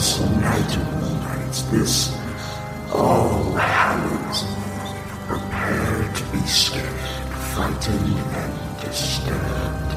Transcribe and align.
this 0.00 0.18
night 0.18 0.76
of 0.78 0.88
nights, 1.20 1.60
this 1.64 2.16
All 2.90 3.52
Hallows, 3.52 4.44
prepare 5.28 6.10
to 6.10 6.24
be 6.32 6.40
scared, 6.46 7.28
frightened, 7.52 8.18
and 8.40 8.80
disturbed. 8.80 9.90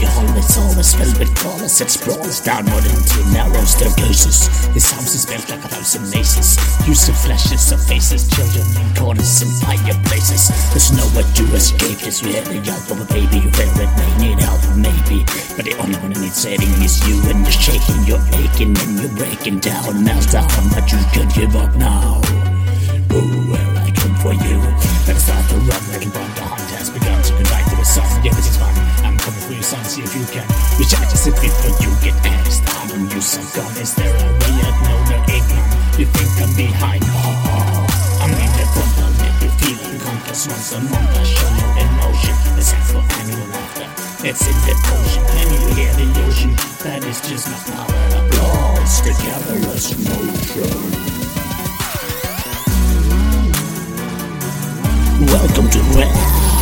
Your 0.00 0.10
hall 0.10 0.38
is 0.38 0.56
always 0.58 0.94
filled 0.94 1.18
with 1.18 1.34
crawlers. 1.34 1.80
It 1.80 1.90
sprawls 1.90 2.40
downward 2.40 2.84
into 2.84 3.18
narrow 3.32 3.64
staircases. 3.64 4.48
This 4.74 4.90
house 4.90 5.14
is 5.14 5.26
built 5.26 5.48
like 5.50 5.64
a 5.64 5.68
thousand 5.68 6.10
mazes. 6.10 6.58
Use 6.86 7.08
of 7.08 7.16
flashes 7.18 7.72
of 7.72 7.80
faces, 7.84 8.28
children 8.28 8.66
in 8.78 8.88
corners 8.94 9.42
and 9.42 9.52
fireplaces. 9.62 10.50
There's 10.70 10.92
nowhere 10.92 11.26
to 11.26 11.44
escape. 11.54 11.98
Just 11.98 12.22
the 12.22 12.38
out 12.38 12.90
of 12.90 13.00
a 13.00 13.06
baby. 13.12 13.38
You 13.38 13.50
fear 13.50 13.70
it 13.82 13.90
may 13.96 14.12
need 14.22 14.38
help, 14.40 14.62
maybe. 14.76 15.24
But 15.56 15.64
the 15.64 15.74
only 15.78 15.98
one 15.98 16.12
who 16.12 16.20
needs 16.22 16.38
saving 16.38 16.70
is 16.82 17.00
you. 17.08 17.18
And 17.30 17.42
you're 17.42 17.58
shaking, 17.58 17.98
you're 18.06 18.22
aching, 18.38 18.76
and 18.78 18.92
you're 19.00 19.14
breaking 19.16 19.60
down. 19.60 20.04
Meltdown, 20.04 20.48
but 20.74 20.90
you 20.92 20.98
can't 21.12 21.32
give 21.34 21.54
up 21.56 21.74
now. 21.76 22.20
Oh, 23.10 23.30
where 23.50 23.70
I 23.82 23.90
come 23.92 24.14
for 24.16 24.34
you. 24.34 24.58
Better 25.06 25.18
start 25.18 25.44
to 25.50 25.56
run, 25.66 25.82
little 25.90 26.12
one. 26.12 26.30
The 26.36 26.44
hunt 26.44 26.70
has 26.76 26.90
begun 26.90 27.22
to 27.22 27.32
goodbye 27.32 27.64
to 27.70 27.76
the 27.76 27.84
sun. 27.84 28.06
Yeah, 28.24 28.34
this 28.34 28.50
is 28.50 28.56
fun. 28.56 28.74
I'm 29.04 29.17
for 29.32 29.52
you, 29.52 29.62
son. 29.62 29.84
See 29.84 30.02
if 30.02 30.14
you 30.14 30.24
can. 30.26 30.46
Reach 30.78 30.94
out 30.94 31.08
just 31.10 31.26
a 31.28 31.32
bit 31.32 31.52
before 31.60 31.76
you 31.82 31.90
get 32.00 32.16
axed. 32.24 32.62
I 32.64 32.86
don't 32.88 33.10
use 33.12 33.26
some 33.36 33.44
gun. 33.52 33.70
Is 33.76 33.94
there 33.94 34.08
a 34.08 34.24
way 34.24 34.54
out? 34.64 34.76
No, 34.84 34.94
there 35.08 35.24
ain't. 35.28 35.48
You 35.98 36.06
think 36.06 36.30
I'm 36.40 36.54
behind? 36.54 37.02
Oh. 37.08 37.88
I'm 38.22 38.30
in 38.30 38.52
the 38.56 38.64
front. 38.72 38.94
I'll 39.02 39.18
you 39.42 39.50
feel 39.58 39.78
unconscious 39.90 40.46
once 40.48 40.72
a 40.72 40.80
month. 40.80 41.18
I 41.18 41.24
show 41.24 41.50
you 41.58 41.66
emotion. 41.82 42.36
It's 42.56 42.72
time 42.72 42.86
for 42.88 43.02
annual 43.18 43.46
laughter. 43.50 43.88
It's 44.22 44.42
in 44.46 44.56
the 44.66 44.74
ocean. 44.94 45.24
Can 45.34 45.46
you 45.52 45.60
hear 45.74 45.92
the 45.98 46.06
ocean? 46.26 46.52
That 46.84 47.04
is 47.04 47.20
just 47.20 47.50
my 47.50 47.58
power 47.74 47.94
and 47.94 48.14
applause. 48.22 49.00
Together 49.02 49.58
as 49.74 49.92
motion. 49.98 51.18
Welcome 55.26 55.68
to 55.70 55.80
Red. 55.98 56.57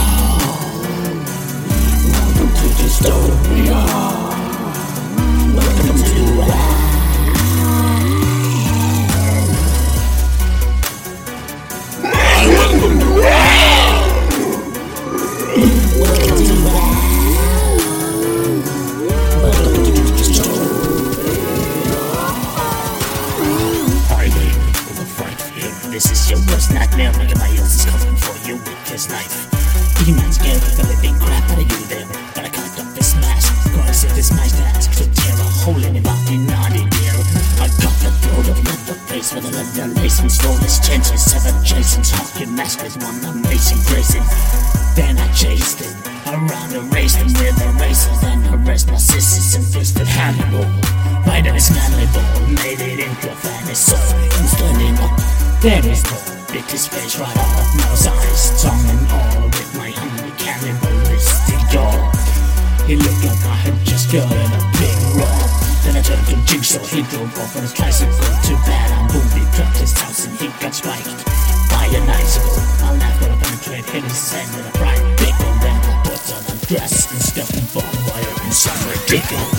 Fright 25.17 25.41
fear. 25.41 25.71
This 25.91 26.11
is 26.11 26.31
your 26.31 26.39
worst 26.49 26.73
nightmare. 26.73 27.09
Everybody 27.09 27.59
else 27.59 27.75
is 27.77 27.85
coming 27.85 28.17
for 28.17 28.49
you 28.49 28.56
with 28.56 28.89
this 28.89 29.09
knife. 29.09 29.49
Demons 30.05 30.39
of 30.39 30.77
the 30.77 30.87
living 30.89 31.19
crap 31.21 31.51
out 31.51 31.59
of 31.59 31.71
you 31.71 31.87
there. 31.87 32.25
Cause 34.16 34.31
it 34.31 34.32
is 34.32 34.38
my 34.41 34.49
task 34.49 34.97
to 34.97 35.04
tear 35.12 35.37
a 35.37 35.49
hole 35.60 35.84
in 35.84 35.93
naughty 36.49 36.88
dear. 36.88 37.16
I 37.60 37.69
cut 37.69 37.93
the 38.00 38.09
throat 38.25 38.49
of 38.49 38.56
leather 38.65 38.97
face 39.12 39.34
with 39.34 39.44
a 39.44 39.53
leather 39.53 39.93
lacings. 40.00 40.41
Roll 40.43 40.56
his 40.56 40.81
chances, 40.81 41.21
seven 41.21 41.53
chasins. 41.62 42.10
Hawk 42.12 42.32
your 42.41 42.49
mask 42.49 42.81
with 42.82 42.97
one 42.97 43.21
amazing 43.28 43.76
grazing. 43.84 44.25
Then 44.97 45.19
I 45.19 45.28
chased 45.37 45.84
him 45.84 45.93
around 46.32 46.72
and 46.72 46.88
raced 46.94 47.19
him 47.19 47.28
with 47.28 47.60
a 47.60 47.69
razor. 47.76 48.16
Then 48.25 48.41
my 48.65 48.97
sisters 48.97 49.55
and 49.55 49.66
fisted 49.69 50.09
Hannibal. 50.09 50.65
Right 51.28 51.47
on 51.47 51.53
his 51.53 51.69
manly 51.69 52.09
ball, 52.16 52.41
made 52.65 52.81
it 52.81 53.00
into 53.05 53.31
a 53.31 53.37
fan. 53.37 53.69
His 53.69 53.84
soul, 53.84 54.00
and 54.00 54.49
standing 54.49 54.97
up. 54.97 55.12
There 55.60 55.84
is 55.93 56.03
bit 56.49 56.65
his 56.72 56.88
face 56.88 57.21
right 57.21 57.37
off. 57.37 57.69
Nose, 57.84 58.06
eyes, 58.06 58.62
tongue, 58.62 58.88
and 58.88 59.12
all 59.12 59.44
with 59.44 59.76
my 59.76 59.91
hungry 59.91 60.32
cannibalistic 60.38 60.87
jaw. 60.87 60.96
He 62.87 62.95
looked 62.95 63.25
like 63.27 63.43
I 63.43 63.59
had 63.67 63.75
just 63.85 64.13
gotten 64.13 64.31
a 64.31 64.63
big 64.79 64.95
roll. 65.19 65.43
Then 65.83 65.99
I 65.99 66.03
turned 66.07 66.23
to 66.31 66.39
Jigsaw, 66.47 66.87
he 66.87 67.03
drove 67.11 67.35
off 67.35 67.57
on 67.57 67.63
his 67.63 67.75
tricycle. 67.75 68.15
Too 68.47 68.55
bad 68.63 68.95
I'm 68.95 69.11
booby, 69.11 69.43
trapped 69.59 69.79
his 69.79 69.91
house 69.99 70.25
and 70.25 70.39
he 70.39 70.47
got 70.63 70.71
spiked 70.71 71.27
by 71.67 71.91
an 71.91 72.07
icicle. 72.07 72.63
I 72.87 72.95
laughed 72.95 73.27
at 73.27 73.35
a 73.35 73.39
penetrate, 73.43 73.91
hit 73.91 74.05
his 74.07 74.31
head 74.31 74.47
with 74.55 74.71
a 74.71 74.79
fried 74.79 75.03
pickle. 75.19 75.51
Then 75.59 75.75
I 75.83 75.99
put 76.07 76.31
on 76.31 76.47
a 76.47 76.55
dress 76.71 77.11
and 77.11 77.19
stuffed 77.19 77.59
a 77.59 77.63
barbed 77.75 77.91
wire 78.07 78.47
in 78.47 78.53
some 78.55 78.79
ridiculous. 78.87 79.51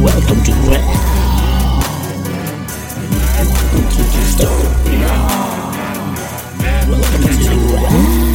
Welcome 0.00 0.40
to 0.48 0.52
Red. 0.64 0.80
Welcome 3.36 3.84
to 3.84 4.02
Dystopia. 4.16 5.12
Welcome 6.88 7.36
to 7.36 7.52
Red. 7.68 8.29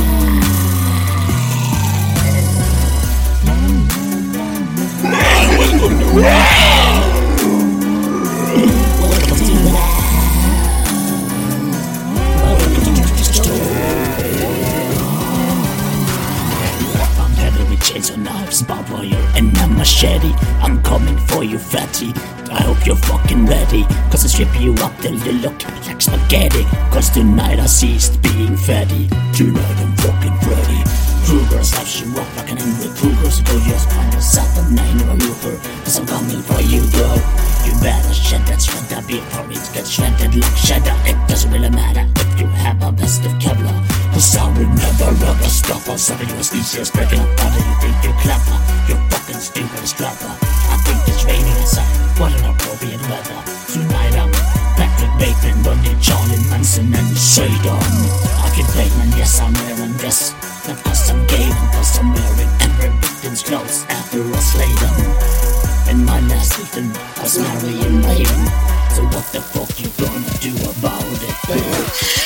Chains 17.95 18.09
and 18.09 18.23
knives, 18.23 18.61
barbed 18.61 18.89
wire, 18.89 19.31
and 19.35 19.57
a 19.57 19.67
machete. 19.67 20.31
I'm 20.61 20.81
coming 20.83 21.17
for 21.27 21.43
you, 21.43 21.59
fatty. 21.59 22.13
I 22.49 22.61
hope 22.61 22.85
you're 22.85 22.95
fucking 22.95 23.45
ready. 23.45 23.83
Cause 24.09 24.23
I 24.23 24.27
strip 24.27 24.61
you 24.61 24.73
up 24.75 24.97
till 25.01 25.15
you 25.15 25.33
look 25.33 25.61
like 25.85 26.01
spaghetti. 26.01 26.63
Cause 26.91 27.09
tonight 27.09 27.59
I 27.59 27.65
ceased 27.65 28.21
being 28.21 28.55
fatty. 28.55 29.09
Tonight 29.33 29.77
I'm 29.83 29.95
fucking 29.97 30.37
Freddy. 30.39 30.94
Krueger 31.25 31.63
slaps 31.63 32.01
you 32.01 32.13
up 32.21 32.29
like 32.37 32.51
an 32.51 32.61
angry 32.61 32.93
cougar. 33.01 33.31
So 33.33 33.41
go 33.49 33.57
just 33.65 33.89
find 33.89 34.13
yourself 34.13 34.45
a 34.61 34.63
name 34.69 35.01
or 35.09 35.09
a 35.09 35.17
looper. 35.17 35.57
Cause 35.81 35.97
I'm 35.97 36.05
coming 36.05 36.41
for 36.45 36.61
you, 36.61 36.85
girl. 36.93 37.17
You 37.65 37.73
better 37.81 38.13
shed 38.13 38.45
that 38.45 38.61
shredder 38.61 39.01
before 39.09 39.49
it 39.49 39.65
gets 39.73 39.89
shredded 39.89 40.37
like 40.37 40.55
cheddar. 40.61 40.93
It 41.09 41.17
doesn't 41.25 41.49
really 41.49 41.73
matter 41.73 42.05
if 42.05 42.39
you 42.39 42.45
have 42.61 42.77
a 42.85 42.91
vest 42.93 43.25
of 43.25 43.33
Kevlar. 43.41 43.73
Cause 44.13 44.37
I 44.37 44.45
will 44.53 44.69
never 44.69 45.09
ever 45.17 45.49
stop 45.49 45.81
us. 45.89 46.05
Some 46.05 46.21
of 46.21 46.29
your 46.29 46.43
species 46.45 46.91
breaking 46.93 47.17
up 47.17 47.41
under 47.41 47.57
you 47.57 47.75
think 47.81 47.97
you're 48.05 48.19
clever. 48.21 48.57
You're 48.85 49.01
fucking 49.09 49.41
stupid 49.41 49.81
as 49.81 49.93
clever. 49.97 50.29
I 50.29 50.77
think 50.85 51.01
it's 51.09 51.25
raining 51.25 51.57
outside. 51.57 51.89
What 52.21 52.37
an 52.37 52.53
appropriate 52.53 53.01
weather. 53.09 53.41
Tonight 53.73 54.13
I'm 54.13 54.29
Patrick 54.77 55.09
Bateman, 55.17 55.57
Bundy, 55.65 55.97
Charlie 55.97 56.37
Manson, 56.53 56.93
and 56.93 57.09
Shadon. 57.17 57.81
I 58.45 58.53
can 58.53 58.69
Bateman, 58.77 59.09
yes, 59.17 59.41
I'm 59.41 59.53
wearing 59.65 59.97
this. 59.97 60.54
Not 60.67 60.83
cause 60.83 61.11
I'm 61.11 61.27
gay, 61.27 61.47
but 61.47 61.71
cause 61.73 61.99
I'm 61.99 62.11
wearing 62.11 62.49
every 62.61 62.89
victim's 62.97 63.43
clothes 63.43 63.85
after 63.87 64.19
I 64.19 64.39
slay 64.39 64.73
them. 64.81 64.95
And 65.89 66.03
my 66.03 66.19
last 66.21 66.55
victim 66.57 66.91
was 67.21 67.37
Marion 67.37 68.01
Raven. 68.01 68.45
So 68.95 69.03
what 69.13 69.25
the 69.31 69.41
fuck 69.41 69.79
you 69.79 69.89
gonna 70.01 70.33
do 70.41 70.53
about 70.71 71.05
it, 71.21 71.35
bitch? 71.45 72.25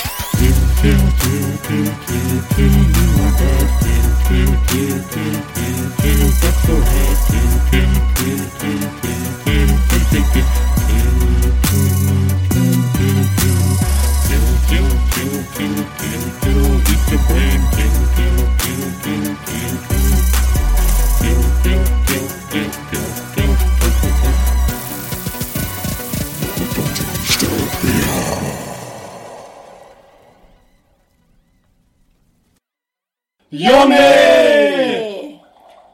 Jonny! 33.60 35.40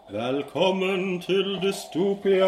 Velkommen 0.10 1.22
til 1.22 1.60
Dystopia. 1.62 2.46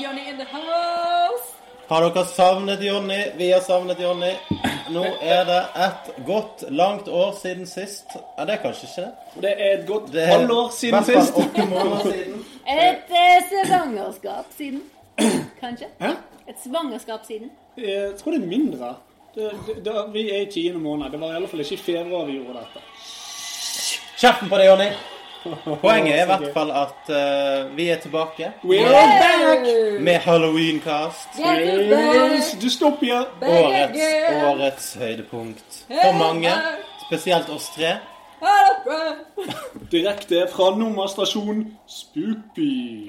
Jonny 0.00 0.28
in 0.28 0.36
the 0.36 0.44
house. 0.44 1.56
Har 1.88 2.00
dere 2.00 2.26
savnet 2.26 2.84
Jonny? 2.84 3.22
Vi 3.36 3.50
har 3.50 3.60
savnet 3.60 4.00
Jonny. 4.00 4.34
Nå 4.92 5.04
er 5.22 5.44
det 5.48 5.58
et 5.86 6.08
godt, 6.26 6.64
langt 6.70 7.08
år 7.08 7.34
siden 7.42 7.66
sist. 7.66 8.14
Ja, 8.38 8.44
det 8.44 8.54
er 8.56 8.62
kanskje 8.62 8.88
ikke 8.88 9.02
det. 9.06 9.42
Det 9.42 9.52
er 9.56 9.78
et 9.78 9.86
godt 9.88 10.12
Det 10.12 10.22
er 10.22 10.26
halvår 10.32 10.70
siden 10.76 11.04
sist. 11.04 11.36
åtte 11.36 11.66
måneder 11.70 12.00
siden. 12.12 12.44
Et 12.66 13.14
eh, 13.20 13.66
svangerskap 13.66 14.46
siden. 14.56 14.82
Kanskje? 15.60 15.86
Hæ? 16.00 16.10
Et 16.48 16.56
svangerskap 16.64 17.20
siden. 17.26 17.50
Jeg 17.76 18.12
tror 18.18 18.32
det 18.32 18.42
er 18.42 18.46
mindre. 18.46 18.94
Det, 19.34 19.50
det, 19.66 19.84
det, 19.84 19.92
vi 20.12 20.30
er 20.30 20.40
i 20.42 20.50
tiende 20.52 20.80
måned. 20.80 21.10
Det 21.10 21.20
var 21.20 21.32
i 21.32 21.34
alle 21.38 21.48
fall 21.48 21.60
ikke 21.60 21.74
i 21.74 21.84
februar 21.86 22.24
vi 22.26 22.32
gjorde 22.40 22.58
dette. 22.58 22.82
Kjeften 24.20 24.48
på 24.50 24.58
deg, 24.58 24.66
Jonny. 24.68 24.88
Poenget 25.80 26.18
er 26.18 26.22
i 26.22 26.26
hvert 26.26 26.52
fall 26.54 26.70
at 26.70 27.08
uh, 27.08 27.76
vi 27.76 27.88
er 27.88 27.96
tilbake 27.96 28.52
We 28.64 28.78
are 28.78 29.08
back! 29.22 29.66
med 30.00 30.14
Halloween-cast. 30.14 31.28
Yes, 31.38 32.56
Dystopia. 32.62 33.20
Årets, 33.42 34.00
årets 34.44 34.94
høydepunkt 34.94 35.84
for 35.88 36.18
mange. 36.18 36.50
Spesielt 37.06 37.48
oss 37.50 37.68
tre. 37.76 37.96
Direkte 39.92 40.46
fra 40.52 40.76
nummerstasjon 40.76 41.66
Spoopy. 41.88 43.08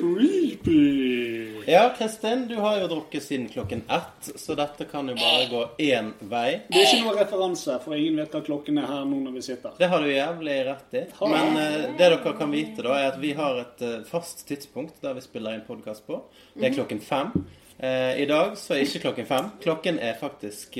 Creepy. 0.00 1.53
Ja, 1.66 1.94
Kristin, 1.98 2.48
du 2.48 2.54
har 2.54 2.80
jo 2.80 2.86
drukket 2.86 3.22
siden 3.22 3.48
klokken 3.48 3.82
ett, 3.88 4.40
så 4.40 4.54
dette 4.54 4.84
kan 4.84 5.08
jo 5.08 5.14
bare 5.16 5.46
gå 5.48 5.62
én 5.78 6.10
vei. 6.20 6.60
Det 6.68 6.80
er 6.80 6.86
ikke 6.88 7.00
noen 7.06 7.18
referanse, 7.18 7.78
for 7.84 7.96
ingen 7.96 8.18
vet 8.20 8.36
hva 8.36 8.42
klokken 8.44 8.80
er 8.82 8.88
her 8.90 9.06
nå 9.08 9.20
når 9.24 9.36
vi 9.38 9.44
sitter. 9.46 9.72
Det 9.78 9.88
har 9.88 10.04
du 10.04 10.10
jævlig 10.12 10.58
rett 10.68 10.98
i. 11.00 11.04
Men 11.22 11.56
uh, 11.56 11.78
det 11.96 11.96
dere 12.02 12.34
kan 12.36 12.52
vite, 12.52 12.84
da, 12.84 12.98
er 12.98 13.08
at 13.14 13.18
vi 13.22 13.32
har 13.38 13.62
et 13.62 13.84
uh, 13.86 13.96
fast 14.08 14.44
tidspunkt 14.48 15.00
der 15.04 15.16
vi 15.16 15.24
spiller 15.24 15.56
inn 15.56 15.64
podkast 15.64 16.04
på. 16.08 16.20
Det 16.52 16.68
er 16.68 16.76
klokken 16.76 17.00
fem. 17.04 17.32
Uh, 17.80 18.12
I 18.20 18.28
dag 18.28 18.58
så 18.60 18.76
er 18.76 18.84
ikke 18.84 19.06
klokken 19.08 19.30
fem. 19.32 19.50
Klokken 19.64 20.02
er 20.04 20.20
faktisk 20.20 20.76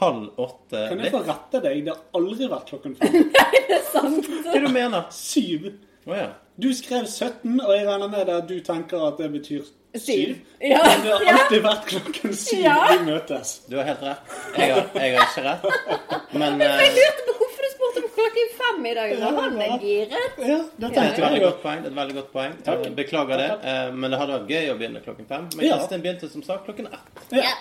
halv 0.00 0.40
åtte. 0.40 0.88
Kan 0.90 1.04
jeg 1.04 1.12
få 1.12 1.24
rette 1.28 1.60
deg? 1.60 1.84
Det 1.84 1.92
har 1.92 2.20
aldri 2.20 2.48
vært 2.50 2.72
klokken 2.72 2.96
fem. 2.98 3.20
Nei, 3.36 3.64
det 3.68 3.80
er 3.82 3.88
sant. 3.92 4.32
Hva 4.48 4.60
du 4.64 4.72
mener 4.72 5.10
Syv. 5.14 5.74
Oh, 6.06 6.14
ja. 6.16 6.30
Du 6.56 6.70
skrev 6.74 7.04
17, 7.04 7.58
og 7.60 7.72
jeg 7.74 7.84
regner 7.84 8.08
med 8.08 8.30
at 8.32 8.46
du 8.48 8.60
tenker 8.64 9.02
at 9.10 9.18
det 9.20 9.28
betyr 9.34 9.66
syv. 10.02 10.36
Ja. 10.60 10.80
Men 10.84 11.02
det 11.04 11.12
har 11.12 11.38
alltid 11.38 11.62
vært 11.64 11.86
klokken 11.90 12.34
syv 12.36 12.60
Ja. 12.64 12.76
vi 12.90 12.98
møtes. 13.10 13.50
Du 13.70 13.76
har 13.76 13.84
helt 13.90 14.02
rett. 14.02 14.34
Jeg 14.56 14.74
har, 14.74 14.86
jeg 14.94 15.16
har 15.16 15.26
ikke 15.26 15.44
rett. 15.46 16.32
Men 16.32 16.58
Jeg 16.60 16.70
eh, 16.88 16.96
lurte 16.98 17.24
på 17.28 17.34
hvorfor 17.40 17.66
du 17.66 17.70
spurte 17.74 18.02
om 18.02 18.08
klokken 18.16 18.50
fem 18.60 18.86
i 18.86 18.94
dag. 18.98 19.14
Så 19.20 19.32
han 19.40 19.60
er 19.66 19.78
giret. 19.84 20.40
Ja, 20.50 20.58
det 20.78 20.90
det 20.90 20.98
er 21.02 21.10
et 21.12 21.20
veldig 21.26 21.42
godt 21.46 21.62
poeng. 21.62 21.80
Det 21.82 21.86
er 21.86 21.92
et 21.94 22.00
veldig 22.00 22.16
godt 22.20 22.32
poeng. 22.32 22.56
Takk. 22.66 22.86
Eh, 22.86 22.92
Beklager 23.00 23.36
det. 23.42 23.50
eh, 23.72 23.92
Men 23.92 24.10
det 24.10 24.18
hadde 24.20 24.38
vært 24.40 24.52
gøy 24.56 24.70
å 24.74 24.76
begynne 24.80 25.04
klokken 25.04 25.26
fem. 25.28 25.48
Men 25.56 25.66
Ja. 25.66 25.76
Kristin 25.78 26.02
begynte 26.02 26.30
som 26.32 26.42
sagt 26.42 26.64
klokken 26.68 26.86
ett. 26.92 27.26
Ja. 27.32 27.52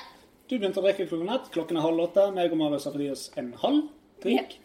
Du 0.50 0.58
begynte 0.60 0.78
å 0.80 0.84
drikke 0.86 1.08
klokken 1.10 1.30
ett. 1.36 1.52
Klokken 1.52 1.78
er 1.78 1.82
halv 1.82 2.00
åtte. 2.10 2.32
Meg 2.34 2.52
og 2.52 2.58
Marius 2.58 2.86
har 2.86 2.92
fått 2.94 3.02
i 3.02 3.10
oss 3.12 3.30
en 3.38 3.54
halv 3.62 3.84
drink. 4.24 4.58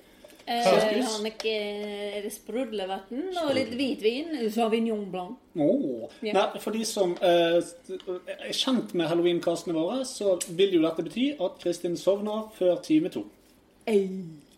Eh, 0.46 0.64
har 0.64 1.22
nok 1.24 1.44
eh, 1.46 2.28
sprudlevann 2.32 3.30
og 3.44 3.52
litt 3.54 3.72
hvitvin. 3.76 4.32
Sauvignon 4.52 5.04
blanc. 5.12 5.36
Oh. 5.56 6.08
Yeah. 6.22 6.34
Nei, 6.36 6.60
for 6.62 6.74
de 6.74 6.84
som 6.88 7.16
eh, 7.22 7.58
er 7.60 8.52
kjent 8.56 8.94
med 8.94 9.10
halloween-kastene 9.10 9.74
våre, 9.76 10.04
så 10.08 10.38
vil 10.48 10.76
jo 10.78 10.82
dette 10.86 11.04
bety 11.06 11.30
at 11.38 11.58
Kristin 11.62 11.96
sovner 12.00 12.48
før 12.58 12.80
time 12.86 13.12
to. 13.12 13.24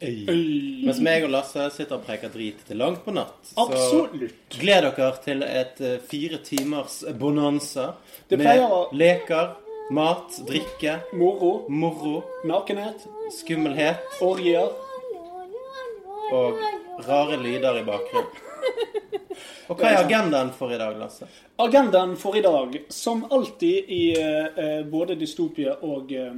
Øy. 0.03 0.85
Mens 0.85 0.99
meg 1.01 1.23
og 1.25 1.31
Lasse 1.31 1.69
sitter 1.77 1.95
og 1.97 2.03
preker 2.07 2.33
drit 2.35 2.65
til 2.67 2.81
langt 2.83 3.05
på 3.05 3.15
natt. 3.15 3.37
Så 3.53 3.67
Absolutt. 3.69 4.35
gled 4.59 4.89
dere 4.89 5.11
til 5.25 5.45
et 5.47 5.79
uh, 5.81 5.93
fire 6.11 6.41
timers 6.45 7.05
bonanza 7.21 7.93
Det 8.31 8.39
med 8.41 8.65
å- 8.67 8.89
leker, 8.93 9.53
mat, 9.95 10.41
drikke, 10.49 10.99
Moro, 11.15 11.67
moro, 11.71 12.23
nakenhet, 12.45 13.07
skummelhet 13.39 14.21
orgier. 14.21 14.69
Og 16.33 17.05
rare 17.09 17.39
lyder 17.43 17.83
i 17.83 17.85
bakgrunnen. 17.87 18.49
Og 19.71 19.79
hva 19.79 19.89
er 19.89 20.03
agendaen 20.03 20.51
for 20.55 20.73
i 20.75 20.79
dag, 20.81 20.97
Lasse? 21.01 21.27
Agendaen 21.63 22.15
for 22.21 22.37
i 22.37 22.43
dag, 22.45 22.75
som 22.93 23.25
alltid 23.33 23.91
i 23.95 24.03
eh, 24.19 24.59
eh, 24.59 24.81
både 24.89 25.17
dystopia 25.19 25.77
og 25.87 26.13
eh, 26.13 26.35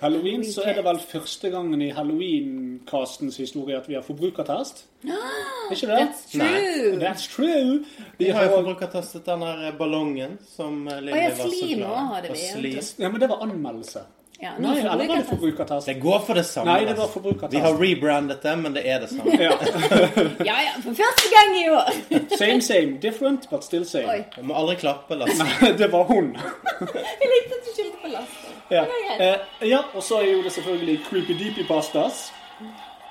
halloween, 0.00 0.42
så 0.44 0.64
er 0.66 0.78
det 0.78 0.84
vel 0.86 0.98
første 0.98 1.50
gangen 1.52 1.82
i 1.84 1.92
halloween-castens 1.94 3.38
historie 3.42 3.76
at 3.78 3.86
vi 3.90 3.98
har 3.98 4.06
forbrukertest. 4.06 4.84
Er 5.06 5.76
ikke 5.76 5.90
det? 5.92 6.00
That's 6.00 6.24
true. 6.32 6.96
That's 7.02 7.28
true. 7.30 8.08
Vi 8.18 8.32
har 8.32 8.48
jo 8.48 8.56
forbrukertestet 8.56 9.26
den 9.28 9.46
der 9.46 9.76
ballongen 9.78 10.38
som 10.56 10.88
eh, 10.88 11.02
Lilly 11.04 11.28
var 11.28 11.38
så 11.38 11.70
glad 11.76 12.30
Og 12.30 12.34
vi, 12.34 12.42
slim. 12.48 12.82
Ja, 13.04 13.12
men 13.12 13.22
det 13.22 13.30
var 13.30 13.46
anmeldelse. 13.46 14.06
Ja, 14.42 14.50
Nei, 14.58 14.78
eller 14.80 15.06
var 15.08 15.16
det 15.16 15.24
forbrukertest. 15.24 15.86
Det 15.86 15.94
går 15.94 16.18
for 16.26 16.34
det 16.34 16.42
samme. 16.46 16.72
Nei, 16.72 16.80
det 16.80 16.96
var 16.96 17.04
altså. 17.04 17.12
forbrukertest. 17.12 17.52
Vi 17.52 17.58
har 17.62 17.76
rebrandet 17.82 18.42
det, 18.42 18.54
men 18.58 18.74
det 18.74 18.82
er 18.90 18.98
det 19.00 19.10
samme. 19.10 19.36
Ja. 19.38 19.52
Ja, 20.50 20.56
ja, 20.66 20.72
for 20.82 20.96
første 20.98 21.28
gang 21.34 21.52
i 21.60 21.68
år. 21.70 21.90
Same, 22.40 22.62
same. 22.62 22.98
Different, 23.02 23.50
but 23.50 23.64
still 23.64 23.84
same. 23.86 24.08
Oi, 24.10 24.24
Jeg 24.36 24.44
må 24.44 24.56
aldri 24.58 24.74
klappe, 24.80 25.14
Lasse. 25.14 25.46
Nei, 25.46 25.70
det 25.80 25.92
var 25.92 26.02
hun. 26.10 26.32
jeg 26.34 27.28
likte 27.34 27.54
at 27.54 27.68
du 27.68 27.70
skyldte 27.76 28.00
på 28.02 28.10
Lasse. 28.10 28.50
Ja, 28.70 28.82
eh, 29.18 29.68
ja 29.68 29.78
og 29.94 30.02
så 30.02 30.18
er 30.18 30.32
jo 30.32 30.40
det 30.42 30.52
selvfølgelig 30.52 30.96
creepy 31.06 31.36
deepy 31.38 31.66
pastas. 31.68 32.32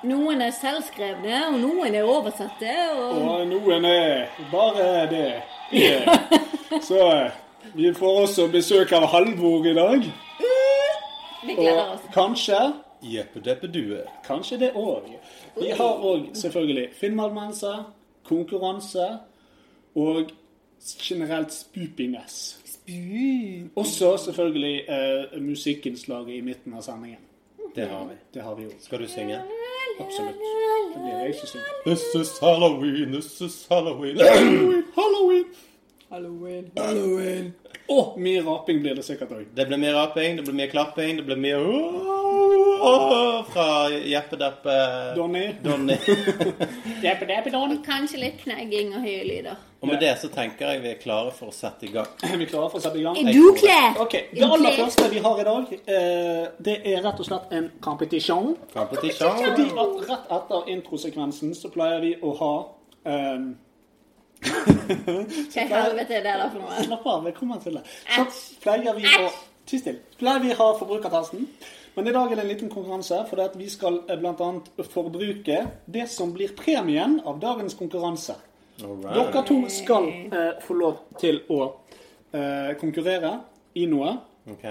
Noen 0.04 0.42
er 0.44 0.52
selvskrevne, 0.52 1.38
og 1.46 1.56
noen 1.62 1.96
er 1.96 2.04
oversatte, 2.04 2.74
og 2.98 3.22
Og 3.22 3.46
noen 3.48 3.88
er 3.88 4.28
bare 4.52 5.06
det. 5.08 5.30
Yeah. 5.72 6.12
Så 6.82 7.00
eh, 7.08 7.40
vi 7.72 7.94
får 7.96 8.20
også 8.26 8.50
besøk 8.52 8.92
av 8.92 9.08
Halvor 9.14 9.64
i 9.64 9.74
dag. 9.80 10.04
gleder 10.04 10.61
Og 11.42 12.00
kanskje 12.14 12.58
Jeppedeppedue. 13.02 13.98
Kanskje 14.24 14.58
det 14.58 14.70
òg. 14.74 15.08
Vi 15.60 15.68
har 15.68 16.04
òg 16.06 16.30
selvfølgelig 16.38 16.88
filmanmeldelse, 16.94 17.72
konkurranse 18.24 19.08
og 19.94 20.30
generelt 21.02 21.52
spoopiness. 21.52 22.58
Også 23.76 24.16
selvfølgelig 24.24 24.84
eh, 24.88 25.42
musikkinnslaget 25.42 26.34
i 26.34 26.40
midten 26.40 26.74
av 26.74 26.82
sendingen. 26.82 27.18
Det 27.74 27.88
har 27.88 28.04
vi. 28.04 28.14
Det 28.34 28.42
har 28.42 28.54
vi 28.54 28.62
jo. 28.62 28.70
Skal 28.80 28.98
du 28.98 29.08
synge? 29.08 29.40
Absolutt. 30.00 30.36
Det 30.94 31.02
blir 31.02 31.18
jeg 31.24 31.34
som 31.34 31.46
synger. 31.46 31.66
This 31.86 32.02
is 32.14 32.38
Halloween, 32.40 33.12
this 33.12 33.40
is 33.40 33.66
Halloween. 33.70 34.16
Halloween! 34.16 34.84
Halloween! 34.94 35.44
Og 37.92 38.18
mye 38.20 38.42
raping 38.44 38.82
blir 38.84 38.96
det 38.98 39.04
sikkert 39.06 39.32
òg. 39.32 39.46
Det 39.56 39.66
blir 39.68 39.80
mye 39.80 39.94
raping, 39.96 40.36
det 40.38 40.44
blir 40.46 40.56
mye 40.56 40.70
klapping, 40.72 41.16
det 41.18 41.24
blir 41.28 41.40
mye 41.40 41.56
«Åh» 42.82 43.44
fra 43.52 43.66
Jeppedeppe 43.90 44.74
Donny. 45.16 45.44
Donny. 45.64 45.96
Og 47.54 47.76
kanskje 47.86 48.20
litt 48.22 48.40
knegging 48.42 48.94
og 48.96 49.04
høye 49.06 49.24
lyder. 49.28 49.60
Og 49.82 49.88
med 49.88 49.98
det 50.02 50.12
så 50.20 50.28
tenker 50.30 50.72
jeg 50.72 50.82
vi 50.82 50.90
er 50.92 51.00
klare 51.00 51.32
for 51.34 51.50
å 51.50 51.54
sette 51.54 51.88
i 51.88 51.92
gang. 51.94 52.08
vi 52.40 52.44
Er 52.44 52.50
klare 52.50 52.68
for 52.70 52.78
å 52.78 52.84
sette 52.84 53.00
i 53.00 53.04
gang? 53.06 53.18
Er 53.18 53.32
du 53.32 53.58
klar? 53.58 53.98
Ok, 54.04 54.16
Det 54.34 54.46
aller 54.46 54.78
første 54.78 55.08
vi 55.10 55.24
har 55.24 55.42
i 55.42 55.48
dag, 55.48 55.74
eh, 55.80 56.44
det 56.68 56.78
er 56.92 57.02
rett 57.06 57.24
og 57.24 57.28
slett 57.28 57.56
en 57.58 57.68
competition. 57.82 58.54
Competition. 58.74 59.42
Fordi 59.42 59.68
at 59.84 59.98
rett 60.12 60.32
etter 60.38 60.72
introsekvensen 60.76 61.54
så 61.58 61.70
pleier 61.74 62.02
vi 62.04 62.14
å 62.22 62.34
ha 62.40 62.54
ehm, 63.10 63.52
Hva 65.52 65.62
i 65.62 65.70
helvete 65.70 66.18
er 66.18 66.24
det 66.24 66.34
der 66.34 66.48
for 66.50 66.58
noe? 66.60 66.82
Slapp 66.84 67.06
av, 67.06 67.24
velkommen 67.26 67.60
kommer 67.60 67.64
til 67.64 67.78
det. 67.78 67.84
Så 68.10 68.26
pleier 68.64 68.98
vi 68.98 69.06
å 69.06 69.30
Ti 69.62 69.78
stille. 69.78 70.00
Pleier 70.18 70.42
vi 70.42 70.50
å 70.50 70.58
ha 70.58 70.72
forbrukertesten. 70.74 71.46
Men 71.94 72.08
i 72.08 72.14
dag 72.14 72.32
er 72.32 72.38
det 72.40 72.42
en 72.42 72.50
liten 72.50 72.70
konkurranse, 72.72 73.20
for 73.28 73.38
det 73.38 73.50
at 73.50 73.58
vi 73.60 73.68
skal 73.70 74.00
bl.a. 74.08 74.16
blant 74.18 74.40
annet 74.42 74.88
forbruke 74.90 75.58
det 75.86 76.08
som 76.10 76.32
blir 76.34 76.54
premien 76.58 77.20
av 77.28 77.38
dagens 77.40 77.76
konkurranse. 77.78 78.34
Alright. 78.82 79.14
Dere 79.14 79.44
to 79.46 79.58
skal 79.70 80.08
eh, 80.08 80.52
få 80.64 80.78
lov 80.80 81.02
til 81.20 81.42
å 81.52 81.60
eh, 82.32 82.72
konkurrere 82.80 83.36
i 83.78 83.86
noe. 83.90 84.16
Ok. 84.50 84.66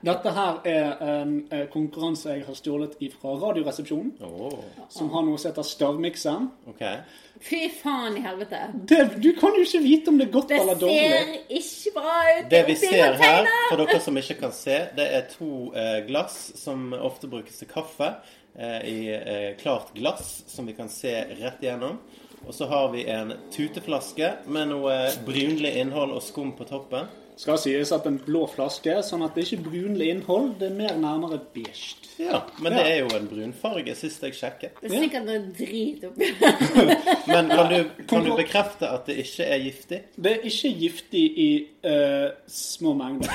Dette 0.00 0.30
her 0.32 0.60
er 0.64 1.00
en 1.04 1.32
eh, 1.52 1.66
konkurranse 1.68 2.30
jeg 2.32 2.44
har 2.46 2.56
stjålet 2.56 2.94
fra 3.20 3.34
Radioresepsjonen, 3.42 4.14
Oh. 4.24 4.54
som 4.88 5.10
har 5.12 5.26
noe 5.26 5.36
som 5.38 5.50
heter 5.50 5.66
Stavmikseren. 5.68 6.46
Okay. 6.72 7.02
Fy 7.44 7.60
faen 7.82 8.16
i 8.16 8.22
helvete. 8.24 8.62
Det, 8.88 9.00
du 9.20 9.30
kan 9.36 9.52
jo 9.56 9.66
ikke 9.66 9.82
vite 9.84 10.08
om 10.08 10.16
det 10.18 10.28
er 10.28 10.32
godt 10.32 10.48
Det 10.48 10.60
eller 10.60 10.80
ser 10.80 11.34
ikke 11.60 11.92
bra 11.98 12.16
ut. 12.38 12.50
Det 12.50 12.62
vi 12.66 12.74
ser 12.80 13.18
her, 13.20 13.46
for 13.68 13.76
dere 13.84 14.00
som 14.00 14.16
ikke 14.16 14.38
kan 14.40 14.52
se, 14.56 14.78
det 14.96 15.08
er 15.20 15.28
to 15.36 15.52
eh, 15.76 16.00
glass 16.08 16.40
som 16.62 16.92
ofte 16.96 17.28
brukes 17.28 17.60
til 17.60 17.68
kaffe. 17.68 18.14
Eh, 18.56 18.80
I 18.88 19.54
klart 19.60 19.92
glass 19.94 20.44
som 20.48 20.66
vi 20.66 20.72
kan 20.72 20.88
se 20.88 21.12
rett 21.42 21.60
igjennom. 21.60 22.00
Og 22.46 22.54
så 22.56 22.64
har 22.66 22.88
vi 22.88 23.04
en 23.12 23.34
tuteflaske 23.52 24.30
med 24.48 24.70
noe 24.72 24.94
brunlig 25.26 25.74
innhold 25.76 26.14
og 26.16 26.22
skum 26.24 26.54
på 26.56 26.64
toppen. 26.64 27.04
Skal 27.40 27.56
sies 27.56 27.88
at 27.96 28.04
en 28.04 28.18
blå 28.20 28.42
flaske, 28.52 28.98
sånn 29.06 29.22
at 29.24 29.36
det 29.36 29.46
ikke 29.46 29.56
er 29.60 29.66
brunlig 29.70 30.08
innhold, 30.12 30.50
det 30.60 30.66
er 30.68 30.74
mer 30.76 30.98
nærmere 31.00 31.38
beige. 31.54 31.96
Ja, 32.20 32.42
men 32.60 32.74
det 32.76 32.82
er 32.84 32.98
jo 33.00 33.14
en 33.16 33.28
brunfarge, 33.30 33.94
sist 33.96 34.26
jeg 34.26 34.36
sjekket. 34.36 34.76
Det 34.82 34.90
er 34.90 35.06
sikkert 35.06 35.24
noe 35.24 35.38
drit 35.56 36.04
oppi 36.04 36.28
Men 37.32 37.48
kan 37.48 37.70
du, 37.72 37.78
kan 38.10 38.26
du 38.26 38.34
bekrefte 38.36 38.90
at 38.92 39.08
det 39.08 39.16
ikke 39.22 39.46
er 39.46 39.64
giftig? 39.64 40.02
Det 40.20 40.34
er 40.34 40.44
ikke 40.52 40.74
giftig 40.82 41.24
i 41.46 41.50
uh, 41.88 42.28
små 42.60 42.94
mengder. 43.00 43.32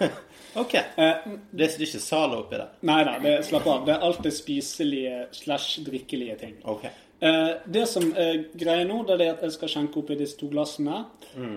Ok. 0.56 0.72
Uh, 0.96 1.34
Det 1.52 1.66
er 1.66 1.82
ikke 1.84 1.98
Zalo 2.00 2.38
oppi 2.46 2.56
der? 2.56 2.70
nei 2.88 3.02
da, 3.04 3.34
slapp 3.44 3.66
av. 3.68 3.82
Det 3.84 3.92
er 3.92 4.04
alt 4.06 4.22
det 4.24 4.32
spiselige 4.32 5.26
slash 5.36 5.82
drikkelige 5.84 6.38
ting. 6.40 6.54
Ok. 6.64 6.86
Eh, 7.20 7.52
det 7.66 7.86
som 7.88 8.10
er 8.12 8.42
greia 8.58 8.84
nå, 8.84 8.98
det 9.08 9.20
er 9.20 9.30
at 9.32 9.42
jeg 9.46 9.54
skal 9.54 9.70
skjenke 9.72 10.02
oppi 10.02 10.16
disse 10.18 10.36
to 10.36 10.50
glassene. 10.52 11.04
Mm. 11.36 11.56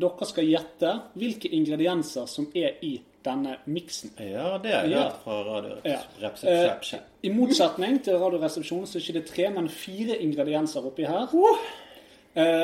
dere 0.00 0.24
skal 0.24 0.46
gjette 0.48 0.90
hvilke 1.20 1.50
ingredienser 1.52 2.24
som 2.26 2.46
er 2.56 2.78
i 2.82 2.94
denne 3.24 3.58
miksen. 3.68 4.14
Ja, 4.18 4.58
det 4.62 4.72
har 4.72 4.86
jeg 4.86 4.90
Ja. 4.90 5.02
hørt 5.02 5.22
fra 5.24 5.42
Radio 5.44 5.76
Ja. 5.84 7.00
I 7.22 7.28
motsetning 7.28 8.02
til 8.04 8.16
Radioresepsjonen 8.16 8.86
så 8.86 8.98
er 8.98 9.12
det 9.12 9.24
ikke 9.24 9.34
tre, 9.34 9.50
men 9.50 9.68
fire 9.68 10.16
ingredienser 10.16 10.86
oppi 10.86 11.04
her. 11.04 11.28
Oh. 11.34 11.58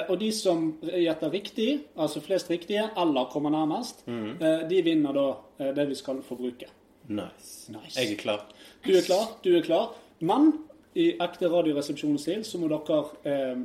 og 0.08 0.20
de 0.20 0.30
som 0.32 0.78
gjetter 0.82 1.30
riktig, 1.32 1.80
altså 1.98 2.20
flest 2.20 2.50
riktige, 2.50 2.90
eller 2.96 3.24
kommer 3.24 3.50
nærmest, 3.50 4.06
mm. 4.06 4.38
de 4.68 4.82
vinner 4.82 5.12
da 5.12 5.34
eh, 5.58 5.74
det 5.74 5.88
vi 5.88 5.94
skal 5.94 6.22
forbruke. 6.22 6.66
Nice. 7.08 7.72
Nice. 7.72 8.00
Jeg 8.00 8.12
er 8.12 8.16
klar. 8.16 8.46
Du 8.86 8.92
er 8.92 9.02
klar, 9.02 9.36
du 9.44 9.56
er 9.56 9.62
klar. 9.62 9.94
Men 10.20 10.52
i 10.94 11.08
ekte 11.20 11.48
Radioresepsjonsstil 11.50 12.44
så 12.46 12.58
må 12.62 12.68
dere 12.70 13.00
eh, 13.24 13.56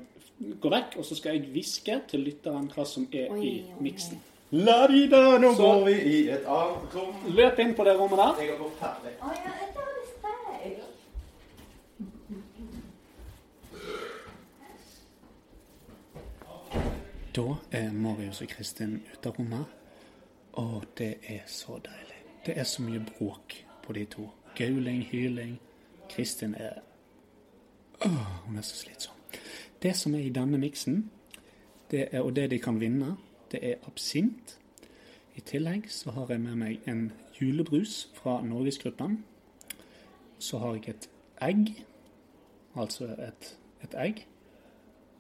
gå 0.62 0.70
vekk, 0.74 0.98
og 0.98 1.06
så 1.06 1.16
skal 1.16 1.36
jeg 1.38 1.50
hviske 1.54 2.00
til 2.10 2.24
lytteren 2.26 2.70
hva 2.74 2.86
som 2.88 3.08
er 3.14 3.30
Oi, 3.32 3.40
i 3.40 3.52
oi, 3.62 3.74
oi. 3.76 3.84
miksen. 3.90 4.22
La-di-da, 4.52 5.38
nå 5.38 5.52
Så- 5.54 5.62
går 5.62 5.86
vi 5.86 5.92
i 5.94 6.30
et 6.30 6.46
annet 6.48 6.96
rom. 6.96 7.16
Løp 7.38 7.60
inn 7.60 7.76
på 7.78 7.84
det 7.86 7.94
rommet 8.00 8.18
der. 8.18 8.40
Jeg 8.42 8.48
ja, 8.50 8.56
dette 8.58 8.80
har 8.82 9.02
vi 9.04 10.08
speil. 10.16 10.80
Da 17.36 17.56
er 17.72 17.92
Marius 17.94 18.42
og 18.42 18.48
Kristin 18.48 18.98
ute 19.14 19.30
av 19.30 19.38
rommet. 19.40 19.66
Og 20.54 20.84
det 20.98 21.18
er 21.30 21.46
så 21.48 21.78
deilig. 21.86 22.18
Det 22.46 22.58
er 22.58 22.64
så 22.68 22.82
mye 22.82 23.00
bråk 23.06 23.54
på 23.86 23.94
de 23.94 24.06
to. 24.06 24.30
Gauling, 24.58 25.04
hyling. 25.12 25.60
Kristin 26.10 26.56
er 26.58 26.80
Åh, 28.06 28.46
hun 28.46 28.58
er 28.58 28.62
så 28.62 28.76
slitsom. 28.76 29.16
Det 29.82 29.96
som 29.96 30.16
er 30.16 30.20
i 30.20 30.30
denne 30.30 30.58
miksen, 30.58 31.12
og 32.14 32.36
det 32.36 32.52
de 32.52 32.60
kan 32.60 32.80
vinne, 32.80 33.18
det 33.52 33.60
er 33.64 33.76
absint. 33.88 34.60
I 35.36 35.42
tillegg 35.42 35.92
så 35.92 36.12
har 36.12 36.28
jeg 36.30 36.42
med 36.42 36.56
meg 36.56 36.88
en 36.88 37.12
julebrus 37.42 38.10
fra 38.14 38.42
Norgesgruppen. 38.44 39.24
Så 40.40 40.58
har 40.58 40.74
jeg 40.74 40.90
et 40.90 41.10
egg, 41.42 41.86
altså 42.76 43.10
et, 43.28 43.58
et 43.84 43.96
egg. 43.96 44.28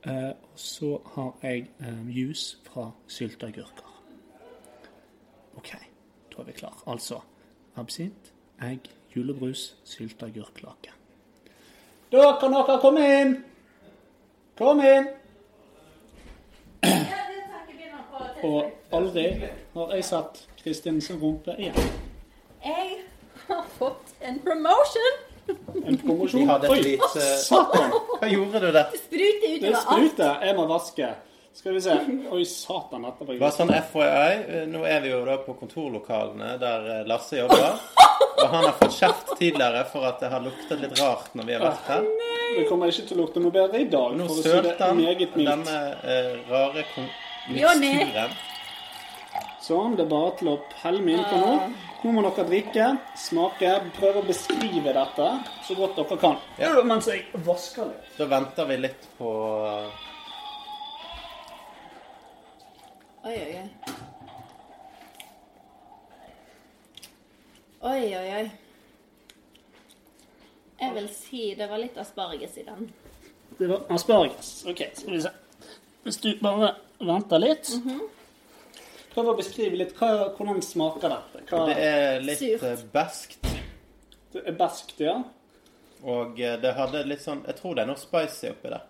Eh, 0.07 0.31
så 0.55 1.01
har 1.15 1.35
jeg 1.43 1.67
eh, 1.79 2.17
juice 2.17 2.57
fra 2.63 2.91
sylteagurker. 3.07 4.03
OK, 5.55 5.73
da 6.31 6.41
er 6.41 6.47
vi 6.47 6.51
klar. 6.51 6.83
Altså 6.87 7.19
absint, 7.75 8.33
egg, 8.61 8.87
julebrus, 9.15 9.75
sylteagurklake. 9.83 10.98
Da 12.11 12.37
kan 12.41 12.51
dere 12.53 12.77
komme 12.81 13.05
inn! 13.21 13.33
Kom 14.57 14.81
inn! 14.81 15.07
Og 18.43 18.69
aldri 18.95 19.25
har 19.75 19.93
jeg 19.95 20.05
sett 20.07 20.43
Kristins 20.63 21.09
rumpe 21.11 21.53
igjen. 21.59 21.89
Jeg 22.63 23.01
har 23.49 23.65
fått 23.77 24.13
en 24.25 24.39
promotion! 24.45 25.17
En 25.85 25.97
promosjon. 25.97 26.49
Oi, 26.69 26.79
lite 26.85 27.23
satan! 27.43 27.93
Hva 28.19 28.29
gjorde 28.29 28.61
du 28.63 28.69
der? 28.75 28.91
Spruter 28.95 29.41
Det 29.41 29.53
utover 29.55 29.75
alt. 29.75 29.83
spruter. 29.87 30.45
Jeg 30.45 30.55
må 30.57 30.65
vaske. 30.69 31.09
Skal 31.59 31.73
vi 31.75 31.81
se. 31.81 31.95
Oi, 32.31 32.43
satan. 32.45 33.05
Dette 33.09 33.25
var 33.27 33.39
Bare 33.41 33.55
sånn 33.55 33.73
FYI, 33.91 34.65
nå 34.69 34.83
er 34.87 35.01
vi 35.03 35.09
jo 35.13 35.23
da 35.27 35.39
på 35.43 35.55
kontorlokalene 35.59 36.53
der 36.61 36.89
eh, 36.99 37.01
Lasse 37.09 37.41
jobber. 37.41 37.81
Og 38.39 38.47
han 38.53 38.65
har 38.65 38.75
fått 38.79 38.95
kjeft 38.95 39.33
tidligere 39.39 39.85
for 39.91 40.07
at 40.09 40.21
det 40.23 40.29
har 40.31 40.43
luktet 40.43 40.83
litt 40.83 40.99
rart 40.99 41.33
når 41.37 41.47
vi 41.49 41.57
har 41.57 41.65
vært 41.65 41.89
her. 41.91 42.05
Det 42.57 42.67
kommer 42.69 42.91
ikke 42.91 43.07
til 43.09 43.17
å 43.17 43.25
lukte 43.25 43.43
noe 43.43 43.53
bedre 43.53 43.81
i 43.83 43.89
dag. 43.91 44.15
Nå 44.17 44.29
sølte 44.39 44.77
han 44.79 45.01
denne 45.01 45.79
eh, 46.03 46.37
rare 46.49 46.85
miksturen. 47.49 48.39
Sånn, 49.69 49.93
det 49.99 50.07
er 50.07 50.09
bare 50.09 50.31
til 50.39 50.49
å 50.49 50.55
pelle 50.79 51.01
meg 51.05 51.19
innpå 51.19 51.39
nå. 51.43 51.49
Nå 51.99 52.13
må 52.15 52.23
dere 52.25 52.45
drikke, 52.47 52.85
smake, 53.19 53.73
prøve 53.99 54.23
å 54.23 54.25
beskrive 54.25 54.93
dette 54.95 55.27
så 55.67 55.75
godt 55.77 55.99
dere 55.99 56.17
kan. 56.21 56.37
Ja. 56.57 56.71
Mens 56.87 57.09
jeg 57.11 57.27
vasker 57.45 57.91
litt. 57.91 58.13
Da 58.17 58.29
venter 58.31 58.69
vi 58.71 58.79
litt 58.87 59.09
på 59.19 59.33
Oi, 63.19 63.35
oi, 63.35 63.59
oi. 63.59 63.99
Oi, 67.81 68.15
oi, 68.17 68.29
oi. 68.35 68.49
Jeg 70.79 70.95
vil 70.95 71.07
si 71.11 71.41
det 71.59 71.67
var 71.71 71.79
litt 71.81 71.97
asparges 71.99 72.57
i 72.59 72.63
den. 72.67 72.89
Det 73.59 73.67
var 73.67 73.85
asparges. 73.95 74.51
OK, 74.67 74.83
skal 74.95 75.15
vi 75.15 75.21
se. 75.23 75.31
Hvis 76.05 76.17
du 76.23 76.29
bare 76.41 76.73
venter 77.03 77.41
litt 77.43 77.67
Prøv 79.11 79.31
å 79.33 79.35
beskrive 79.35 79.75
litt 79.79 79.91
hva, 79.99 80.29
hvordan 80.37 80.61
smaker 80.63 81.11
dette. 81.11 81.41
Hva, 81.49 81.65
Det 81.67 81.75
er 81.83 82.21
litt 82.23 82.39
Surt. 82.39 82.63
eh, 82.63 82.83
beskt. 82.93 83.49
det 84.33 84.43
er 84.47 84.55
beskt, 84.59 84.93
ja? 85.03 85.17
Og 86.07 86.39
eh, 86.39 86.55
det 86.61 86.71
hadde 86.77 87.01
litt 87.09 87.23
sånn 87.23 87.41
Jeg 87.47 87.57
tror 87.59 87.75
det 87.75 87.83
er 87.83 87.89
noe 87.91 87.99
spicy 87.99 88.51
oppi 88.53 88.71
der. 88.71 88.85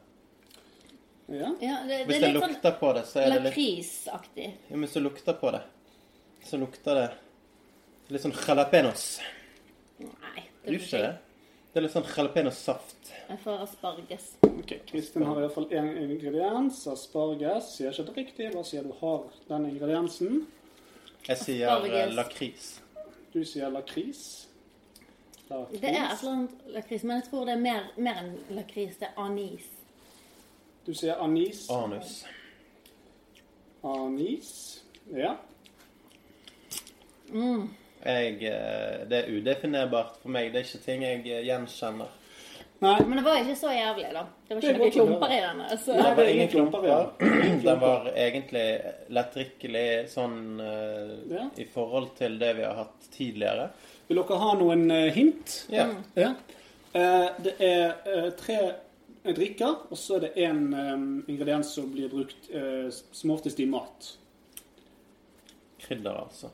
ja. 1.29 1.49
Ja, 1.61 1.79
det, 1.87 1.87
det 1.87 2.05
Hvis 2.09 2.19
er 2.19 2.27
jeg 2.27 2.35
sånn 2.37 2.51
lukter 2.53 2.77
på 2.81 2.93
det, 2.93 3.05
så 3.09 3.19
er 3.23 3.29
det 3.29 3.39
litt 3.39 3.49
lakrisaktig. 3.53 4.51
Ja, 4.69 4.75
men 4.77 4.89
så 4.89 4.99
lukter 5.01 5.33
på 5.41 5.51
det, 5.55 5.61
så 6.45 6.57
lukter 6.61 6.95
det 7.01 7.07
litt 8.09 8.23
sånn 8.23 8.33
jalapeños. 8.35 9.03
Nei, 9.99 10.43
det 10.63 10.71
blir 10.71 10.79
ikke 10.81 11.01
det? 11.03 11.11
Det 11.69 11.77
er 11.77 11.85
litt 11.85 11.93
sånn 11.93 12.07
jalapeños-saft. 12.09 13.11
Jeg 13.29 13.41
får 13.43 13.63
asparges. 13.67 14.27
Ok, 14.49 14.71
Kristin 14.89 15.25
har 15.27 15.37
iallfall 15.43 15.67
én 15.77 15.89
ingrediens. 16.07 16.79
Asparges. 16.89 17.67
Sier 17.75 17.93
ikke 17.93 18.07
det 18.07 18.15
riktig. 18.17 18.47
Hva 18.55 18.63
sier 18.65 18.87
du 18.87 18.93
har 19.01 19.27
den 19.51 19.67
ingrediensen? 19.69 20.39
Jeg 21.27 21.37
sier 21.43 21.67
eh, 21.67 21.73
Asparges. 21.75 22.15
lakris. 22.17 22.69
Du 23.33 23.43
sier 23.45 23.69
lakris. 23.69 24.23
lakris. 25.49 25.81
Det 25.81 25.91
er 25.91 25.99
et 26.07 26.23
eller 26.23 26.33
annet 26.33 26.73
lakris, 26.79 27.03
men 27.05 27.19
jeg 27.21 27.27
tror 27.29 27.45
det 27.45 27.53
er 27.53 27.61
mer, 27.61 27.85
mer 27.97 28.23
enn 28.23 28.33
lakris. 28.57 28.97
Det 28.97 29.11
er 29.11 29.21
anis. 29.21 29.69
Du 30.87 30.93
sier 30.97 31.21
anis. 31.21 31.67
Anus. 31.69 32.23
Anis. 33.85 34.51
Ja. 35.13 35.35
Jeg, 38.05 38.37
eh, 38.47 39.07
det 39.09 39.17
er 39.17 39.29
udefinerbart 39.35 40.21
for 40.21 40.31
meg. 40.31 40.53
Det 40.53 40.61
er 40.61 40.67
ikke 40.67 40.85
ting 40.85 41.03
jeg 41.03 41.23
eh, 41.27 41.43
gjenkjenner. 41.47 42.15
Nei, 42.79 42.93
Men 43.03 43.17
det 43.19 43.23
var 43.25 43.39
ikke 43.41 43.55
så 43.59 43.71
jævlig, 43.75 44.05
da. 44.15 44.21
Det 44.47 44.55
var 44.55 44.61
Det 44.61 44.69
ikke 44.69 44.77
noen 44.77 44.85
godt 44.85 44.93
klumper 44.95 45.33
i 45.35 45.39
denne. 45.43 45.65
Altså. 45.73 45.95
Nei, 45.97 46.03
det 46.05 46.17
var 46.19 46.29
ingen 46.33 46.51
klumper 46.53 46.85
i 46.85 46.91
den. 46.93 47.57
Den 47.65 47.81
var 47.81 48.05
egentlig 48.13 48.67
lettdrikkelig 49.17 49.87
sånn 50.13 50.37
uh, 50.63 51.09
Ja. 51.33 51.47
i 51.59 51.65
forhold 51.67 52.13
til 52.15 52.37
det 52.39 52.53
vi 52.55 52.63
har 52.63 52.77
hatt 52.77 53.09
tidligere. 53.11 53.65
Vil 54.07 54.21
dere 54.21 54.37
ha 54.45 54.53
noen 54.61 54.85
hint? 55.11 55.57
Ja. 55.73 55.89
Ja. 56.15 56.31
Uh, 56.95 57.27
det 57.43 57.57
er 57.59 57.99
uh, 58.07 58.29
tre 58.39 58.61
drikker, 59.27 59.83
og 59.91 59.99
så 59.99 60.15
er 60.15 60.29
det 60.29 60.47
én 60.47 60.63
ingrediens 61.27 61.75
som 61.75 61.91
blir 61.91 62.07
brukt 62.09 62.47
som 63.11 63.33
oftest 63.35 63.59
i 63.59 63.67
mat. 63.67 64.07
Krydder, 65.83 66.15
altså. 66.23 66.53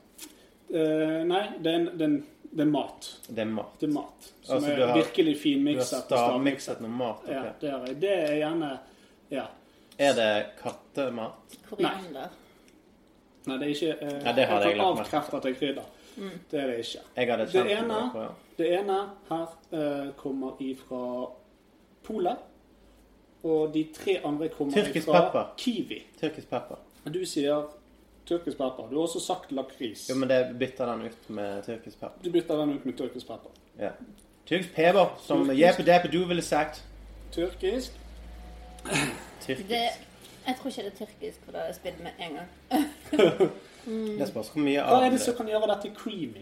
Eh, 0.70 1.20
nei, 1.24 1.42
det 1.62 1.70
er, 1.72 1.76
en, 1.78 1.84
det, 1.98 2.00
er 2.00 2.10
en, 2.10 2.16
det 2.50 2.64
er 2.64 2.70
mat. 2.70 3.08
Det 3.28 3.38
er 3.44 3.50
mat. 3.52 3.76
Det 3.80 3.88
er 3.88 3.92
mat. 3.94 4.30
Som 4.42 4.56
Altså, 4.56 4.72
er 4.72 4.86
har- 4.86 4.96
virkelig 4.96 5.34
Du 5.42 5.78
har 5.78 5.84
stavmikset 5.84 6.80
noe 6.80 6.90
mat 6.90 7.28
Ja, 7.28 7.42
det 7.42 7.52
det 7.60 7.70
er, 7.70 7.94
det 7.94 8.14
er 8.30 8.34
gjerne 8.40 8.78
Ja. 9.30 9.46
Er 9.98 10.12
det 10.12 10.46
kattemat? 10.62 11.56
Koriander. 11.68 12.28
Nei, 13.46 13.58
det 13.58 13.62
er 13.62 13.74
ikke 13.74 13.94
uh, 14.02 14.24
Nei, 14.24 14.32
det 14.34 14.46
hadde 14.46 14.66
jeg 14.66 14.76
kan 14.76 14.86
avkrefte 14.86 15.36
at 15.36 15.42
det 15.42 15.50
er 15.50 15.58
krydder. 15.60 15.86
Det 16.50 16.60
er 16.60 16.66
det 16.66 16.78
ikke. 16.82 17.00
Jeg 17.16 17.30
hadde 17.30 17.46
Det 17.52 17.78
ene, 17.78 18.10
på 18.12 18.20
ja. 18.22 18.28
det 18.58 18.68
ene 18.78 18.98
her 19.28 19.46
uh, 19.72 20.12
kommer 20.16 20.56
ifra 20.60 21.30
Polet. 22.02 22.36
Og 23.44 23.74
de 23.74 23.84
tre 23.94 24.20
andre 24.24 24.48
kommer 24.48 24.72
Tyrkisk 24.74 25.06
ifra 25.06 25.20
pepper. 25.26 25.52
Kiwi. 25.56 26.02
Tyrkisk 26.20 26.50
pepper. 26.50 26.76
Du 27.06 27.20
sier 27.26 27.68
tyrkisk 28.26 28.58
pepper. 28.58 28.88
Du 28.90 28.96
har 28.96 29.02
også 29.06 29.20
sagt 29.20 29.52
lakris. 29.52 30.08
Jo, 30.10 30.16
men 30.20 30.28
det 30.30 30.40
bytter 30.58 30.86
den 30.92 31.06
ut 31.06 31.30
med 31.30 31.62
tyrkisk 31.66 32.00
pepper. 32.00 32.24
Du 32.24 32.30
bytter 32.34 32.56
den 32.62 32.74
ut 32.76 32.84
med 32.86 32.96
tyrkisk 32.98 33.26
pepper. 33.30 33.50
Ja. 33.80 33.90
Tyrkisk 34.46 34.74
pepper, 34.74 35.14
som. 35.26 35.50
Jeppe 35.54 35.86
Deppe 35.86 36.10
du 36.12 36.24
ville 36.28 36.42
sagt. 36.42 36.82
Tyrkisk. 37.32 37.92
Tyrkisk. 39.42 39.68
Det, 39.68 39.80
jeg 40.46 40.56
tror 40.58 40.70
ikke 40.70 40.82
det 40.82 40.92
er 40.92 40.98
tyrkisk, 41.04 41.40
for 41.44 41.52
det 41.52 41.60
har 41.60 41.66
jeg 41.66 41.74
spilt 41.74 42.02
med 42.02 42.10
en 42.26 42.36
gang. 42.40 43.50
Det 44.18 44.26
spørs 44.28 44.48
hvor 44.50 44.62
mye 44.66 44.82
Hva 44.82 44.96
er 45.06 45.12
det 45.14 45.20
som 45.22 45.34
kan 45.38 45.46
gjøre 45.46 45.66
dette 45.70 45.92
creamy? 45.94 46.40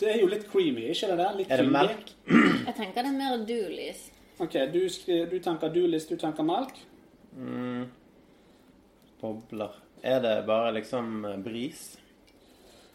Det 0.00 0.10
er 0.12 0.18
jo 0.20 0.26
litt 0.28 0.42
creamy, 0.52 0.82
ikke 0.92 1.06
det 1.08 1.16
der? 1.16 1.36
Litt 1.38 1.52
Er 1.52 1.56
det 1.62 1.70
creamy. 1.70 1.78
melk? 1.78 2.10
Jeg 2.66 2.74
tenker 2.76 3.06
det 3.06 3.12
er 3.12 3.16
mer 3.16 3.44
dulis. 3.48 4.02
Ok, 4.40 4.56
du, 4.74 4.82
du 5.30 5.38
tenker 5.44 5.72
Dulis, 5.72 6.04
du 6.08 6.16
tenker 6.20 6.44
melk. 6.44 6.76
Bobler. 9.20 9.72
Er 10.02 10.20
det 10.20 10.42
bare 10.46 10.72
liksom 10.72 11.24
eh, 11.24 11.36
bris? 11.36 11.98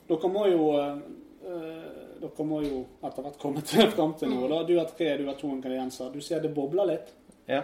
Dere 0.07 0.29
må 0.29 0.47
jo 0.49 0.69
eh, 0.79 0.97
eh, 1.45 1.91
Dere 2.21 2.45
må 2.47 2.61
jo 2.65 2.81
etter 3.05 3.25
hvert 3.25 3.39
komme 3.41 3.61
til 3.65 3.89
fram 3.95 4.15
til 4.19 4.31
noe. 4.33 4.49
da. 4.49 4.63
Du 4.65 4.75
har 4.79 4.89
tre, 4.89 5.11
du 5.19 5.27
har 5.29 5.37
to 5.39 5.51
ingredienser. 5.53 6.09
Du 6.13 6.21
ser 6.21 6.41
det 6.41 6.53
bobler 6.55 6.89
litt. 6.95 7.13
Ja. 7.49 7.61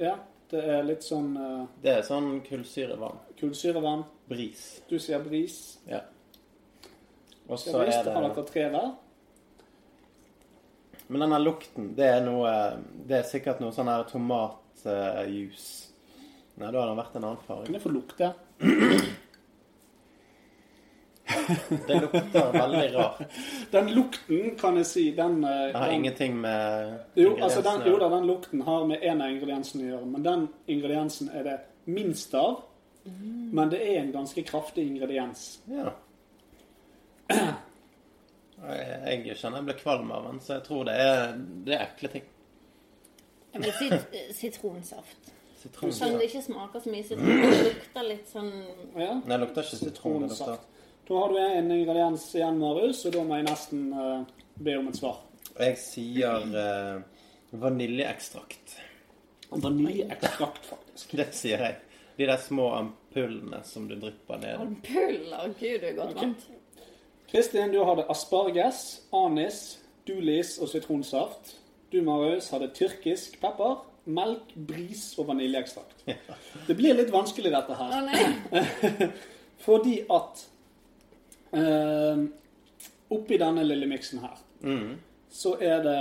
Ja, 0.00 0.16
det 0.50 0.62
er 0.64 0.82
litt 0.86 1.04
sånn 1.06 1.34
uh, 1.38 1.66
Det 1.82 1.92
er 1.92 2.00
sånn 2.06 2.40
kullsyrevann. 2.46 3.20
kullsyrevann. 3.38 4.02
Bris. 4.26 4.64
Du 4.88 4.96
sier 4.98 5.22
bris. 5.22 5.58
Ja. 5.86 6.00
Og 7.46 7.60
så 7.60 7.76
er 7.84 7.92
det 7.92 8.14
har 8.14 8.24
dere 8.24 8.46
tre 8.48 8.64
hver. 8.72 8.94
Men 11.12 11.26
denne 11.26 11.38
lukten, 11.42 11.92
det 11.94 12.06
er 12.08 12.22
noe 12.24 12.50
Det 13.04 13.18
er 13.18 13.26
sikkert 13.28 13.60
noe 13.60 13.74
sånn 13.76 13.90
her 13.92 14.06
tomatjus. 14.08 15.66
Nei, 16.54 16.70
da 16.70 16.80
har 16.80 16.88
den 16.88 16.98
vært 17.02 17.18
en 17.18 17.26
annen 17.26 17.44
farge. 17.44 17.68
Kan 17.68 17.76
jeg 17.76 17.84
få 17.84 17.92
lukte? 17.92 18.30
Det 21.86 22.00
lukter 22.00 22.52
veldig 22.52 22.94
rart. 22.94 23.22
Den 23.70 23.90
lukten, 23.94 24.58
kan 24.60 24.76
jeg 24.76 24.86
si, 24.86 25.10
den, 25.16 25.44
eh, 25.44 25.50
Det 25.50 25.76
har 25.76 25.86
den 25.86 25.94
ingenting 25.94 26.36
med 26.40 26.94
Jo, 27.14 27.36
altså 27.42 27.62
den, 27.62 27.82
jo 27.86 27.98
da, 27.98 28.08
den 28.08 28.26
lukten 28.26 28.60
har 28.62 28.86
med 28.86 29.02
en 29.02 29.20
av 29.20 29.30
ingrediensene 29.30 29.84
å 29.84 29.90
gjøre, 29.90 30.06
men 30.06 30.24
den 30.24 30.46
ingrediensen 30.66 31.30
er 31.34 31.42
det 31.44 31.58
minst 31.84 32.34
av. 32.34 32.62
Men 33.04 33.68
det 33.70 33.82
er 33.84 34.00
en 34.00 34.12
ganske 34.12 34.42
kraftig 34.42 34.86
ingrediens. 34.88 35.60
Ja. 35.68 35.92
Jeg 38.64 39.26
jeg 39.26 39.36
kjenner 39.36 39.60
jeg 39.60 39.64
blir 39.68 39.76
kvalm 39.82 40.12
av 40.14 40.30
den, 40.30 40.40
så 40.40 40.54
jeg 40.58 40.64
tror 40.64 40.84
det 40.88 40.94
er, 41.00 41.34
det 41.66 41.74
er 41.76 41.84
ekle 41.84 42.08
ting. 42.08 42.30
Jeg 43.54 43.62
vil 43.62 43.74
si 43.78 43.88
eh, 43.92 44.30
sitronsaft. 44.34 45.32
Sitron. 45.64 45.92
Selv 45.96 46.12
om 46.12 46.18
det 46.20 46.28
ikke 46.28 46.42
smaker 46.44 46.82
så 46.84 46.90
mye 46.92 47.04
sitron, 47.08 47.28
det 47.40 47.60
lukter 47.64 48.04
litt 48.04 48.26
sånn 48.28 48.50
Ja, 49.00 49.14
Nei, 49.16 49.30
det 49.30 49.38
lukter 49.40 49.64
ikke 49.64 49.78
sitron. 49.80 50.18
Det 50.20 50.26
lukter 50.28 50.36
sitronsaft. 50.36 50.66
Da 51.08 51.20
har 51.20 51.32
du 51.32 51.38
en 51.40 51.70
ingrediens 51.72 52.26
igjen, 52.36 52.58
Marius, 52.60 53.00
og 53.08 53.14
da 53.16 53.22
må 53.24 53.38
jeg 53.38 53.46
nesten 53.48 53.86
uh, 53.96 54.44
be 54.60 54.74
om 54.76 54.90
et 54.90 54.98
svar. 55.00 55.22
Jeg 55.56 55.78
sier 55.80 56.44
uh, 56.52 57.24
vaniljeekstrakt. 57.64 58.76
Vaniljeekstrakt, 59.50 60.68
faktisk. 60.68 61.14
Det 61.20 61.28
sier 61.36 61.64
jeg. 61.64 61.80
De 62.18 62.28
der 62.28 62.44
små 62.44 62.68
ampullene 62.76 63.62
som 63.64 63.88
du 63.88 63.96
drypper 63.96 64.40
ned. 64.44 64.60
Ampuller? 64.68 65.56
Gud, 65.60 65.80
du 65.80 65.88
er 65.88 65.96
godt 65.96 66.20
vant. 66.20 66.46
Kristin, 67.32 67.72
du 67.72 67.80
hadde 67.88 68.04
asparges, 68.12 68.84
anis, 69.16 69.64
dulis 70.06 70.58
og 70.60 70.70
sitronsaft. 70.70 71.56
Du, 71.92 72.02
Marius, 72.04 72.52
hadde 72.52 72.68
tyrkisk 72.76 73.40
pepper, 73.40 73.80
melk, 74.06 74.52
bris 74.68 75.14
og 75.18 75.26
vaniljeekstrakt. 75.30 76.04
Det 76.66 76.76
blir 76.76 76.94
litt 76.98 77.10
vanskelig, 77.14 77.50
dette 77.54 77.76
her. 77.78 78.08
Å. 78.52 79.08
Fordi 79.64 79.94
at 80.12 80.42
eh, 81.56 82.24
oppi 83.14 83.38
denne 83.40 83.64
lille 83.66 83.86
miksen 83.90 84.20
her, 84.24 84.40
Mm. 84.64 84.94
så 85.28 85.56
er 85.60 85.82
det 85.84 85.98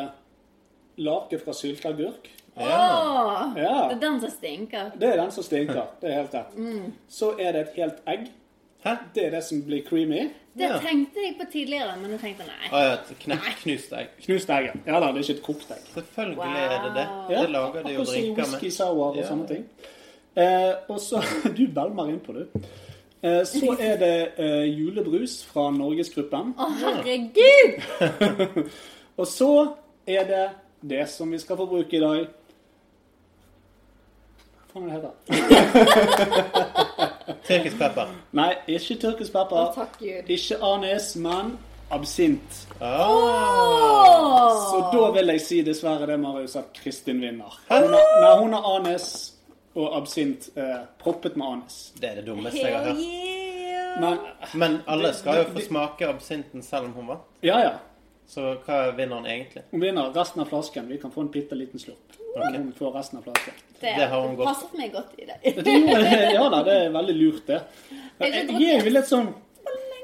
lake 1.04 1.40
fra 1.42 1.52
sylteagurk. 1.54 2.30
Åh, 2.56 3.54
Ja, 3.58 3.88
det 3.90 3.96
er 3.98 4.00
den 4.00 4.20
som 4.22 4.30
stinker. 4.30 4.92
det 5.00 5.10
er 5.10 5.18
den 5.18 5.32
som 5.32 5.44
stinker. 5.44 5.88
Det 6.00 6.10
er 6.12 6.22
helt 6.22 6.34
rett. 6.38 6.54
Så 7.10 7.32
er 7.40 7.52
det 7.52 7.62
et 7.68 7.76
helt 7.76 8.00
egg. 8.08 8.28
Hæ? 8.86 8.94
Det 9.16 9.26
er 9.26 9.32
det 9.32 9.44
som 9.44 9.62
blir 9.66 9.84
creamy. 9.88 10.30
Det 10.58 10.62
Ja. 10.70 10.78
tenkte 10.80 11.20
jeg 11.26 11.36
på 11.40 11.46
tidligere, 11.52 11.96
men 12.02 12.12
jeg 12.12 12.20
tenkte 12.20 12.44
nei. 12.46 12.68
Ah, 12.72 12.84
ja, 12.86 12.94
et 12.94 13.16
knust 13.64 13.94
egg. 13.94 14.08
Knust 14.26 14.50
egg. 14.50 14.68
Ja 14.86 15.00
da, 15.00 15.08
det 15.12 15.16
er 15.18 15.24
ikke 15.24 15.34
et 15.40 15.44
kokt 15.44 15.72
egg. 15.72 15.84
Selvfølgelig 15.94 16.58
er 16.62 16.84
det 16.84 16.94
det. 16.96 17.08
Det 17.30 17.38
Det 17.42 17.50
lager 17.50 17.72
de 17.84 17.94
jo 17.94 18.02
akkurat 18.02 18.08
som 18.08 18.16
drinker 18.16 18.44
whisky 18.44 18.64
med. 18.66 18.72
sour 18.72 19.06
og 19.10 19.16
Ja. 19.18 19.24
sånne 19.30 19.48
ting. 19.48 19.66
Eh, 20.36 20.74
og 20.90 21.00
så 21.00 21.22
Du 21.58 21.68
belmer 21.68 22.10
innpå, 22.10 22.34
du. 22.34 22.46
Eh, 23.24 23.44
så 23.46 23.78
er 23.90 23.98
det 23.98 24.32
eh, 24.38 24.66
julebrus 24.80 25.44
fra 25.46 25.72
Norgesgruppen. 25.72 26.54
Å, 26.58 26.70
herregud! 26.80 27.82
Og 29.18 29.28
så 29.28 29.50
er 30.08 30.24
det 30.26 30.50
det 30.90 31.10
som 31.10 31.32
vi 31.32 31.38
skal 31.38 31.58
få 31.58 31.66
bruke 31.70 31.94
i 31.98 32.00
dag. 32.00 32.28
Hva 34.74 34.82
faen 34.82 34.90
er 34.90 35.02
det 35.02 35.12
heter? 35.38 37.03
Tyrkisk 37.48 37.78
pepper. 37.80 38.08
Nei, 38.32 38.50
ikke 38.68 38.96
tyrkisk 39.02 39.34
pepper. 39.34 39.58
Å, 39.60 39.74
takk 39.76 39.98
Gud. 40.00 40.30
Ikke 40.32 40.58
anis, 40.64 41.16
men 41.20 41.58
absint. 41.92 42.62
Ah, 42.82 43.10
Oh. 43.10 44.72
Så 44.72 44.80
da 44.94 45.12
vil 45.16 45.28
jeg 45.34 45.42
si 45.44 45.62
dessverre 45.66 46.08
det, 46.10 46.18
Marius, 46.22 46.56
at 46.60 46.72
Kristin 46.78 47.20
vinner. 47.22 47.54
Hun 47.70 47.94
har, 47.94 48.10
nei, 48.24 48.34
hun 48.40 48.54
har 48.58 48.68
anis 48.78 49.08
og 49.76 49.96
absint 49.98 50.50
eh, 50.56 50.84
proppet 51.02 51.36
med 51.40 51.48
anis. 51.48 51.78
det 52.00 52.10
er 52.12 52.16
det 52.22 52.26
dummeste 52.28 52.62
jeg 52.62 52.74
har 52.76 52.84
hørt. 52.92 53.02
yeah! 53.02 54.02
Men 54.02 54.20
Men 54.54 54.78
alle 54.88 55.14
skal 55.14 55.44
jo 55.44 55.50
få 55.54 55.62
smake 55.68 56.08
absinten 56.10 56.64
selv 56.66 56.86
om 56.90 56.94
hun 56.98 57.08
vant. 57.14 57.28
ja, 57.46 57.60
ja. 57.64 57.74
Så 58.28 58.54
hva 58.66 58.78
vinner 58.96 59.20
hun 59.20 59.26
egentlig? 59.28 59.62
Hun 59.72 59.82
vinner 59.84 60.14
resten 60.16 60.42
av 60.42 60.48
flasken. 60.50 60.88
Vi 60.90 60.98
kan 60.98 61.12
få 61.12 61.22
en 61.22 61.32
bitte 61.34 61.56
liten 61.60 61.80
slurp. 61.80 62.16
Men 62.36 62.56
Hun 62.56 62.74
får 62.74 62.92
resten 62.92 63.20
av 63.20 63.24
flasken. 63.24 63.54
Det, 63.80 63.94
Det 63.98 64.06
har 64.08 64.22
hun 64.28 64.36
godt. 64.36 64.48
passet 64.48 64.78
meg 64.78 64.92
godt 64.94 65.14
i 65.18 65.26
det. 65.26 65.38
Ja 66.34 66.50
da, 66.50 66.62
det 66.64 66.78
er 66.86 66.94
veldig 66.94 67.16
lurt, 67.18 67.48
det. 67.48 67.62
Jeg 68.20 68.46
Jeg 68.60 68.70
er 68.78 68.86
jo 68.86 68.94
litt 68.94 69.10
sånn 69.10 69.34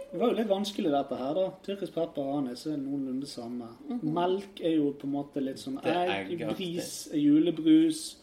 Det 0.10 0.18
var 0.18 0.32
jo 0.32 0.36
litt 0.40 0.50
vanskelig, 0.50 0.90
dette 0.92 1.18
her, 1.20 1.34
da. 1.38 1.46
Tyrkisk 1.66 1.94
pepper 1.94 2.26
og 2.26 2.38
anis 2.40 2.66
er 2.66 2.78
noenlunde 2.82 3.28
samme. 3.30 3.68
Mm 3.88 4.00
-hmm. 4.00 4.14
Melk 4.14 4.62
er 4.62 4.76
jo 4.76 4.92
på 4.92 5.08
en 5.08 5.14
måte 5.14 5.40
litt 5.40 5.60
sånn 5.60 5.80
egg. 5.86 6.48
Bris 6.56 7.10
julebrus. 7.14 8.18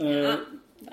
Uh, 0.00 0.36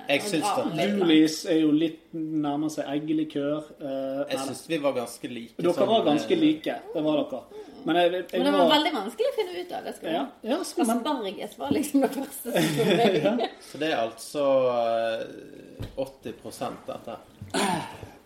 Jeg 0.10 0.21
syns 0.25 0.49
det. 0.75 0.86
Julis 0.97 1.38
er 1.49 1.60
jo 1.62 1.71
litt 1.75 2.13
nærmer 2.13 2.71
seg 2.73 2.89
eggelikør. 2.89 3.67
Uh, 3.82 4.23
Jeg 4.30 4.39
syns 4.47 4.63
vi 4.69 4.80
var 4.84 4.95
ganske 4.97 5.32
like. 5.32 5.56
dere 5.60 5.73
sånn, 5.78 5.89
var 5.91 6.06
ganske 6.08 6.34
eh, 6.36 6.41
like. 6.43 6.75
Det 6.93 7.04
var 7.06 7.21
dere. 7.23 7.41
Men 7.86 7.95
jeg, 7.95 8.12
jeg, 8.12 8.25
Men 8.34 8.45
det 8.49 8.54
var 8.58 8.71
veldig 8.73 8.91
vanskelig 8.97 9.30
å 9.30 9.36
finne 9.38 9.63
ut 9.63 9.73
av 9.78 9.88
det. 9.88 9.93
Skal 9.95 10.12
ja, 10.13 10.23
ja, 10.43 10.58
Asparges 10.60 11.58
var 11.60 11.73
liksom 11.75 12.04
det 12.04 12.10
første 12.15 12.54
som 12.54 12.69
slo 12.73 12.88
meg. 12.99 13.45
Så 13.69 13.82
det 13.82 13.91
er 13.91 13.99
altså 14.04 14.45
eh, 14.75 15.99
80 16.06 16.80
dette. 16.89 17.19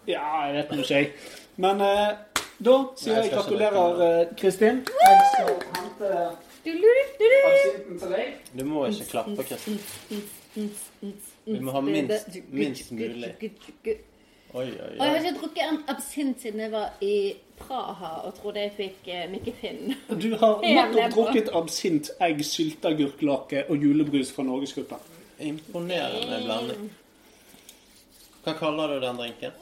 Ja, 0.10 0.26
jeg 0.48 0.56
vet 0.58 0.72
nå 0.74 0.84
ikke, 0.84 1.02
jeg. 1.04 1.12
Men 1.64 1.84
uh, 1.86 2.16
da 2.64 2.78
sier 3.00 3.20
jeg 3.20 3.30
jeg 3.30 3.36
gratulerer, 3.36 4.02
eh, 4.08 4.34
Kristin. 4.40 4.82
Jeg 4.88 5.22
skal 5.34 5.54
hente 5.78 6.10
Du, 6.64 6.72
du, 6.72 6.90
du, 7.20 7.24
du. 7.28 7.38
absinten 7.52 8.00
til 8.00 8.18
deg. 8.18 8.34
Du 8.58 8.66
må 8.66 8.88
ikke 8.88 9.10
klappe, 9.12 9.48
Kristin. 9.52 11.14
Vi 11.46 11.60
må 11.60 11.72
ha 11.76 11.82
minst, 11.84 12.38
minst 12.52 12.92
mulig. 12.92 13.34
Oi, 14.54 14.68
oi, 14.70 14.70
Og 14.70 15.00
jeg 15.02 15.10
har 15.10 15.16
ikke 15.18 15.40
drukket 15.40 15.64
en 15.66 15.80
absint 15.90 16.42
siden 16.44 16.60
jeg 16.62 16.72
var 16.72 16.92
i 17.02 17.16
Praha 17.58 18.12
og 18.28 18.36
trodde 18.38 18.62
jeg 18.62 18.72
fikk 18.78 19.08
eh, 19.10 19.24
Mikke 19.32 19.54
Finn. 19.58 19.96
Du 20.14 20.36
har 20.38 20.62
nettopp 20.78 21.16
drukket 21.16 21.50
absint, 21.58 22.12
egg, 22.22 22.44
sylteagurklake 22.46 23.64
og 23.70 23.82
julebrus 23.82 24.32
fra 24.36 24.46
Norgesgruppen. 24.46 25.02
Imponerende 25.44 26.38
blanding. 26.46 26.92
Hva 28.44 28.54
kaller 28.60 28.94
du 28.94 29.00
den 29.02 29.20
drinken? 29.20 29.54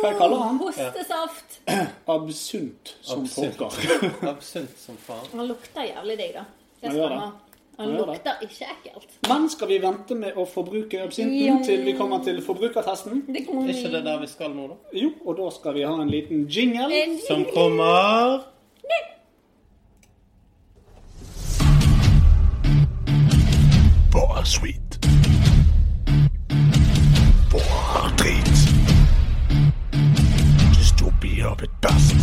Hva 0.00 0.10
jeg 0.12 0.18
kaller 0.20 0.42
han? 0.46 0.58
Hostesaft. 0.62 1.60
Absunt 2.16 2.96
som 3.02 3.24
Absint. 3.26 3.56
pokker. 3.58 4.28
Absint 4.30 4.76
som 4.80 4.98
faen. 5.06 5.26
Han 5.36 5.48
lukter 5.50 5.88
jævlig 5.90 6.18
digg, 6.20 6.36
da. 6.40 6.44
Det 6.82 6.88
Han 6.88 6.96
gjør 6.96 7.08
det. 7.12 7.18
stemmer. 7.18 7.51
Han 7.82 7.96
lukter 7.98 8.44
ikke 8.46 8.68
ekkelt. 8.70 9.18
Men 9.28 9.48
skal 9.50 9.68
vi 9.68 9.78
vente 9.82 10.14
med 10.18 10.38
å 10.38 10.46
forbruke 10.46 11.02
absinten 11.02 11.64
til 11.66 11.82
vi 11.86 11.96
kommer 11.98 12.22
til 12.24 12.38
forbrukertesten? 12.44 13.24
Det 13.26 13.46
kommer 13.48 13.68
Er 13.68 13.74
ikke 13.74 13.92
det 13.96 14.04
der 14.06 14.22
vi 14.22 14.30
skal 14.30 14.54
nå, 14.54 14.68
da? 14.70 14.80
Jo, 15.02 15.12
og 15.26 15.36
da 15.40 15.50
skal 15.50 15.74
vi 15.74 15.82
ha 15.88 15.94
en 16.02 16.10
liten 16.10 16.46
jingle. 16.46 16.88
En 17.02 17.18
Som 17.26 17.44
kommer 17.54 18.48
Bare 24.12 24.44
sweet. 24.46 24.98
Bare 27.52 28.16
drit. 28.16 28.58
Dystopier 30.78 31.54
vet 31.60 31.70
best. 31.80 32.16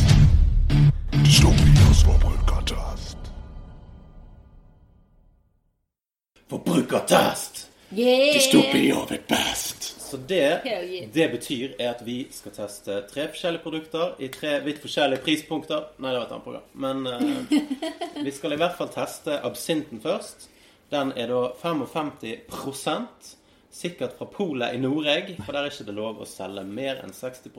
Dystopiers 1.25 2.03
forbrukertest. 2.05 2.88
Forbrukertest! 6.49 7.65
Yeah! 7.91 8.97
of 8.97 9.09
vet 9.09 9.27
best. 9.27 9.95
Så 10.09 10.17
det 10.17 10.61
det 11.13 11.31
betyr 11.31 11.73
er 11.79 11.89
at 11.93 12.05
vi 12.05 12.27
skal 12.31 12.51
teste 12.51 13.01
tre 13.09 13.27
forskjellige 13.29 13.63
produkter 13.63 14.15
i 14.19 14.27
tre 14.33 14.59
vidt 14.65 14.81
forskjellige 14.81 15.21
prispunkter. 15.25 15.89
Nei, 15.97 16.11
det 16.13 16.19
var 16.19 16.25
et 16.25 16.31
annet 16.31 16.43
program. 16.43 16.69
Men 16.73 17.07
uh, 17.07 18.23
vi 18.25 18.31
skal 18.31 18.53
i 18.53 18.61
hvert 18.61 18.77
fall 18.77 18.89
teste 18.93 19.39
absinten 19.45 20.01
først. 20.01 20.49
Den 20.89 21.13
er 21.15 21.29
da 21.29 21.43
55% 21.61 23.35
Sikkert 23.71 24.15
fra 24.17 24.25
polet 24.25 24.73
i 24.73 24.79
Noreg, 24.81 25.35
for 25.45 25.53
der 25.53 25.67
er 25.67 25.69
ikke 25.69 25.85
det 25.85 25.93
lov 25.93 26.23
å 26.23 26.25
selge 26.25 26.63
mer 26.65 27.03
enn 27.03 27.13
60 27.13 27.51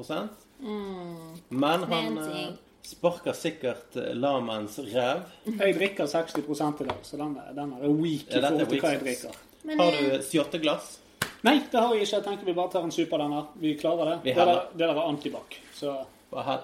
Men 1.54 1.84
han 1.86 1.86
Fancy. 1.86 2.40
Sparker 2.82 3.36
sikkert 3.36 3.96
eh, 3.96 4.14
lamaens 4.14 4.78
ræv. 4.78 5.22
Jeg 5.44 5.76
drikker 5.76 6.06
60 6.06 6.38
i 6.38 6.88
dag, 6.88 6.96
så 7.02 7.20
den, 7.20 7.36
den 7.56 7.72
er 7.76 7.88
weak 7.88 8.30
i 8.30 8.40
forhold 8.40 8.66
til 8.66 8.80
hva 8.80 8.94
jeg 8.94 9.02
drikker. 9.04 9.38
Men 9.68 9.80
Har 9.80 9.98
eh, 9.98 10.16
du 10.16 10.24
sjotteglass? 10.24 10.96
Nei, 11.44 11.58
det 11.72 11.80
har 11.80 11.94
jeg 11.94 12.04
ikke. 12.04 12.16
Jeg 12.16 12.24
tenker 12.24 12.48
vi 12.48 12.56
bare 12.56 12.72
tar 12.72 12.84
en 12.84 12.92
sup 12.92 13.12
av 13.16 13.22
den 13.24 13.36
her. 13.36 13.46
Vi 13.60 13.74
klarer 13.80 14.12
det. 14.12 14.16
Vi 14.24 14.32
Det 14.32 14.36
der, 14.36 14.46
var 14.46 14.66
det 14.72 14.86
der 14.86 14.94
er 14.94 15.08
antibac. 15.08 15.60
Så 15.76 15.94
Hva? 16.30 16.58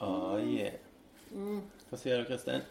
Ah, 0.00 0.38
yeah. 0.40 0.72
Hva 1.90 1.98
sier 2.00 2.22
du, 2.22 2.28
Kristin? 2.30 2.64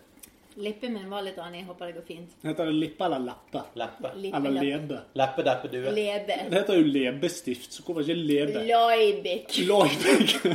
Lippen 0.59 0.93
min 0.93 1.09
var 1.09 1.21
litt 1.25 1.37
annen. 1.39 1.55
Jeg 1.61 1.65
håper 1.69 1.85
det 1.89 1.93
går 1.99 2.05
fint. 2.07 2.33
heter 2.43 2.65
det 2.69 2.73
lippe 2.75 3.05
eller 3.05 3.19
leppe? 3.23 3.61
Leppe? 3.79 4.11
Lippe, 4.15 4.37
Eller 4.37 4.51
lebe? 4.63 4.99
Leppe, 5.21 5.43
deppe, 5.47 5.67
due? 5.71 5.91
Lebe. 5.95 6.37
Det 6.49 6.57
heter 6.59 6.79
jo 6.79 6.83
lebestift, 6.93 7.73
så 7.73 7.83
hvorfor 7.85 8.01
ikke 8.03 8.15
lebe? 8.19 8.63
Loibik. 8.69 9.59
Loibik. 9.67 10.35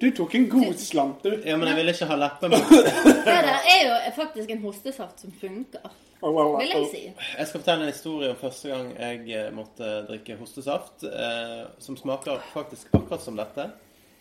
Du 0.00 0.10
tok 0.16 0.34
en 0.34 0.48
god 0.48 0.74
slant, 0.78 1.22
du. 1.24 1.32
Ja, 1.44 1.56
men 1.56 1.68
jeg 1.68 1.76
ville 1.80 1.92
ikke 1.96 2.06
ha 2.10 2.16
leppe 2.20 2.48
min. 2.52 2.62
Det 2.70 3.24
der 3.26 3.48
er 3.74 3.80
jo 3.88 3.96
faktisk 4.16 4.52
en 4.54 4.62
hostesaft 4.62 5.24
som 5.24 5.32
funker, 5.40 5.90
vil 6.22 6.70
jeg 6.70 6.86
si. 6.92 7.02
Jeg 7.10 7.48
skal 7.48 7.58
fortelle 7.60 7.86
en 7.88 7.92
historie 7.92 8.30
om 8.30 8.38
første 8.40 8.70
gang 8.70 8.90
jeg 8.94 9.24
eh, 9.34 9.50
måtte 9.56 9.90
drikke 10.08 10.36
hostesaft, 10.40 11.04
eh, 11.08 11.64
som 11.82 11.96
smaker 11.98 12.38
faktisk 12.54 12.92
akkurat 12.96 13.24
som 13.24 13.36
dette. 13.40 13.66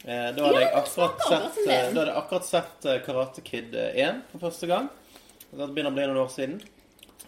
Eh, 0.06 0.30
da, 0.36 0.46
hadde 0.46 0.62
Ja, 0.62 0.72
akkurat 0.80 1.22
sett, 1.28 1.58
eh, 1.68 1.68
da 1.68 1.84
hadde 1.84 2.06
jeg 2.08 2.18
akkurat 2.18 2.46
sett 2.48 2.86
eh, 2.86 3.00
Karate 3.06 3.42
Kid 3.44 3.76
eh, 3.76 3.96
1 4.08 4.22
for 4.32 4.46
første 4.48 4.68
gang. 4.70 4.90
Det 5.52 5.68
begynner 5.74 5.92
å 5.92 5.98
bli 5.98 6.06
noen 6.08 6.22
år 6.24 6.30
siden. 6.34 6.60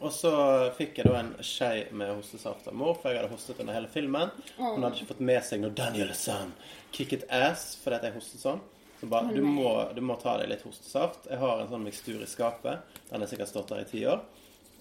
Og 0.01 0.10
så 0.15 0.31
fikk 0.77 0.97
jeg 0.97 1.10
da 1.12 1.17
en 1.19 1.34
skje 1.45 1.91
med 1.93 2.10
hostesaft 2.15 2.69
av 2.71 2.73
mor, 2.73 2.95
for 2.97 3.12
jeg 3.12 3.19
hadde 3.21 3.34
hostet 3.34 3.60
under 3.62 3.75
hele 3.75 3.89
filmen. 3.91 4.31
Hun 4.57 4.81
hadde 4.81 4.95
ikke 4.97 5.12
fått 5.12 5.25
med 5.29 5.43
seg 5.45 5.62
når 5.62 5.75
Daniel 5.77 6.13
Sun 6.17 6.55
kicket 6.91 7.27
ass 7.31 7.75
fordi 7.84 7.99
at 7.99 8.07
jeg 8.07 8.15
hostet 8.17 8.41
sånn. 8.41 8.62
Så 9.01 9.10
bare, 9.10 9.34
du 9.34 9.41
må, 9.45 9.69
du 9.97 10.01
må 10.05 10.15
ta 10.21 10.36
deg 10.38 10.49
litt 10.51 10.65
hostesaft. 10.65 11.25
Jeg 11.29 11.39
har 11.41 11.62
en 11.62 11.69
sånn 11.69 11.86
mikstur 11.86 12.21
i 12.21 12.29
skapet. 12.29 12.81
Den 13.10 13.23
har 13.23 13.29
sikkert 13.29 13.49
stått 13.49 13.71
der 13.73 13.81
i 13.81 13.89
ti 13.89 14.03
år. 14.10 14.21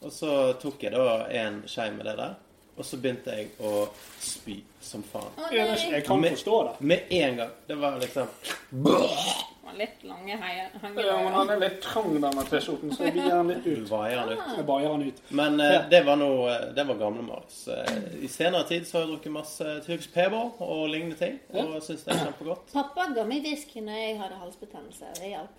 Og 0.05 0.12
så 0.12 0.33
tok 0.61 0.83
jeg 0.85 0.92
da 0.92 1.26
en 1.40 1.62
skje 1.68 1.87
med 1.96 2.05
det 2.09 2.16
der. 2.20 2.35
Og 2.81 2.87
så 2.88 2.97
begynte 2.97 3.35
jeg 3.37 3.51
å 3.61 3.85
spy 4.25 4.55
som 4.81 5.03
faen. 5.05 5.29
Å 5.37 5.51
nei. 5.53 5.77
Jeg 5.93 6.05
kan 6.07 6.21
Med- 6.23 6.33
forstå 6.38 6.59
det. 6.64 6.75
Med 6.93 7.12
en 7.12 7.37
gang. 7.37 7.51
Det 7.69 7.77
var 7.77 7.99
liksom 8.01 8.29
Han 8.73 8.83
var 8.83 9.77
Litt 9.79 10.03
lange 10.03 10.37
heier- 10.37 10.71
Ja, 11.05 11.16
men 11.23 11.33
han 11.33 11.51
er 11.51 11.59
litt 11.61 11.83
trang, 11.83 12.14
denne 12.21 12.43
T-skjorten, 12.49 12.90
så 12.97 13.05
jeg 13.05 13.12
bier 13.14 13.31
han 13.37 13.49
litt 13.49 13.66
ut. 13.66 13.85
vaier 13.88 14.27
den 14.27 14.38
ut. 14.38 14.57
Jeg 14.57 14.66
baier 14.66 14.88
han 14.90 15.03
ut. 15.07 15.21
Men 15.31 15.61
eh, 15.61 15.88
det 15.90 16.01
var 16.07 16.16
noe 16.16 16.57
Det 16.75 16.87
var 16.88 16.95
gamle 16.99 17.23
Marius. 17.23 17.69
Eh, 17.69 18.25
I 18.25 18.27
senere 18.29 18.64
tid 18.66 18.87
så 18.88 18.99
har 18.99 19.07
jeg 19.07 19.12
drukket 19.12 19.33
masse 19.33 19.69
Turks 19.87 20.07
Pebble 20.09 20.51
og 20.59 20.88
lignende 20.90 21.16
ting. 21.21 21.38
Og 21.53 21.83
syns 21.83 22.03
det 22.05 22.14
er 22.16 22.25
kjempegodt. 22.25 22.73
Pappa 22.73 23.07
ga 23.14 23.25
meg 23.25 23.43
whisky 23.47 23.81
når 23.81 23.93
jeg 24.01 24.19
hadde 24.19 24.40
halsbetennelse. 24.43 25.05
Det 25.21 25.29
hjalp. 25.37 25.51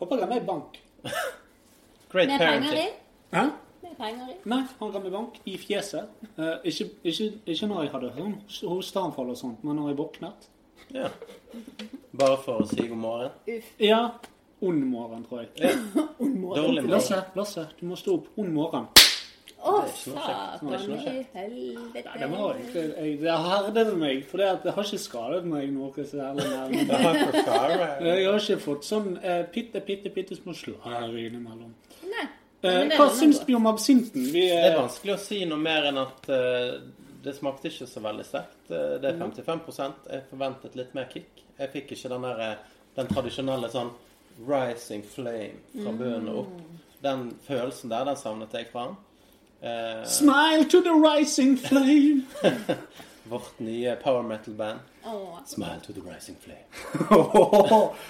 Pappa 0.00 0.16
ga 0.16 0.26
meg 0.26 0.46
bank. 0.46 0.80
Great 2.10 2.28
Med 2.28 2.38
penger 2.40 2.56
i. 2.56 2.60
parenting. 2.66 2.92
Hæ? 3.32 3.50
Med 3.82 3.94
penger 3.98 4.30
i. 4.30 4.36
Nei, 4.52 4.62
han 4.78 4.92
ga 4.94 5.02
meg 5.02 5.14
bank 5.14 5.38
i 5.50 5.56
fjeset. 5.58 6.10
Eh, 6.36 6.68
ikke, 6.70 6.88
ikke, 7.10 7.28
ikke 7.54 7.68
når 7.70 7.84
jeg 7.84 7.92
hadde 7.96 8.12
sånn 8.16 8.36
hosteanfall 8.70 9.32
og 9.34 9.38
sånt, 9.40 9.64
men 9.66 9.78
når 9.80 9.92
jeg 9.92 10.00
våknet. 10.02 10.48
Ja. 10.92 11.08
Bare 12.18 12.38
for 12.44 12.62
å 12.62 12.68
si 12.68 12.86
god 12.86 13.00
morgen. 13.00 13.62
Ja, 13.82 14.02
ond 14.62 14.84
morgen, 14.86 15.24
tror 15.26 15.42
jeg. 15.44 15.78
Dårlig 16.18 16.38
morgen. 16.38 16.90
Lasse, 16.92 17.24
Lasse, 17.38 17.66
du 17.80 17.86
må 17.90 17.98
stå 17.98 18.20
opp. 18.20 18.30
Ond 18.38 18.54
morgen. 18.54 18.90
Å, 19.62 19.72
satan 19.94 20.70
Det 20.72 20.78
ikke 20.80 20.88
noe 20.90 21.10
i 21.12 21.20
helvete. 21.36 22.02
Nei, 22.08 22.16
det 22.18 22.28
var 22.32 22.56
egentlig 22.56 22.82
jeg, 22.82 23.18
Det 23.20 23.34
herdet 23.44 23.92
meg, 24.00 24.24
for 24.26 24.42
det, 24.42 24.48
det 24.64 24.72
har 24.74 24.88
ikke 24.88 25.02
skadet 25.04 25.44
meg 25.46 25.68
noe 25.70 26.06
særlig. 26.10 26.48
Det 26.88 26.98
har 26.98 27.74
jeg. 27.76 27.92
Jeg 28.08 28.26
har 28.26 28.40
ikke 28.40 28.58
fått 28.64 28.88
sånn 28.88 29.12
eh, 29.22 29.44
bitte, 29.54 29.82
bitte, 29.86 30.10
bitte 30.14 30.38
små 30.38 30.54
slag 30.58 31.14
innimellom. 31.14 31.70
Hva 32.62 33.08
syns 33.14 33.40
vi 33.46 33.54
om 33.58 33.66
absinten? 33.66 34.24
Vi, 34.32 34.44
Det 34.48 34.58
er 34.58 34.72
eh, 34.72 34.78
vanskelig 34.80 35.14
å 35.16 35.20
si 35.20 35.40
noe 35.48 35.58
mer 35.58 35.88
enn 35.90 35.98
at 36.02 36.28
eh, 36.30 36.80
det 37.22 37.34
smakte 37.36 37.68
ikke 37.70 37.86
så 37.90 38.02
veldig 38.04 38.24
sterkt. 38.26 38.70
Eh, 38.70 38.96
Det 39.02 39.10
er 39.12 39.18
55% 39.20 40.08
Jeg 40.10 40.24
forventet 40.30 40.76
litt 40.78 40.94
mer 40.94 41.08
kick. 41.12 41.42
Jeg 41.58 41.70
fikk 41.74 41.92
ikke 41.96 42.08
den 42.14 42.22
der 42.28 42.40
eh, 42.46 42.56
den 42.96 43.08
tradisjonelle 43.08 43.70
sånn 43.72 43.90
rising 44.48 45.02
flame 45.04 45.60
fra 45.74 45.92
bunnen 45.92 46.28
og 46.32 46.38
opp. 46.44 46.60
Den 47.02 47.30
følelsen 47.46 47.90
der, 47.90 48.04
den 48.08 48.16
savnet 48.16 48.52
jeg 48.56 48.68
fra 48.72 48.86
den. 48.90 48.96
Eh, 49.62 50.04
Smile 50.08 50.64
to 50.70 50.80
the 50.82 50.94
rising 50.94 51.56
flame. 51.58 52.22
vårt 53.24 53.58
nye 53.58 53.96
power 53.96 54.22
metal-band. 54.22 54.78
Oh. 55.04 55.38
Smile 55.46 55.80
to 55.86 55.92
the 55.92 56.00
rising 56.00 56.36
flame. 56.40 56.58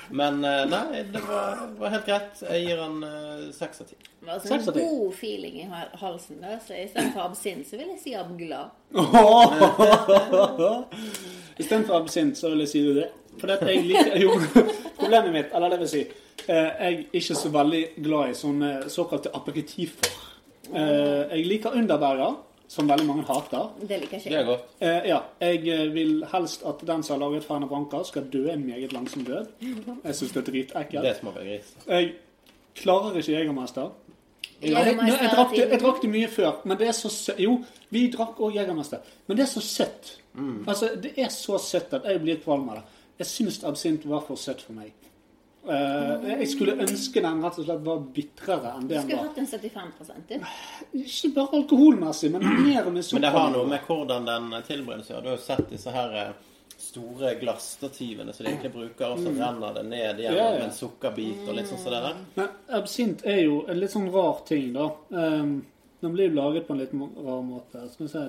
Men 0.11 0.45
eh, 0.45 0.67
nei, 0.69 1.03
det 1.13 1.21
var, 1.29 1.57
var 1.79 1.89
helt 1.95 2.07
greit. 2.07 2.43
Jeg 2.49 2.65
gir 2.67 2.77
han 2.83 3.05
eh, 3.07 3.53
seks 3.57 3.81
av 3.81 3.85
ti. 3.91 3.97
Det 4.21 4.27
var 4.29 4.35
en 4.35 4.39
av 4.57 4.61
sånn 4.67 4.79
god 4.79 5.15
feeling 5.17 5.55
i 5.63 5.65
hal- 5.71 5.95
halsen. 6.01 6.41
Da, 6.43 6.59
så 6.67 6.73
istedenfor 6.81 7.21
absint, 7.27 7.67
så 7.69 7.75
vil 7.81 7.89
jeg 7.95 8.01
si 8.03 8.15
abglad. 8.19 8.69
Istedenfor 11.59 11.95
absint, 12.03 12.39
så 12.39 12.51
vil 12.53 12.61
jeg 12.65 12.71
si 12.73 12.81
det. 13.01 13.09
For 13.41 13.47
dette 13.49 13.69
jeg 13.73 13.87
liker 13.89 14.19
Jo, 14.21 14.31
problemet 15.01 15.33
mitt, 15.33 15.51
eller 15.57 15.69
det 15.73 15.79
vil 15.81 15.89
si 15.89 16.03
eh, 16.05 16.11
Jeg 16.53 16.91
er 16.91 16.99
ikke 17.17 17.35
så 17.41 17.49
veldig 17.55 17.85
glad 18.05 18.25
i 18.33 18.37
sånne 18.37 18.71
såkalte 18.93 19.33
aperitifer. 19.37 20.13
Jeg 20.73 21.43
liker 21.49 21.75
underberger, 21.77 22.33
som 22.73 22.89
veldig 22.89 23.05
mange 23.07 23.25
hater. 23.29 23.67
Det 23.81 23.99
liker 24.01 24.17
ikke 24.19 24.31
Det 24.33 24.39
er 24.39 24.45
godt. 24.49 24.69
Eh, 24.81 25.09
ja, 25.11 25.19
jeg 25.41 25.67
eh, 25.69 25.89
vil 25.95 26.13
helst 26.33 26.63
at 26.69 26.81
den 26.89 27.03
som 27.05 27.19
har 27.19 27.29
laget 27.29 27.45
Ferner 27.45 27.69
Branca, 27.69 28.01
skal 28.09 28.29
dø 28.33 28.47
en 28.53 28.65
meget 28.67 28.93
langsom 28.97 29.25
død. 29.29 29.51
Jeg 30.05 30.15
syns 30.17 30.33
det 30.33 30.41
er 30.41 30.45
Det 30.45 30.53
dritekkelt. 30.53 31.19
smaker 31.21 31.45
gris. 31.45 31.75
Jeg 31.89 32.13
klarer 32.75 33.17
ikke 33.17 33.33
Jegermester. 33.33 33.91
Jeg, 34.63 34.71
jeg, 34.71 34.87
Jegermeister 34.87 35.23
jeg, 35.23 35.31
drakk 35.37 35.51
det, 35.51 35.69
jeg 35.71 35.81
drakk 35.83 36.03
det 36.03 36.11
mye 36.11 36.29
før, 36.29 36.51
men 36.65 36.79
det 36.79 36.89
er 36.89 36.93
så 36.93 37.09
søtt 37.11 37.41
Jo, 37.43 37.57
vi 37.91 38.07
drakk 38.11 38.41
òg 38.41 38.55
Jegermester, 38.57 38.99
men 39.27 39.37
det 39.37 39.43
er 39.43 39.51
så 39.51 39.61
søtt. 39.61 40.19
Altså, 40.67 40.91
Det 41.03 41.13
er 41.17 41.29
så 41.29 41.59
søtt 41.59 41.93
at 41.99 42.07
jeg 42.09 42.21
blir 42.23 42.37
kvalm 42.45 42.69
av 42.69 42.77
det. 42.81 42.85
Jeg 43.19 43.27
syns 43.27 43.65
absint 43.65 44.09
var 44.09 44.23
for 44.27 44.37
søtt 44.37 44.63
for 44.63 44.73
meg. 44.73 44.93
Eh, 45.63 46.29
jeg 46.41 46.49
skulle 46.51 46.73
ønske 46.83 47.21
den 47.23 47.43
rett 47.45 47.59
og 47.61 47.67
slett 47.69 47.83
var 47.87 48.01
bitrere 48.17 48.73
enn 48.77 48.89
det 48.91 48.97
den 48.97 49.05
skulle 49.05 49.19
var. 49.21 49.29
hatt 49.29 49.39
en 49.39 49.47
75 49.47 49.93
du. 50.29 51.03
Ikke 51.03 51.29
bare 51.37 51.59
alkoholmessig, 51.61 52.31
men 52.35 52.47
mer 52.67 52.89
med 52.91 53.05
sukker. 53.05 53.21
Men 53.21 53.27
det 53.29 53.35
har 53.37 53.51
noe 53.55 53.69
med 53.71 53.85
hvordan 53.87 54.27
den 54.27 54.57
tilberedes 54.67 55.11
å 55.11 55.15
gjøre. 55.15 55.23
Du 55.23 55.31
har 55.31 55.37
jo 55.39 55.45
sett 55.47 55.71
disse 55.71 55.95
her 55.95 56.17
eh, 56.25 56.33
store 56.83 57.35
glassstativene 57.39 58.33
som 58.35 58.45
de 58.45 58.51
egentlig 58.51 58.73
bruker, 58.75 59.13
og 59.15 59.21
så 59.23 59.31
renner 59.39 59.77
det 59.79 59.85
ned 59.87 60.19
igjen 60.25 60.35
Ja, 60.35 60.49
ja. 60.51 60.57
med 60.59 60.65
en 60.67 60.75
sukkerbit 60.75 61.45
og 61.47 61.55
litt 61.55 61.71
sånn 61.71 61.79
som 61.85 61.95
det 61.95 62.01
der. 62.09 62.17
Men 62.41 62.49
absint 62.83 63.23
er 63.25 63.45
jo 63.45 63.61
en 63.71 63.79
litt 63.79 63.95
sånn 63.95 64.11
rar 64.13 64.43
ting, 64.49 64.73
da. 64.75 64.89
Um, 65.15 65.61
den 66.03 66.13
blir 66.13 66.29
jo 66.29 66.35
laget 66.35 66.67
på 66.67 66.75
en 66.75 66.81
litt 66.83 66.93
rar 66.93 67.43
måte. 67.47 67.85
Skal 67.93 68.07
vi 68.07 68.11
se, 68.11 68.23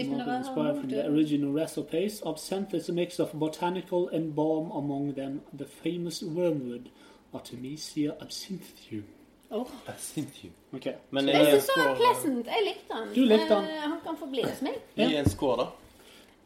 inspired 0.00 0.80
from 0.80 0.88
the 0.90 1.04
original 1.06 1.52
recipes. 1.52 2.22
Absinthe 2.26 2.76
is 2.76 2.88
a 2.88 2.92
mix 2.92 3.20
of 3.20 3.32
botanical 3.32 4.08
and 4.12 4.34
balm, 4.34 4.70
among 4.72 5.14
them 5.14 5.40
the 5.58 5.66
famous 5.66 6.22
wormwood 6.22 6.88
Artemisia 7.32 8.14
absinthium. 8.20 9.04
Oh. 9.50 9.66
Absinthium. 9.86 10.52
Okay. 10.74 10.94
Men 11.10 11.28
Jeg 11.28 11.46
syns 11.46 11.70
han 11.76 11.88
var 11.88 11.96
pleasant. 11.96 12.46
Jeg 12.46 12.62
likte 12.64 12.94
han. 12.94 13.08
Du 13.14 13.20
likte 13.20 13.54
han. 13.54 13.64
Eh, 13.64 13.90
han 13.90 13.98
kan 14.04 14.16
få 14.18 14.26
bli 14.26 14.42
hos 14.42 14.62
meg. 14.62 14.80
Gi 14.96 15.16
en 15.16 15.28
score, 15.28 15.56
da. 15.56 15.66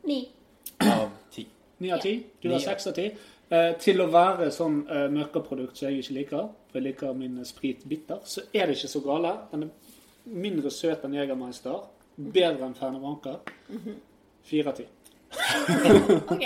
Ni. 0.04 0.28
Av 0.80 1.08
ti. 1.32 1.46
Ni 1.78 1.90
av 1.92 2.00
ti. 2.00 2.18
Du 2.42 2.50
har 2.52 2.58
seks 2.58 2.86
av 2.86 2.96
ti. 2.96 3.10
Eh, 3.52 3.74
til 3.80 4.00
å 4.00 4.06
være 4.08 4.48
sånn 4.54 4.78
uh, 4.88 5.04
mørkeprodukt 5.12 5.76
som 5.76 5.90
jeg 5.90 6.00
ikke 6.00 6.14
liker, 6.16 6.46
for 6.70 6.80
jeg 6.80 6.86
liker 6.86 7.16
min 7.18 7.36
eh, 7.42 7.44
sprit 7.46 7.82
bitter, 7.88 8.22
så 8.24 8.46
er 8.56 8.66
det 8.66 8.78
ikke 8.78 8.92
så 8.94 9.02
gale. 9.04 9.34
Den 9.50 9.66
er 9.66 9.83
mindre 10.24 10.70
søt 10.70 11.04
enn 11.04 11.14
Jegermeister. 11.16 11.84
Bedre 12.16 12.68
enn 12.68 12.76
Fernet 12.78 13.02
Branca. 13.02 13.38
Fire 14.44 14.70
av 14.70 14.76
ti. 14.78 14.86
OK. 16.34 16.44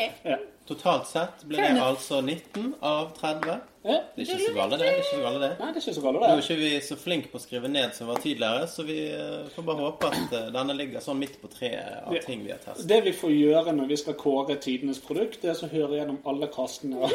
Totalt 0.69 1.09
sett 1.09 1.45
ble 1.49 1.63
det 1.63 1.81
altså 1.81 2.21
19 2.21 2.75
av 2.85 3.15
30. 3.17 3.61
Ja. 3.89 3.95
Det 4.15 4.25
er 4.25 4.27
ikke 4.27 4.39
så 4.43 4.53
galt, 4.53 4.73
det. 4.75 4.79
det, 4.81 4.89
er 4.89 4.97
ikke 4.99 5.09
så 5.09 5.21
galt, 5.23 5.39
det. 5.41 5.49
Nei, 5.57 5.69
det 5.73 5.79
er 5.79 5.85
ikke 5.85 5.95
så 5.97 6.03
gale, 6.05 6.19
Nå 6.19 6.27
er 6.27 6.33
det. 6.35 6.43
ikke 6.45 6.57
vi 6.61 6.71
så 6.85 6.97
flinke 7.01 7.31
på 7.33 7.39
å 7.39 7.41
skrive 7.41 7.71
ned 7.73 7.95
som 7.97 8.05
vi 8.05 8.11
var 8.11 8.25
tidligere, 8.25 8.67
så 8.69 8.85
vi 8.85 8.97
eh, 9.15 9.47
får 9.55 9.65
bare 9.69 9.87
håpe 9.87 10.11
at 10.11 10.35
eh, 10.37 10.49
denne 10.57 10.75
ligger 10.77 11.05
sånn 11.05 11.21
midt 11.23 11.39
på 11.41 11.49
treet 11.53 12.03
av 12.03 12.19
ting 12.27 12.43
vi 12.45 12.53
har 12.53 12.61
testet. 12.61 12.85
Det 12.91 12.99
vi 13.07 13.15
får 13.17 13.33
gjøre 13.33 13.75
når 13.79 13.89
vi 13.95 13.99
skal 14.03 14.19
kåre 14.21 14.59
tidenes 14.61 15.01
produkt, 15.05 15.39
det 15.41 15.55
er 15.55 15.63
å 15.65 15.71
høre 15.73 16.01
gjennom 16.03 16.19
alle 16.29 16.51
kastene. 16.53 17.09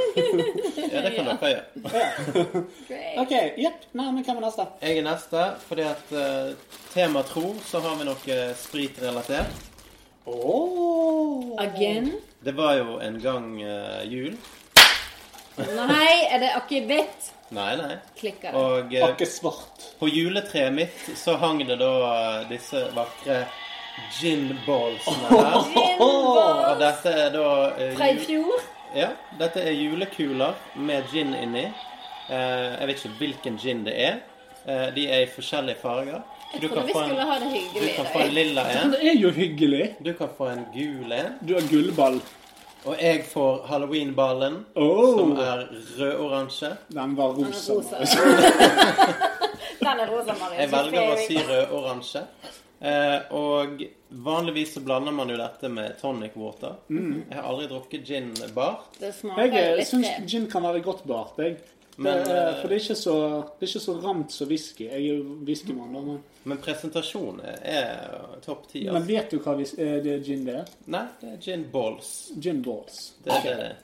Ja, 0.94 1.02
det 1.02 1.14
kan 1.16 1.30
dere 1.30 1.52
gjøre. 1.52 2.64
OK, 3.24 3.36
jepp. 3.62 3.86
Nei, 3.98 4.08
men 4.08 4.26
hvem 4.26 4.40
er 4.40 4.48
neste? 4.48 4.66
Jeg 4.82 5.02
er 5.02 5.06
neste, 5.06 5.46
fordi 5.68 5.86
at 5.90 6.16
uh, 6.16 6.80
tema 6.94 7.22
tro, 7.28 7.54
så 7.66 7.84
har 7.84 8.00
vi 8.00 8.10
noe 8.10 8.40
spritrelatert. 8.62 9.73
Oh. 10.26 11.56
Again. 11.60 12.12
Det 12.44 12.52
var 12.58 12.74
jo 12.80 12.98
en 13.04 13.20
gang 13.24 13.48
uh, 13.64 14.04
jul. 14.08 14.36
Nei, 15.58 16.14
er 16.34 16.40
det 16.42 16.50
akevitt? 16.58 17.28
Nei, 17.54 17.76
nei. 17.78 17.98
Klikker 18.18 18.50
det. 18.56 18.58
Og 18.58 18.94
eh, 18.98 19.04
Akkesvart. 19.06 19.84
på 20.00 20.08
juletreet 20.10 20.74
mitt 20.74 21.04
så 21.20 21.36
hang 21.38 21.60
det 21.68 21.76
da 21.78 21.92
eh, 22.10 22.48
disse 22.50 22.88
vakre 22.96 23.44
gin 24.18 24.48
ballsene 24.66 25.30
her. 25.30 25.60
Ginball 25.76 26.64
Og 26.72 26.82
dette 26.82 27.14
er 27.14 27.30
da 27.36 27.46
eh, 27.78 27.92
fra 28.00 28.08
i 28.10 28.16
jul- 28.18 28.26
fjor. 28.26 28.66
Ja, 28.98 29.12
dette 29.38 29.62
er 29.62 29.78
julekuler 29.78 30.58
med 30.76 31.06
gin 31.14 31.36
inni. 31.38 31.68
Eh, 31.68 32.70
jeg 32.80 32.90
vet 32.90 33.04
ikke 33.04 33.16
hvilken 33.22 33.62
gin 33.62 33.86
det 33.86 33.94
er. 34.08 34.18
Eh, 34.66 34.88
de 34.98 35.06
er 35.14 35.28
i 35.28 35.30
forskjellige 35.36 35.78
farger. 35.86 36.24
Jeg 36.54 36.70
trodde 36.70 36.86
vi 36.86 36.94
skulle 36.94 37.22
en, 37.22 37.28
ha 37.28 37.40
det 37.40 37.64
du 37.74 37.88
kan 37.96 38.06
få 38.14 38.20
en 38.20 38.34
lilla 38.34 38.64
Men 38.64 38.78
en. 38.84 38.92
det 38.94 39.00
er 39.12 39.18
jo 39.20 39.32
hyggelig. 39.32 39.96
Du 40.06 40.14
kan 40.14 40.30
få 40.38 40.48
en 40.54 40.66
gul 40.74 41.12
en. 41.12 41.34
Du 41.48 41.54
har 41.58 41.66
gullball. 41.72 42.20
Og 42.86 42.98
jeg 43.00 43.24
får 43.32 43.62
halloweenballen, 43.70 44.58
Oh, 44.76 45.18
som 45.20 45.32
er 45.40 45.68
rød-oransje. 46.00 46.74
den 46.92 47.16
var 47.18 47.34
Den 47.34 47.46
er 47.46 47.48
rosa. 47.48 47.74
rosa. 47.74 47.96
Den 49.84 50.00
er 50.00 50.08
rosa, 50.12 50.34
Marius. 50.40 50.60
Jeg 50.60 50.72
velger 50.72 51.14
å 51.14 51.16
si 51.28 51.38
rød-oransje. 51.48 52.22
Eh, 52.84 53.20
og 53.32 53.84
vanligvis 54.26 54.74
så 54.76 54.82
blander 54.84 55.16
man 55.16 55.30
jo 55.32 55.38
dette 55.40 55.70
med 55.72 55.96
tonic 56.02 56.36
water. 56.36 56.76
Jeg 56.92 57.38
har 57.38 57.48
aldri 57.48 57.70
drukket 57.72 58.04
gin 58.08 58.34
bart. 58.56 59.00
Jeg 59.00 59.14
eh, 59.56 59.86
syns 59.88 60.10
gin 60.28 60.50
kan 60.52 60.64
være 60.68 60.84
godt 60.84 61.06
bart. 61.08 61.40
Jeg. 61.40 61.58
Det, 61.96 62.02
Men, 62.02 62.18
er- 62.18 62.48
eh, 62.50 62.62
for 62.62 62.68
det 62.68 62.76
er 62.78 62.82
ikke 62.82 62.96
så, 62.98 63.14
det 63.60 63.68
er 63.68 63.68
ikke 63.70 63.80
så 63.86 63.94
ramt 64.02 64.32
som 64.34 64.48
whisky. 64.50 64.84
Jeg 64.90 64.94
er 64.94 65.04
jo 65.14 65.24
whiskymann. 65.46 65.92
Men, 65.94 66.24
Men 66.44 66.58
presentasjonen 66.58 67.42
er 67.46 68.40
topp 68.46 68.68
ti. 68.72 68.84
men 68.86 68.96
Altså. 68.96 69.08
vet 69.08 69.30
du 69.32 69.38
hva 69.40 69.54
vis- 69.60 69.78
eh, 69.78 70.00
det 70.04 70.24
gin 70.26 70.46
det 70.46 70.56
er? 70.56 70.66
Nei, 70.88 71.06
det 71.22 71.30
er 71.34 71.38
gin 71.42 71.64
balls. 71.72 72.32
Gin 72.42 72.62
balls. 72.66 73.14
Det 73.24 73.32
er 73.32 73.42
det 73.44 73.58
det 73.60 73.66
er. 73.70 73.76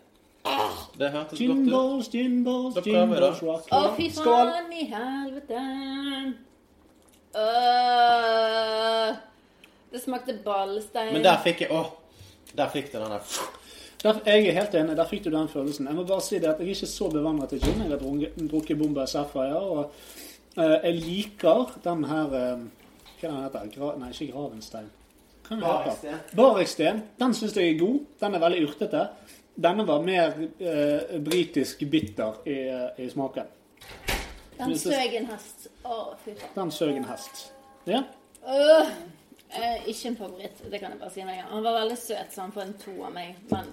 Det 0.98 1.12
hørtes 1.12 1.38
Gin 1.38 1.48
godt 1.50 1.60
ut. 1.68 1.72
balls, 1.72 2.08
gin 2.10 2.44
balls, 2.44 2.76
Da 2.76 2.82
gin 2.82 3.10
balls 3.10 3.42
rock. 3.44 3.68
Å, 3.72 3.96
fy 3.96 4.10
Skål! 4.10 4.52
faen 4.54 4.74
i 4.74 4.84
helvete. 4.90 6.34
Uh, 7.80 9.16
det 9.92 10.02
smakte 10.04 10.34
ballstein. 10.46 11.14
Men 11.14 11.24
der 11.26 11.38
fikk 11.46 11.62
jeg 11.66 11.72
Å! 11.76 11.84
Der 12.58 12.70
fikk 12.74 12.92
du 12.92 12.98
den 12.98 13.12
der. 13.14 13.22
Der, 14.04 14.20
jeg 14.26 14.48
er 14.48 14.56
helt 14.56 14.76
enig. 14.80 14.96
Der 14.98 15.08
fikk 15.10 15.26
du 15.26 15.30
den 15.34 15.50
følelsen. 15.52 15.88
Jeg 15.88 15.96
må 15.96 16.06
bare 16.08 16.24
si 16.24 16.38
det 16.40 16.48
at 16.48 16.62
jeg 16.62 16.70
er 16.70 16.76
ikke 16.78 16.88
så 16.88 17.10
bevandret 17.12 17.52
i 17.58 17.60
gin. 17.60 17.82
Jeg 17.84 17.92
har 17.92 18.48
drukket, 18.52 18.78
Bomba 18.80 19.06
Sapphire, 19.06 19.60
og 19.60 19.92
eh, 20.58 20.78
jeg 20.84 20.94
liker 21.02 21.74
den 21.84 22.06
her 22.08 22.38
eh, 22.40 22.64
Hva 23.20 23.28
den 23.28 23.42
heter 23.44 23.68
Gra, 23.74 23.90
Nei, 24.00 24.14
ikke 24.14 24.32
Gravenstein. 24.32 24.88
Bareksten. 25.50 26.86
den. 26.86 27.04
Den 27.20 27.34
syns 27.34 27.58
jeg 27.58 27.74
er 27.74 27.80
god. 27.80 28.00
Den 28.22 28.36
er 28.36 28.44
veldig 28.46 28.64
urtete. 28.70 29.04
Denne 29.60 29.84
var 29.88 30.02
mer 30.06 30.38
eh, 30.60 31.20
britisk 31.26 31.84
bitter 31.92 32.40
i, 32.48 32.60
eh, 32.70 33.04
i 33.04 33.10
smaken. 33.12 33.50
Den 34.60 34.78
søg 34.80 35.16
en 35.20 35.28
hest. 35.34 35.68
Å, 35.84 36.00
fy 36.24 36.38
faen. 36.38 36.56
Den 36.56 36.72
søg 36.72 36.96
en 36.96 37.08
hest. 37.10 37.50
Ja. 37.90 38.04
Eh, 38.48 39.88
ikke 39.90 40.14
en 40.14 40.18
favoritt, 40.20 40.64
det 40.72 40.80
kan 40.80 40.94
jeg 40.94 41.00
bare 41.02 41.12
si 41.12 41.24
med 41.26 41.34
en 41.34 41.42
gang. 41.42 41.52
Han 41.52 41.64
var 41.68 41.80
veldig 41.82 41.98
søt, 41.98 42.34
så 42.34 42.42
han 42.46 42.56
får 42.56 42.68
en 42.68 42.76
to 42.86 42.96
av 43.04 43.14
meg. 43.16 43.36
Men 43.52 43.72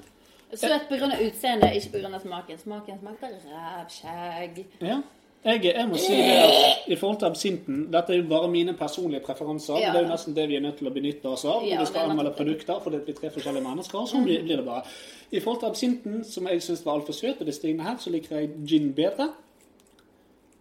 søt 0.55 0.89
pga. 0.89 1.07
utseendet, 1.27 1.75
ikke 1.75 1.91
pga. 1.99 2.19
smaken. 2.23 2.59
Smaken 2.59 2.99
smakte 3.01 3.27
rævskjegg. 3.53 4.67
ja. 4.81 5.01
Jeg, 5.47 5.65
jeg 5.65 5.89
må 5.89 5.95
si 6.01 6.15
det 6.17 6.39
at 6.43 6.89
i 6.91 6.97
forhold 6.99 7.19
til 7.21 7.27
absinten 7.27 7.83
Dette 7.93 8.13
er 8.13 8.17
jo 8.17 8.25
bare 8.29 8.49
mine 8.51 8.73
personlige 8.75 9.21
preferanser. 9.23 9.79
Ja. 9.79 9.93
Det 9.93 10.01
er 10.01 10.07
jo 10.07 10.11
nesten 10.11 10.35
det 10.37 10.49
vi 10.49 10.57
er 10.57 10.61
nødt 10.65 10.81
til 10.81 10.89
å 10.91 10.91
benytte 10.91 11.31
oss 11.31 11.45
av 11.45 11.61
når 11.61 11.69
Ja, 11.71 11.81
vi 11.81 11.87
skal 11.87 12.11
anmelde 12.11 12.33
produkter. 12.35 12.81
For 12.83 12.91
det 12.91 13.05
blir 13.07 13.15
tre 13.15 13.31
forskjellige 13.31 13.63
mennesker. 13.63 13.99
så 13.99 14.17
Sånn 14.17 14.25
blir, 14.27 14.43
blir 14.43 14.57
det 14.57 14.65
bare. 14.67 14.83
I 15.31 15.41
forhold 15.41 15.61
til 15.63 15.71
absinten, 15.71 16.25
som 16.25 16.49
jeg 16.51 16.63
syns 16.67 16.83
var 16.87 16.99
altfor 16.99 17.15
søt, 17.15 17.41
og 17.41 17.47
det 17.47 17.55
stigende 17.55 17.87
her, 17.87 17.99
så 18.03 18.11
liker 18.11 18.41
jeg 18.41 18.51
gin 18.67 18.91
bedre. 18.97 19.29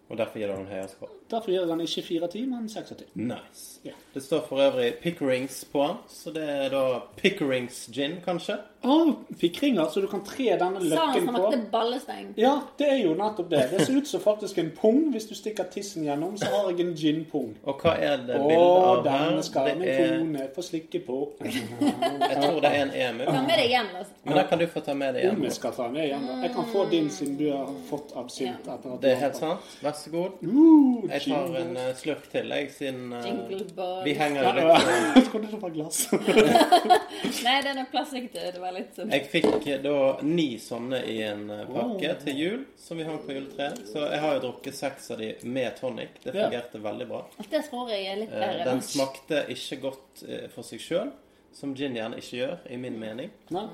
Og 0.10 0.18
derfor 0.18 0.40
gir 0.40 0.48
du 0.48 0.54
den 0.54 0.70
høyere 0.70 0.88
score. 0.92 1.10
Derfor 1.32 1.50
gir 1.52 1.60
jeg 1.60 1.68
den 1.72 1.82
ikke 1.82 2.04
fire 2.06 2.28
av 2.28 2.32
ti, 2.36 2.46
men 2.46 2.68
seks 2.70 2.92
av 2.94 2.98
ti. 3.00 3.06
Nice. 3.18 3.80
Ja. 3.86 3.94
Det 4.14 4.22
står 4.24 4.44
for 4.50 4.62
øvrig 4.62 4.94
Pickerings 5.02 5.64
på 5.72 5.82
den, 5.88 5.98
så 6.10 6.32
det 6.36 6.44
er 6.50 6.70
da 6.74 6.84
Pickerings 7.18 7.86
gin, 7.94 8.20
kanskje? 8.26 8.60
Å, 8.86 8.96
pikringer, 9.42 9.88
så 9.90 10.02
du 10.04 10.06
kan 10.08 10.22
tre 10.22 10.52
denne 10.62 10.78
løkken 10.78 10.94
Sa 10.94 11.06
han 11.10 11.24
som 11.26 11.38
på. 11.42 11.48
ballesteng. 11.72 12.28
Ja, 12.38 12.52
det 12.78 12.86
er 12.94 13.00
jo 13.02 13.16
nettopp 13.18 13.48
det. 13.50 13.64
Det 13.72 13.80
ser 13.88 13.96
ut 13.98 14.08
som 14.08 14.22
faktisk 14.22 14.60
en 14.62 14.70
pung. 14.78 15.00
Hvis 15.16 15.26
du 15.26 15.34
stikker 15.34 15.66
tissen 15.74 16.06
gjennom, 16.06 16.36
så 16.38 16.52
har 16.54 16.68
jeg 16.70 16.84
en 16.84 16.92
gin-pung. 16.94 17.56
Og 17.66 17.82
hva 17.82 17.96
er 17.98 18.22
det 18.28 18.38
bildet 18.38 18.60
av 18.62 19.00
her? 19.00 19.02
denne 19.08 19.46
skal 19.48 19.72
min 19.72 19.90
er, 19.90 20.14
kone 20.20 20.46
få 20.54 20.66
slikke 20.68 21.02
på. 21.08 21.18
jeg 21.42 22.38
tror 22.44 22.60
det 22.62 22.72
er 22.72 22.78
en 22.84 22.94
emu. 23.08 23.24
Ta 23.26 23.42
med 23.48 23.58
deg 23.64 23.74
hjem, 23.74 23.90
altså. 24.04 24.14
Men 24.28 24.38
da 24.40 24.46
kan 24.52 24.62
du 24.62 24.68
få 24.76 24.86
ta 24.86 24.94
med 25.02 25.18
det 25.18 25.26
Om 25.26 25.36
hjem. 25.36 25.44
jeg 25.50 25.58
skal 25.58 25.76
ta 25.80 25.90
med 25.98 26.08
hjem. 26.12 26.30
Jeg 26.46 26.54
kan 26.60 26.70
få 26.76 26.86
din 26.94 27.10
siden 27.18 27.38
du 27.42 27.46
har 27.56 27.74
fått 27.90 28.14
absint. 28.22 28.70
etter 28.76 29.02
Det 29.02 29.12
er 29.16 29.22
helt 29.26 29.42
sant. 29.42 29.74
Vær 29.82 29.98
så 29.98 30.14
god. 30.14 30.38
Uh, 30.46 31.10
Jeg 31.16 31.24
tar 31.32 31.56
en 31.62 31.78
uh, 31.80 31.90
slurk 31.98 32.26
til, 32.32 32.52
jeg, 32.52 32.70
siden 32.76 33.14
uh, 33.16 34.04
vi 34.06 34.14
henger 34.20 34.44
Ja, 34.44 34.52
ja. 34.60 34.76
litt 34.78 35.16
Jeg 35.18 35.26
trodde 35.32 35.50
det 35.54 35.60
var 35.62 35.74
glass. 35.76 36.00
Nei, 37.46 37.56
det 37.64 37.72
er 37.72 37.78
nok 37.80 37.92
plastikk 37.94 38.30
til. 38.34 38.48
Det 38.56 38.62
var 38.64 38.76
litt 38.76 38.96
sånn 38.98 39.14
Jeg 39.16 39.28
fikk 39.32 39.68
eh, 39.72 39.80
da 39.84 39.96
ni 40.28 40.48
sånne 40.62 41.02
i 41.12 41.18
en 41.26 41.46
pakke 41.72 42.14
til 42.24 42.40
jul, 42.42 42.62
som 42.80 43.00
vi 43.00 43.08
hang 43.08 43.20
på 43.26 43.36
juletreet. 43.38 43.82
Så 43.92 44.04
jeg 44.06 44.22
har 44.24 44.38
jo 44.38 44.44
drukket 44.50 44.78
seks 44.78 45.12
av 45.16 45.22
de 45.24 45.32
med 45.48 45.78
tonic. 45.80 46.18
Det 46.24 46.34
Ja. 46.36 46.46
fungerte 46.50 46.82
veldig 46.84 47.08
bra. 47.10 47.22
Det 47.50 47.62
tror 47.70 47.90
jeg 47.94 48.08
er 48.12 48.22
litt 48.24 48.34
bedre. 48.36 48.66
Den 48.68 48.82
smakte 48.86 49.46
ikke 49.56 49.80
godt 49.88 50.26
for 50.56 50.68
seg 50.68 50.82
sjøl, 50.84 51.12
som 51.56 51.76
gin 51.78 51.96
gjerne 51.96 52.20
ikke 52.20 52.40
gjør, 52.42 52.58
i 52.70 52.78
min 52.82 52.98
mening. 53.00 53.30
Nei. 53.56 53.68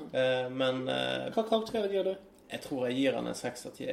Men 0.54 0.84
Hva 0.86 1.42
karakter 1.48 1.88
gir 1.90 2.12
du? 2.12 2.14
jeg 2.52 2.60
tror 2.66 2.82
jeg 2.90 2.98
gir 3.00 3.14
den 3.16 3.30
en 3.30 3.34
seks 3.38 3.64
av 3.66 3.72
ti. 3.78 3.86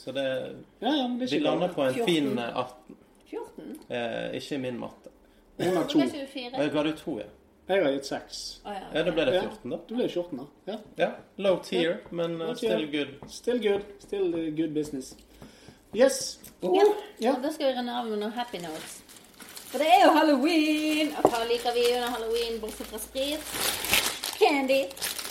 Ja. 0.00 0.04
Så 0.04 0.12
det 0.12 0.56
Ja, 0.80 0.94
ja, 0.96 1.08
men 1.08 1.18
det 1.18 1.26
er 1.32 1.36
Vi 1.36 1.42
lander 1.44 1.68
på 1.68 1.82
en 1.82 1.94
14. 1.94 2.06
fin 2.14 2.38
eh, 2.38 2.56
18. 2.56 2.96
14? 3.30 3.76
Eh, 3.90 4.36
ikke 4.36 4.54
i 4.54 4.58
min 4.58 4.78
matte. 4.80 5.10
Hun 5.60 5.76
har 5.76 5.84
to. 5.84 5.98
ikke? 6.00 6.62
Eh, 6.64 6.72
Ga 6.72 6.82
du 6.82 6.92
to, 6.96 7.18
ja? 7.18 7.24
Jeg 7.68 7.84
har 7.84 7.92
gitt 7.92 8.06
seks. 8.06 8.60
Å, 8.64 8.72
ja. 8.74 8.86
Ja, 8.94 9.02
Da 9.06 9.10
ble 9.14 9.24
det 9.28 9.34
Ja. 9.34 9.42
14, 9.42 9.70
da. 9.70 9.76
Du 9.88 9.94
ble 9.94 10.08
14, 10.08 10.38
da. 10.38 10.72
Ja. 10.72 10.78
Ja, 10.98 11.10
Low 11.38 11.58
tier, 11.62 12.00
men 12.10 12.40
eh, 12.40 12.54
still 12.54 12.86
good. 12.90 13.12
Still 13.30 13.60
good. 13.62 13.84
Still 14.00 14.34
uh, 14.34 14.50
good 14.56 14.74
business. 14.74 15.12
Yes. 15.94 16.38
Ja. 16.62 16.82
Ja. 17.20 17.34
Og 17.36 17.42
da 17.44 17.52
skal 17.52 17.66
vi 17.72 17.78
runde 17.78 17.92
av 17.94 18.06
med 18.08 18.18
noen 18.18 18.32
happy 18.32 18.58
notes. 18.58 19.02
For 19.70 19.78
det 19.78 19.86
er 19.86 20.02
jo 20.06 20.10
halloween! 20.16 21.12
Og 21.22 21.30
hva 21.30 21.44
liker 21.46 21.74
vi 21.76 21.84
under 21.94 22.10
halloween 22.10 22.58
bortsett 22.60 22.86
fra 22.90 22.98
sprit? 22.98 23.38
Candy. 24.40 24.80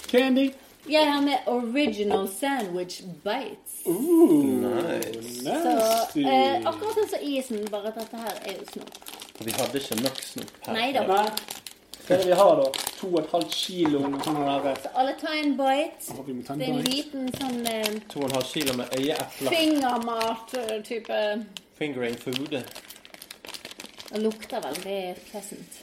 Candy. 0.08 0.51
Jeg 0.87 1.11
har 1.11 1.21
med 1.21 1.37
original 1.47 2.27
sandwich 2.29 3.01
bites. 3.23 3.81
Ooh, 3.85 4.43
Nice. 4.63 5.43
Så 5.43 6.19
eh, 6.19 6.61
akkurat 6.65 6.95
sånn 6.95 7.09
som 7.11 7.19
isen, 7.25 7.65
bare 7.71 7.91
at 7.91 7.99
dette 7.99 8.17
her 8.17 8.39
er 8.47 8.53
jo 8.57 8.65
snop. 8.71 8.93
Og 9.39 9.45
vi 9.45 9.51
hadde 9.55 9.79
ikke 9.81 9.97
nok 10.01 10.21
snop 10.23 10.53
her. 10.65 10.73
Nei. 10.73 10.87
Hva 10.93 12.15
er 12.15 12.23
det 12.23 12.25
vi 12.31 12.37
har, 12.39 12.55
da? 12.57 12.63
To 12.99 13.07
og 13.11 13.19
et 13.21 13.29
halvt 13.35 13.51
kilo 13.53 13.99
med 14.09 14.23
sånn 14.25 14.39
der 14.41 14.79
Så 14.81 14.89
alle 14.97 15.13
tar 15.19 15.35
en 15.37 15.51
bite. 15.59 16.15
Å, 16.15 16.23
vi 16.25 16.33
må 16.33 16.41
ta 16.47 16.53
en 16.55 16.59
Det 16.63 16.65
er 16.65 16.73
en 16.73 16.79
bite. 16.81 16.95
liten 16.95 17.29
sånn 17.37 17.59
eh, 17.69 17.99
To 18.09 18.23
og 18.23 18.25
en 18.31 18.35
halv 18.39 18.47
kilo 18.49 18.73
med 18.79 18.95
øyeepler. 18.97 19.53
fingermat-type 19.59 21.19
Fingering 21.77 22.17
food. 22.17 22.49
Det 24.09 24.19
lukter 24.23 24.59
veldig 24.65 25.15
pleasant. 25.29 25.77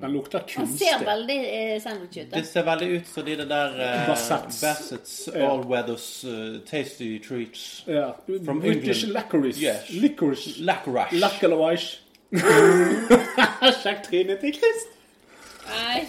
Den 0.00 0.12
lukter 0.12 0.42
Han 0.56 0.68
ser 0.78 1.04
veldig 1.04 1.36
eh, 1.54 1.80
sandwich 1.82 2.16
ut. 2.16 2.30
da. 2.30 2.38
Det 2.38 2.46
ser 2.46 2.62
veldig 2.68 2.88
ut 2.96 3.08
som 3.08 3.24
de 3.26 3.36
der 3.36 3.74
uh, 3.74 4.06
Bassets. 4.08 4.60
Bassets 4.62 5.14
Ja. 5.34 5.50
All 5.50 5.64
Weathers 5.66 6.24
uh, 6.24 6.60
Tasty 6.70 7.18
Treats. 7.18 7.82
Ja. 7.86 8.12
From 8.44 8.60
British 8.60 9.04
England. 9.04 9.24
licorice. 9.24 9.60
Yes. 9.60 9.90
Licorice. 9.90 10.60
Lacrash. 10.62 11.12
Licorice. 11.12 11.96
Sjekk 13.82 14.02
trynet 14.08 14.40
til 14.40 14.54
Chris. 14.54 14.86
Nei, 15.64 16.06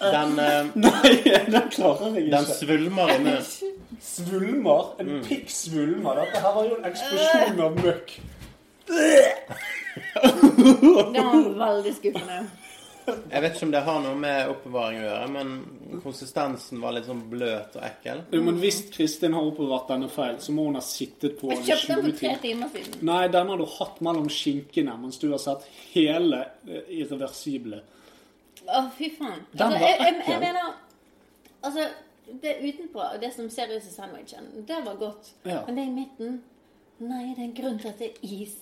Den, 0.00 0.38
eh, 0.38 0.66
Nei, 0.74 1.12
den 1.50 1.68
klarer 1.70 2.14
jeg 2.16 2.30
den 2.32 2.46
svulmer 2.48 3.12
inne. 3.16 3.36
Svulmer. 4.02 4.94
En 5.00 5.06
Mm. 5.08 5.22
pikk 5.26 5.50
svulmer. 5.50 6.14
Dette 6.20 6.40
her 6.42 6.54
var 6.54 6.64
jo 6.64 6.76
en 6.78 6.84
eksplosjon 6.90 7.60
av 7.60 7.76
møkk. 7.84 8.14
Det 11.12 11.22
var 11.22 11.54
veldig 11.58 11.94
skuffende. 11.96 12.42
Jeg 13.02 13.42
vet 13.42 13.56
ikke 13.56 13.66
om 13.66 13.72
det 13.74 13.80
har 13.82 13.96
noe 14.04 14.14
med 14.22 14.50
oppbevaring 14.52 15.00
å 15.00 15.06
gjøre, 15.08 15.30
men 15.34 15.48
konsistensen 16.04 16.78
var 16.82 16.94
litt 16.94 17.08
sånn 17.08 17.24
bløt 17.32 17.74
og 17.80 17.82
ekkel. 17.88 18.20
Jo, 18.30 18.42
men 18.46 18.60
hvis 18.62 18.78
Kristin 18.94 19.34
har 19.34 19.42
oppbevart 19.48 19.88
denne 19.90 20.06
feil, 20.12 20.36
så 20.44 20.54
må 20.54 20.68
hun 20.68 20.78
ha 20.78 20.82
sittet 20.86 21.34
på 21.40 21.50
Jeg 21.50 21.58
den 21.58 21.66
i 21.66 21.72
kjøpte 21.72 21.96
den 21.96 22.06
for 22.06 22.20
tre 22.20 22.36
timer. 22.44 22.70
siden. 22.76 23.02
Nei, 23.10 23.24
den 23.34 23.50
har 23.50 23.58
du 23.58 23.66
hatt 23.74 23.98
mellom 24.06 24.28
skinkene 24.30 24.94
mens 25.02 25.18
du 25.18 25.26
har 25.32 25.42
sett 25.42 25.66
hele 25.90 26.44
eh, 26.68 26.86
irreversible. 27.02 27.82
Å, 28.70 28.84
fy 28.94 29.10
faen. 29.18 29.42
Den 29.50 29.66
Altså, 29.66 29.82
var 29.82 30.06
ekkel. 30.06 30.32
jeg 30.36 30.40
mener 30.46 30.72
Altså, 31.62 31.88
det 32.42 32.52
utenpå, 32.62 33.02
det 33.22 33.32
som 33.34 33.50
ser 33.50 33.70
ut 33.74 33.82
som 33.82 33.96
sandwichen, 33.98 34.46
det 34.66 34.78
var 34.86 34.94
godt. 35.02 35.32
Ja. 35.42 35.64
Men 35.66 35.74
det 35.80 35.88
i 35.90 35.94
midten 35.98 36.38
Nei, 37.02 37.32
det 37.34 37.40
er 37.42 37.48
en 37.48 37.54
grunn 37.56 37.78
til 37.82 37.88
at 37.90 37.98
det 37.98 38.12
er 38.12 38.30
is. 38.44 38.52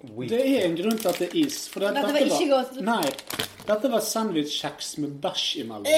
Weak. 0.00 0.30
Det 0.30 0.40
er 0.44 0.66
en 0.66 0.76
grunn 0.76 0.98
til 1.00 1.08
at 1.08 1.20
det 1.22 1.28
er 1.30 1.38
is. 1.40 1.60
For 1.72 1.82
det, 1.82 1.94
Dette 1.96 2.12
var 2.14 2.26
ikke 2.26 2.48
godt. 2.50 2.80
Nei. 2.84 3.46
Dette 3.66 3.90
var 3.90 4.02
sandwichkjeks 4.04 4.90
med 5.02 5.16
bæsj 5.22 5.46
imellom. 5.62 5.88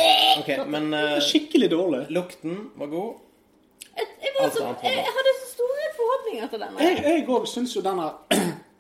Ok, 0.40 0.52
men 0.70 0.90
Det 0.94 1.02
var 1.14 1.26
skikkelig 1.26 1.70
dårlig. 1.74 2.04
lukten 2.14 2.70
var 2.78 2.92
god. 2.94 3.18
Jeg, 3.98 4.06
jeg, 4.22 4.32
var 4.38 4.50
så, 4.54 4.64
jeg, 4.82 4.94
jeg 4.94 5.12
hadde 5.18 5.34
så 5.40 5.50
store 5.50 5.90
forhåpninger 5.98 6.48
til 6.52 6.64
denne. 6.64 6.88
Jeg 7.10 7.26
òg 7.26 7.46
syns 7.50 7.74
jo 7.76 7.82
denne 7.82 8.08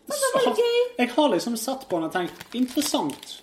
så. 0.08 0.54
Jeg 0.98 1.10
har 1.16 1.28
liksom 1.28 1.56
sett 1.56 1.88
på 1.88 1.98
den 1.98 2.08
og 2.08 2.12
tenkt 2.14 2.54
interessant. 2.56 3.38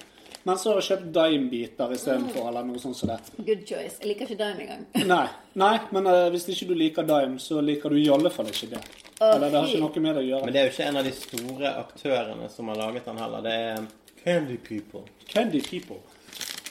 Men 0.46 0.60
så 0.62 0.70
har 0.70 0.78
jeg 0.78 0.86
kjøpt 0.92 1.08
Dime-biter 1.14 1.94
istedenfor, 1.96 2.48
eller 2.52 2.66
noe 2.68 2.78
sånt 2.82 2.98
som 3.00 3.10
det. 3.10 3.18
Good 3.40 3.64
choice. 3.66 3.98
Jeg 4.02 4.12
liker 4.12 4.30
ikke 4.30 4.38
Dime 4.38 4.62
engang. 4.68 4.84
Nei, 5.10 5.24
nei 5.58 5.74
men 5.96 6.10
uh, 6.10 6.28
hvis 6.34 6.46
ikke 6.54 6.68
du 6.70 6.76
liker 6.78 7.08
Dime, 7.10 7.40
så 7.42 7.64
liker 7.66 7.90
du 7.90 7.98
i 7.98 8.06
alle 8.14 8.30
fall 8.34 8.52
ikke 8.52 8.70
det. 8.76 8.82
Eller 9.20 9.48
det 9.50 9.60
har 9.60 9.70
ikke 9.70 9.84
noe 9.86 10.04
med 10.04 10.18
det 10.18 10.24
å 10.24 10.28
gjøre. 10.30 10.48
Men 10.48 10.56
det 10.56 10.62
er 10.62 10.68
jo 10.68 10.74
ikke 10.74 10.90
en 10.90 11.00
av 11.00 11.08
de 11.08 11.14
store 11.16 11.72
aktørene 11.86 12.50
som 12.52 12.72
har 12.72 12.82
laget 12.82 13.08
den 13.08 13.22
heller. 13.24 13.46
Det 13.46 13.56
er 13.70 13.88
Candy 14.26 14.58
People. 14.58 15.06
Candy 15.32 15.62
People. 15.64 16.02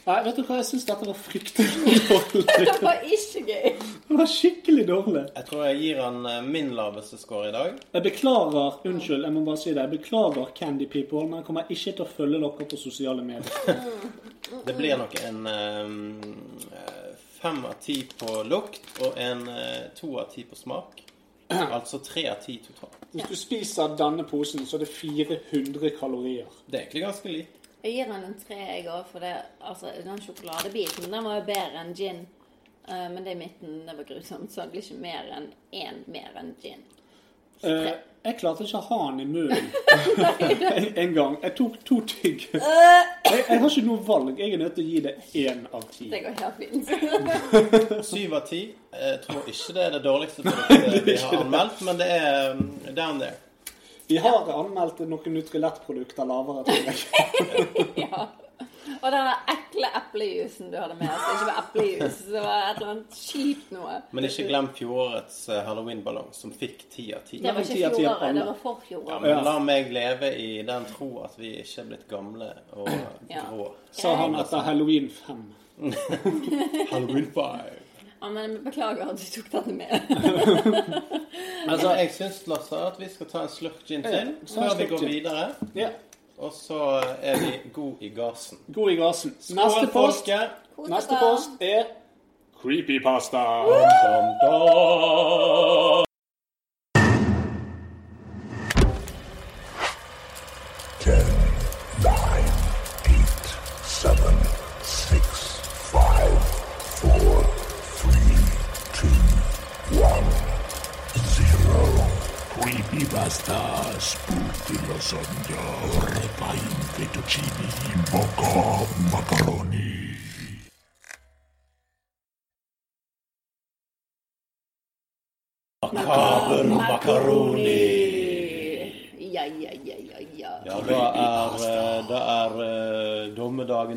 Nei, 0.04 0.18
vet 0.26 0.37
du 0.37 0.42
hva, 0.44 0.59
jeg 0.59 0.66
syns 0.68 0.83
dette 0.85 1.07
var 1.09 1.16
fryktelig 1.16 1.94
dårlig. 2.11 2.42
Det 2.44 2.74
var 2.85 3.04
ikke 3.09 3.40
gøy. 3.48 3.70
Det 4.11 4.18
var 4.18 4.28
skikkelig 4.28 4.83
dårlig. 4.90 5.22
Jeg 5.30 5.48
tror 5.48 5.62
jeg 5.64 5.78
gir 5.80 6.02
han 6.04 6.18
eh, 6.28 6.42
min 6.44 6.74
laveste 6.76 7.16
score 7.16 7.48
i 7.48 7.54
dag. 7.54 7.78
Jeg 7.94 8.04
beklager, 8.04 8.76
unnskyld, 8.90 9.24
jeg 9.24 9.33
må 9.33 9.44
bare 9.46 9.62
si 9.62 9.70
det. 9.70 9.80
Jeg 9.80 9.94
beklager 9.94 10.52
Candy 10.59 10.90
People, 10.92 11.24
men 11.30 11.40
jeg 11.40 11.48
kommer 11.48 11.72
ikke 11.72 11.94
til 11.96 12.04
å 12.04 12.11
følge 12.11 12.42
dere 12.42 12.68
på 12.74 12.80
sosiale 12.83 13.24
medier. 13.24 13.80
Det 14.68 14.76
blir 14.76 15.00
nok 15.00 15.16
en 15.24 15.40
um, 15.48 15.96
fem 17.40 17.64
av 17.64 17.80
ti 17.80 18.02
på 18.20 18.42
lukt 18.48 19.00
og 19.00 19.16
en 19.16 19.48
eh, 19.48 19.88
to 19.96 20.12
av 20.20 20.28
ti 20.35 20.44
på 20.44 20.61
smak. 20.61 21.04
Altså 21.62 22.01
tre 22.05 22.27
av 22.31 22.40
ti 22.45 22.57
totalt. 22.64 22.97
Hvis 23.12 23.29
du 23.31 23.37
spiser 23.38 23.97
denne 23.99 24.25
posen, 24.29 24.67
så 24.67 24.77
er 24.77 24.85
det 24.85 24.90
400 24.95 25.93
kalorier. 25.99 26.49
Det 26.67 26.79
er 26.79 26.87
egentlig 26.87 27.05
ganske 27.05 27.33
lite. 27.33 27.61
Jeg 27.85 27.99
gir 27.99 28.09
den 28.09 28.25
en 28.25 28.38
tre, 28.40 28.57
jeg 28.57 28.87
òg, 28.88 29.05
for 29.11 29.21
det, 29.21 29.35
altså, 29.61 29.90
den 30.05 30.23
sjokoladebiten 30.25 31.11
den 31.12 31.27
var 31.27 31.37
jo 31.37 31.45
bedre 31.51 31.83
enn 31.83 31.93
gin. 31.99 32.25
Uh, 32.88 33.09
men 33.12 33.25
det 33.25 33.35
i 33.35 33.40
midten 33.40 33.83
det 33.85 33.97
var 33.97 34.09
grusomt, 34.09 34.53
så 34.53 34.64
det 34.64 34.73
blir 34.73 34.85
ikke 34.85 35.03
mer 35.05 35.29
enn 35.37 35.51
én 35.73 36.01
mer 36.12 36.40
enn 36.40 36.55
gin. 36.62 36.83
Eh, 37.64 37.90
jeg 38.25 38.39
klarte 38.41 38.65
ikke 38.65 38.79
å 38.81 38.87
ha 38.89 38.99
den 39.11 39.21
i 39.21 39.27
munnen 39.29 39.67
en, 40.79 40.87
en 41.03 41.11
gang. 41.13 41.35
Jeg 41.43 41.53
tok 41.59 41.75
to 41.85 41.99
tygg. 42.09 42.47
Jeg, 42.55 42.63
jeg 43.29 43.59
har 43.61 43.67
ikke 43.69 43.85
noe 43.85 44.01
valg. 44.07 44.39
Jeg 44.41 44.55
er 44.55 44.63
nødt 44.63 44.77
til 44.79 44.87
å 44.87 44.89
gi 44.89 45.03
det 45.05 45.15
én 45.43 45.67
av 45.69 45.85
ti. 45.93 46.09
Det 46.13 46.23
går 46.25 46.39
helt 46.41 46.57
fint. 46.63 48.05
Syv 48.11 48.37
av 48.39 48.47
ti. 48.49 48.63
Jeg 48.95 49.19
tror 49.27 49.51
ikke 49.53 49.77
det 49.77 49.85
er 49.85 49.97
det 49.97 50.01
dårligste 50.07 50.47
produktet 50.47 51.05
vi 51.11 51.19
har 51.21 51.43
anmeldt, 51.43 51.83
men 51.85 52.01
det 52.01 52.09
er 52.15 52.55
um, 52.55 52.65
down 52.97 53.21
there. 53.21 53.37
Vi 54.09 54.17
har 54.21 54.49
anmeldt 54.57 55.05
noen 55.05 55.37
Nutrilett-produkter 55.37 56.29
lavere, 56.29 56.65
tror 56.69 56.89
jeg. 56.89 57.93
ja. 58.07 58.25
Og 59.01 59.07
den 59.12 59.29
ekle 59.55 59.90
eplejusen 59.99 60.70
du 60.73 60.77
hadde 60.79 60.97
med, 60.99 61.09
altså 61.11 61.35
ikke 61.35 61.47
var 61.49 61.61
eplejus, 61.62 62.18
det 62.31 62.42
var 62.44 62.64
et 62.68 62.77
eller 62.81 62.90
annet 62.94 63.18
kjipt 63.18 63.70
noe. 63.75 63.97
Men 64.16 64.29
ikke 64.29 64.47
glem 64.49 64.68
fjorårets 64.79 65.38
eh, 65.49 65.62
halloweenballong, 65.68 66.31
som 66.37 66.53
fikk 66.55 66.85
ti 66.92 67.07
av 67.16 67.25
ti. 67.29 67.40
Det 67.44 67.55
var 67.55 67.64
ikke 67.64 67.92
fjoråret, 67.97 68.35
det 68.38 68.47
var 68.51 68.59
for 68.62 68.85
Ja, 68.90 69.20
men 69.23 69.44
la 69.49 69.55
meg 69.64 69.92
leve 69.94 70.33
i 70.40 70.51
den 70.66 70.88
tro 70.90 71.11
at 71.25 71.38
vi 71.40 71.57
ikke 71.62 71.85
er 71.85 71.90
blitt 71.92 72.09
gamle 72.11 72.53
og 72.77 72.90
Ja. 73.31 73.47
Sa 73.94 74.14
han 74.18 74.37
etter 74.40 74.64
Halloween 74.66 75.09
5. 75.11 75.42
Halloween 76.92 77.31
5. 77.35 77.83
Ja, 78.20 78.31
men 78.31 78.64
beklager 78.64 79.11
at 79.12 79.20
du 79.20 79.42
tok 79.42 79.51
denne 79.53 79.85
med. 79.85 81.05
Altså, 81.64 81.94
jeg 81.97 82.11
syns, 82.12 82.42
Lasse, 82.47 82.77
at 82.77 82.99
vi 83.01 83.07
skal 83.09 83.29
ta 83.31 83.42
en 83.47 83.53
slurk 83.53 83.85
gin 83.88 84.03
til 84.05 84.35
før 84.49 84.75
vi 84.77 84.87
går 84.90 85.05
videre. 85.09 85.47
Ja. 85.77 85.88
Og 86.38 86.53
så 86.53 87.03
er 87.23 87.38
vi 87.38 87.70
god 87.73 87.94
i 88.01 88.09
gassen. 88.09 88.59
God 88.75 88.90
i 88.90 88.94
gassen. 88.94 89.37
Neste 89.38 89.88
post, 89.92 90.29
neste 90.88 91.14
post 91.20 91.51
er 91.61 91.85
Creepypasta. 92.62 93.38
Dum, 93.38 94.27
dum. 94.42 96.01
Ten, 96.01 96.04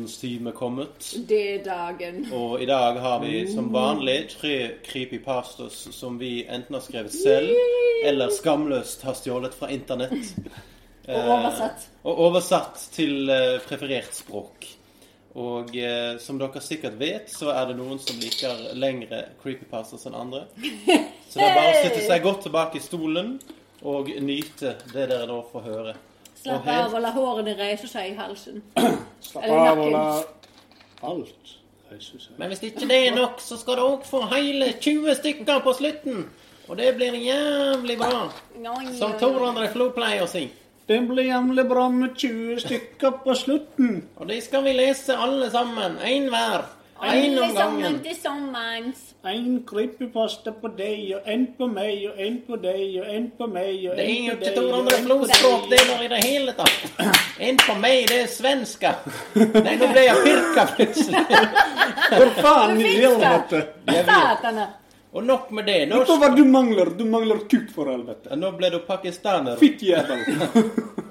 dommedagens 0.08 0.18
time 0.18 0.52
kommet. 0.52 1.14
Det 1.28 1.54
er 1.54 1.64
dagen. 1.64 2.32
Og 2.32 2.62
i 2.62 2.66
dag 2.66 2.98
har 2.98 3.20
vi 3.20 3.46
som 3.52 3.72
vanlig 3.72 4.30
tre 4.30 4.70
creepypastas 4.84 5.88
som 5.92 6.18
vi 6.18 6.46
enten 6.46 6.74
har 6.74 6.82
skrevet 6.82 7.12
selv 7.12 7.50
eller 8.04 8.30
skamløst 8.30 9.02
har 9.02 9.14
stjålet 9.14 9.54
fra 9.54 9.70
internett. 9.70 10.34
Og 11.08 11.28
oversett. 11.32 11.88
Og 12.04 12.18
oversatt 12.20 12.82
til 12.92 13.30
eh, 13.32 13.60
preferert 13.64 14.12
språk. 14.12 14.66
Og 15.40 15.76
eh, 15.76 16.18
som 16.20 16.36
dere 16.38 16.60
sikkert 16.60 16.98
vet, 17.00 17.30
så 17.32 17.48
er 17.54 17.70
det 17.70 17.78
noen 17.78 17.98
som 17.98 18.18
liker 18.20 18.74
lengre 18.76 19.22
creepypastas 19.42 20.04
enn 20.08 20.18
andre. 20.18 20.44
Så 21.28 21.40
det 21.40 21.44
er 21.44 21.56
bare 21.56 21.72
å 21.72 21.80
sitte 21.84 22.04
seg 22.06 22.22
godt 22.24 22.46
tilbake 22.46 22.78
i 22.78 22.84
stolen 22.84 23.34
og 23.84 24.08
nyte 24.20 24.78
det 24.92 25.08
dere 25.10 25.26
nå 25.28 25.42
får 25.48 25.64
høre. 25.64 25.96
Slapp 26.38 26.66
Og 26.66 26.74
av 26.74 26.94
og 26.94 27.02
la 27.02 27.10
hårene 27.14 27.54
reise 27.58 27.88
seg 27.90 28.12
i 28.12 28.18
halsen. 28.18 28.62
Slapp 29.28 29.44
Eller 29.44 29.70
av 29.72 29.80
og 29.82 29.90
la 29.94 30.04
alt 31.08 31.54
reise 31.90 32.20
seg. 32.20 32.36
Men 32.38 32.52
hvis 32.52 32.62
ikke 32.70 32.86
det 32.90 33.00
er 33.08 33.16
nok, 33.16 33.42
så 33.42 33.58
skal 33.58 33.78
du 33.78 33.84
òg 33.86 34.06
få 34.06 34.22
hele 34.34 34.70
20 34.78 35.18
stykker 35.18 35.64
på 35.64 35.74
slutten. 35.80 36.24
Og 36.68 36.76
det 36.76 36.92
blir 36.98 37.16
jævlig 37.16 37.96
bra. 37.98 38.28
Som 38.98 39.14
Tor 39.20 39.44
André 39.48 39.70
Flo 39.72 39.88
pleier 39.96 40.26
å 40.26 40.30
si. 40.30 40.44
Det 40.88 40.98
blir 41.08 41.26
jævlig 41.28 41.64
bra 41.68 41.86
med 41.92 42.14
20 42.16 42.60
stykker 42.64 43.18
på 43.24 43.34
slutten. 43.36 44.02
Og 44.16 44.28
de 44.28 44.38
skal 44.44 44.64
vi 44.64 44.76
lese 44.76 45.16
alle 45.16 45.50
sammen. 45.52 45.96
Én 46.04 46.28
hver. 46.32 46.68
Én 47.02 47.38
om 47.38 47.54
gangen. 47.54 48.00
til 48.02 48.16
sommers. 48.22 49.14
En 49.24 49.64
creepypasta 49.66 50.50
på 50.50 50.68
deg, 50.78 51.14
og 51.16 51.32
en 51.32 51.46
på 51.58 51.66
meg, 51.66 52.08
og 52.10 52.22
en 52.26 52.38
på 52.46 52.56
deg, 52.56 53.00
og 53.00 53.14
en 53.14 53.30
på 53.38 53.46
meg, 53.46 53.90
og 53.90 53.92
en 53.92 53.96
på 53.96 53.96
deg, 53.96 53.96
Det 53.96 54.08
er 54.08 54.26
jo 54.26 54.32
ikke 54.32 54.54
to 54.56 54.64
andre 54.78 54.98
blodspråk 55.04 55.70
det 55.70 55.78
der 55.90 56.02
i 56.02 56.08
det 56.08 56.24
hele 56.24 56.52
tatt. 56.52 56.90
En 57.40 57.56
på 57.56 57.78
meg, 57.78 58.08
det 58.08 58.22
er 58.22 58.26
svenska. 58.26 58.92
Nei, 59.34 59.76
nå 59.76 59.92
ble 59.92 60.04
jeg 60.08 60.16
pirka 60.24 60.66
plutselig. 60.74 61.24
Hvor 62.18 62.34
faen 62.42 62.80
i 62.80 62.94
helvete! 62.96 63.64
Satana. 63.86 64.68
Og 65.12 65.24
nok 65.24 65.50
med 65.50 65.64
det. 65.66 65.78
Vet 65.88 66.06
du 66.06 66.16
hva 66.20 66.28
du 66.36 66.42
mangler? 66.44 66.90
Du 66.98 67.04
mangler 67.08 67.38
kuk, 67.48 67.70
for 67.72 67.88
helvete. 67.88 68.36
nå 68.36 68.50
ble 68.58 68.68
du 68.74 68.78
pakistaner. 68.86 69.56
Fittjævel. 69.56 70.24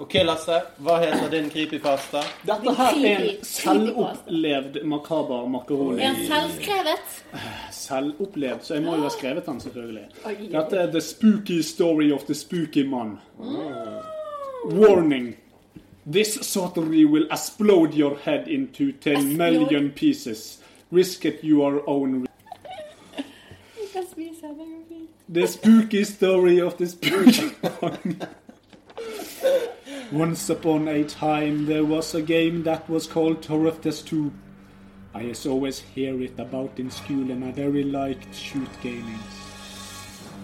Ok, 0.07 0.13
Lasse. 0.23 0.59
Hva 0.85 0.99
heter 1.01 1.31
din 1.33 1.47
creepypasta? 1.49 2.21
Dette 2.45 2.73
her 2.77 2.99
er 3.09 3.23
en 3.25 3.39
selvopplevd 3.43 4.77
makaber 4.87 5.47
makaroni. 5.51 6.03
Er 6.05 6.13
den 6.13 6.27
selvskrevet? 6.29 7.15
Selvopplevd, 7.75 8.61
så 8.63 8.77
jeg 8.77 8.85
må 8.85 8.93
jo 8.95 9.07
ha 9.07 9.09
skrevet 9.11 9.49
den, 9.49 9.59
selvfølgelig. 9.65 10.05
Dette 10.53 10.79
er 10.83 10.91
The 10.93 11.01
Spooky 11.01 11.57
Story 11.65 12.11
of 12.13 12.23
the 12.29 12.37
Spooky 12.37 12.85
Man. 12.87 13.17
Warning. 14.69 15.33
This 16.05 16.37
sorcery 16.45 17.03
will 17.03 17.27
explode 17.31 17.93
your 17.97 18.15
head 18.23 18.47
into 18.47 18.91
10 19.01 19.35
million 19.35 19.89
pieces. 19.91 20.59
Risk 20.91 21.25
at 21.25 21.43
your 21.43 21.81
own 21.89 22.21
risk. 22.21 22.31
The 25.29 25.45
spooky 25.45 26.03
story 26.05 26.59
of 26.61 26.77
the 26.77 26.87
spooky 26.87 27.47
one. 27.79 28.21
Once 30.11 30.49
upon 30.49 30.87
a 30.87 31.03
time 31.03 31.65
there 31.65 31.83
was 31.83 32.15
a 32.15 32.21
game 32.21 32.63
that 32.63 32.89
was 32.89 33.07
called 33.07 33.41
Test 33.41 34.07
2. 34.07 34.31
I 35.13 35.23
has 35.23 35.45
always 35.45 35.79
hear 35.79 36.21
it 36.21 36.39
about 36.39 36.79
in 36.79 36.89
school 36.89 37.29
and 37.29 37.43
I 37.43 37.51
very 37.51 37.83
liked 37.83 38.33
shoot 38.33 38.69
gaming. 38.81 39.19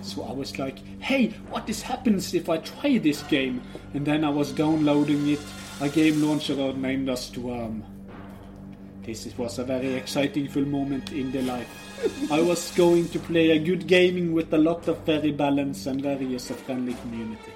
So 0.01 0.23
I 0.23 0.33
was 0.33 0.59
like, 0.59 0.79
hey, 0.99 1.29
what 1.49 1.69
is 1.69 1.81
happens 1.81 2.33
if 2.33 2.49
I 2.49 2.57
try 2.57 2.97
this 2.97 3.23
game? 3.23 3.61
And 3.93 4.05
then 4.05 4.25
I 4.25 4.29
was 4.29 4.51
downloading 4.51 5.29
it, 5.29 5.39
a 5.79 5.88
game 5.88 6.21
launcher 6.21 6.73
named 6.73 7.07
us 7.07 7.27
Storm. 7.27 7.85
This 9.03 9.25
was 9.38 9.59
a 9.59 9.63
very 9.63 9.93
exciting 9.93 10.49
full 10.49 10.65
moment 10.65 11.13
in 11.13 11.31
the 11.31 11.41
life. 11.41 11.92
I 12.31 12.41
was 12.41 12.71
going 12.71 13.09
to 13.09 13.19
play 13.19 13.51
a 13.51 13.59
good 13.59 13.85
gaming 13.87 14.31
with 14.33 14.53
a 14.53 14.57
lot 14.57 14.87
of 14.87 14.99
very 14.99 15.31
balance 15.31 15.85
and 15.85 16.01
various 16.01 16.49
a 16.49 16.53
friendly 16.53 16.93
community. 16.95 17.51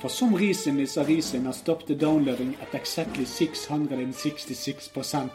For 0.00 0.08
some 0.08 0.34
reason 0.34 0.78
is 0.80 0.96
a 0.96 1.04
reason 1.04 1.46
I 1.46 1.52
stopped 1.52 1.86
the 1.86 1.94
downloading 1.94 2.56
at 2.60 2.74
exactly 2.74 3.24
666%. 3.24 5.30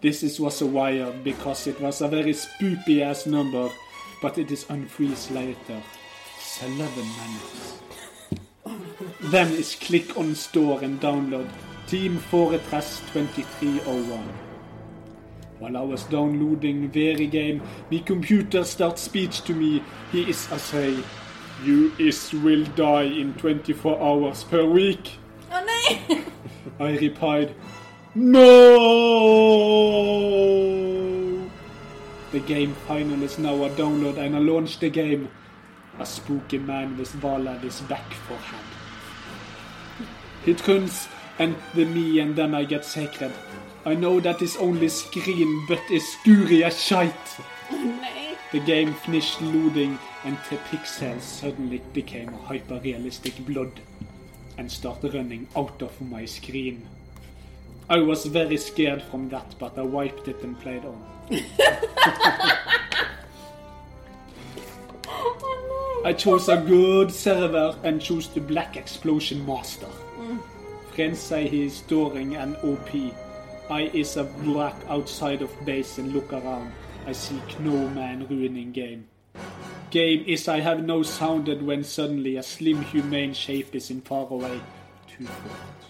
this 0.00 0.24
is 0.24 0.40
was 0.40 0.60
a 0.60 0.66
wire 0.66 1.12
because 1.22 1.68
it 1.68 1.80
was 1.80 2.00
a 2.00 2.08
very 2.08 2.32
spoopy 2.32 3.02
ass 3.02 3.26
number, 3.26 3.70
but 4.20 4.38
it 4.38 4.50
is 4.50 4.64
unfreeze 4.64 5.32
later. 5.32 5.80
11 6.64 6.94
minutes. 6.94 7.78
then 9.30 9.52
is 9.52 9.76
click 9.76 10.16
on 10.16 10.34
store 10.34 10.82
and 10.82 11.00
download 11.00 11.48
Team 11.86 12.18
Fortress 12.18 13.00
2301. 13.12 14.51
While 15.62 15.76
I 15.76 15.82
was 15.82 16.02
downloading 16.02 16.90
very 16.90 17.28
game, 17.28 17.62
my 17.88 17.98
computer 17.98 18.64
starts 18.64 19.02
speech 19.02 19.42
to 19.42 19.54
me. 19.54 19.84
He 20.10 20.28
is 20.28 20.50
a 20.50 20.58
say, 20.58 20.98
you 21.62 21.92
is 22.00 22.32
will 22.32 22.64
die 22.74 23.04
in 23.04 23.34
24 23.34 24.02
hours 24.02 24.42
per 24.42 24.64
week. 24.64 25.20
Oh, 25.52 25.60
Å 25.60 25.64
nei! 25.64 26.24
I 26.80 26.98
replied, 26.98 27.54
No! 28.16 28.42
The 32.32 32.40
game 32.40 32.74
final 32.88 33.22
is 33.22 33.38
now 33.38 33.54
a 33.62 33.70
download 33.70 34.18
and 34.18 34.34
I 34.34 34.40
launch 34.40 34.80
the 34.80 34.90
game. 34.90 35.28
A 36.00 36.04
spooky 36.04 36.58
man 36.58 36.98
with 36.98 37.12
Valad 37.22 37.62
is 37.62 37.80
back 37.82 38.12
for 38.26 38.34
hand. 38.34 38.66
He 40.44 40.54
turns 40.54 41.06
and 41.38 41.54
the 41.74 41.84
me 41.84 42.18
and 42.18 42.34
then 42.34 42.52
I 42.52 42.64
get 42.64 42.84
sacred. 42.84 43.30
I 43.84 43.94
know 43.94 44.20
that 44.20 44.42
is 44.42 44.56
only 44.58 44.88
screen, 44.88 45.66
but 45.66 45.80
it's 45.90 46.16
as 46.62 46.80
shite. 46.80 47.36
The 48.52 48.60
game 48.60 48.94
finished 48.94 49.40
loading 49.40 49.98
and 50.24 50.36
the 50.50 50.56
pixels 50.56 51.22
suddenly 51.22 51.80
became 51.92 52.28
a 52.28 52.46
hyper-realistic 52.46 53.44
blood 53.44 53.72
and 54.56 54.70
started 54.70 55.14
running 55.14 55.48
out 55.56 55.82
of 55.82 56.00
my 56.00 56.26
screen. 56.26 56.86
I 57.88 57.98
was 57.98 58.24
very 58.26 58.56
scared 58.56 59.02
from 59.02 59.28
that, 59.30 59.56
but 59.58 59.76
I 59.76 59.82
wiped 59.82 60.28
it 60.28 60.42
and 60.44 60.56
played 60.60 60.84
on. 60.84 61.04
I 66.04 66.12
chose 66.12 66.48
a 66.48 66.56
good 66.56 67.10
server 67.10 67.76
and 67.82 68.00
chose 68.00 68.28
the 68.28 68.40
Black 68.40 68.76
Explosion 68.76 69.44
Master. 69.44 69.86
Mm. 70.18 70.38
Friends 70.94 71.18
say 71.18 71.48
he 71.48 71.66
is 71.66 71.74
storing 71.74 72.36
an 72.36 72.54
OP. 72.56 73.12
I 73.72 73.88
is 73.94 74.18
a 74.18 74.24
black 74.24 74.76
outside 74.86 75.40
of 75.40 75.50
base 75.64 75.96
and 75.96 76.12
look 76.12 76.30
around. 76.30 76.72
I 77.06 77.12
seek 77.12 77.58
no 77.60 77.88
man 77.88 78.26
ruining 78.28 78.70
game. 78.70 79.08
Game 79.88 80.24
is 80.26 80.46
I 80.46 80.60
have 80.60 80.84
no 80.84 81.02
sounded 81.02 81.62
when 81.62 81.82
suddenly 81.82 82.36
a 82.36 82.42
slim 82.42 82.82
humane 82.82 83.32
shape 83.32 83.74
is 83.74 83.90
in 83.90 84.02
far 84.02 84.26
away. 84.28 84.60
Too 85.08 85.24
fort. 85.24 85.80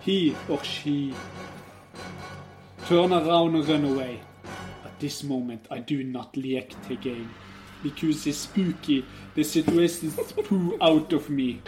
He 0.00 0.34
or 0.48 0.64
she 0.64 1.14
turn 2.86 3.12
around 3.12 3.56
and 3.56 3.68
run 3.68 3.84
away. 3.84 4.20
At 4.82 4.98
this 4.98 5.22
moment 5.22 5.66
I 5.70 5.80
do 5.80 6.02
not 6.02 6.34
like 6.34 6.74
again. 6.88 7.28
Because 7.82 8.26
it's 8.26 8.38
spooky, 8.38 9.04
the 9.34 9.44
situation 9.44 10.08
is 10.08 10.32
poo 10.32 10.78
out 10.80 11.12
of 11.12 11.28
me. 11.28 11.60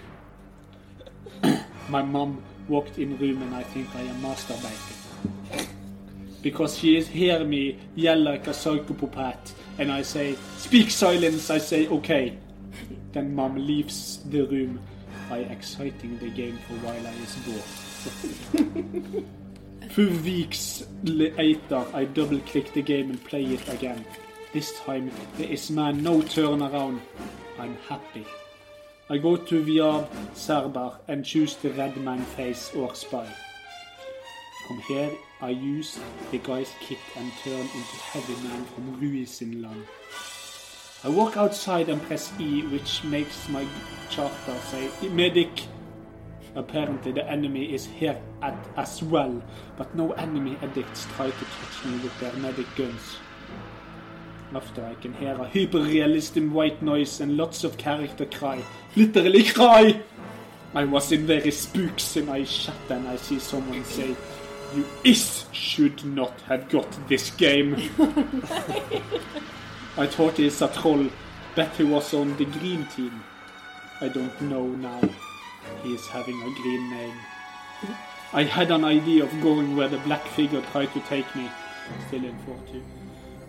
My 1.90 2.01
mom 2.01 2.42
walked 2.66 2.99
in 2.99 3.18
room 3.18 3.42
and 3.42 3.55
I 3.55 3.62
think 3.62 3.95
I 3.95 4.01
am 4.01 4.22
masturbating. 4.22 4.93
Because 6.45 6.76
she 6.78 6.99
is 6.99 7.09
hear 7.09 7.42
me 7.42 7.78
yell 7.95 8.20
like 8.20 8.47
a 8.47 8.53
psychopath 8.53 9.55
and 9.78 9.90
I 9.90 10.03
say, 10.03 10.36
speak 10.59 10.90
silence, 10.90 11.49
I 11.49 11.57
say 11.57 11.88
okay. 11.88 12.36
Then 13.12 13.34
mom 13.34 13.57
leaves 13.57 14.18
the 14.28 14.42
room 14.42 14.78
by 15.30 15.38
exciting 15.38 16.18
the 16.18 16.28
game 16.28 16.59
for 16.68 16.74
while 16.84 17.07
I 17.07 17.14
is 17.24 17.34
bored. 17.47 19.24
Two 19.95 20.11
weeks 20.20 20.86
later, 21.05 21.82
I 21.95 22.05
double 22.05 22.40
click 22.40 22.74
the 22.74 22.82
game 22.82 23.09
and 23.09 23.24
play 23.24 23.45
it 23.45 23.66
again. 23.70 24.05
This 24.53 24.78
time, 24.80 25.11
there 25.38 25.49
is 25.49 25.70
man 25.70 26.03
no 26.03 26.20
turn 26.20 26.62
around. 26.62 27.01
I'm 27.59 27.76
happy. 27.88 28.26
I 29.09 29.16
go 29.16 29.36
to 29.36 29.64
VR 29.64 30.07
server 30.34 30.92
and 31.09 31.24
choose 31.24 31.57
the 31.57 31.70
red 31.70 31.97
man 31.97 32.20
face 32.20 32.70
or 32.74 32.95
spy. 32.95 33.28
From 34.68 34.78
here, 34.80 35.11
I 35.45 35.51
use 35.51 36.01
the 36.30 36.38
guy's 36.38 36.72
kit 36.80 36.97
and 37.18 37.30
turn 37.42 37.61
into 37.61 37.97
heavy 38.12 38.49
man 38.49 38.64
from 38.64 38.99
Ruisinland. 38.99 39.84
I 41.05 41.11
walk 41.11 41.36
outside 41.36 41.90
and 41.90 42.01
press 42.01 42.32
E, 42.40 42.62
which 42.62 43.05
makes 43.05 43.47
my 43.51 43.66
charter 44.09 44.57
say 44.70 44.88
medic. 45.11 45.66
Apparently, 46.55 47.12
the 47.12 47.30
enemy 47.30 47.74
is 47.74 47.84
here 47.84 48.18
at 48.40 48.57
as 48.78 49.03
well, 49.03 49.42
but 49.76 49.95
no 49.95 50.12
enemy 50.12 50.57
addicts 50.62 51.05
try 51.14 51.26
to 51.26 51.45
touch 51.45 51.84
me 51.84 51.99
with 51.99 52.18
their 52.20 52.32
medic 52.40 52.74
guns. 52.74 53.18
After 54.55 54.82
I 54.82 54.95
can 54.95 55.12
hear 55.12 55.34
a 55.34 55.47
hyper-realistic 55.47 56.45
white 56.45 56.80
noise 56.80 57.20
and 57.20 57.36
lots 57.36 57.64
of 57.64 57.76
character 57.76 58.24
cry. 58.24 58.64
Literally 58.97 59.45
cry! 59.45 60.03
I 60.74 60.84
was 60.86 61.12
in 61.12 61.26
very 61.26 61.51
spooks 61.51 62.16
and 62.16 62.30
I 62.30 62.45
shut 62.45 62.74
and 62.88 63.07
I 63.07 63.16
see 63.16 63.38
someone 63.38 63.84
say, 63.84 64.16
You 64.75 64.85
is 65.05 65.45
should 65.53 66.05
not 66.05 66.41
have 66.43 66.68
got 66.68 67.09
this 67.09 67.31
game. 67.31 67.75
I 69.97 70.07
thought 70.07 70.37
he's 70.37 70.61
a 70.62 70.68
troll, 70.68 71.09
bet 71.55 71.77
he 71.77 71.85
was 71.85 72.12
on 72.12 72.37
the 72.37 72.45
green 72.45 72.85
team. 72.87 73.22
I 74.01 74.09
don't 74.09 74.41
know 74.41 74.66
now. 74.66 75.01
He 75.85 75.95
is 75.95 76.05
having 76.09 76.43
a 76.43 76.55
green 76.61 76.91
name. 76.91 77.14
I 78.33 78.43
had 78.43 78.72
an 78.72 78.85
idea 78.85 79.22
of 79.22 79.31
going 79.41 79.77
where 79.77 79.87
the 79.89 79.99
black 79.99 80.27
figure 80.29 80.61
tried 80.72 80.93
to 80.95 81.01
take 81.03 81.37
me. 81.37 81.49
Still 82.09 82.25
in 82.25 82.37
40. 82.39 82.83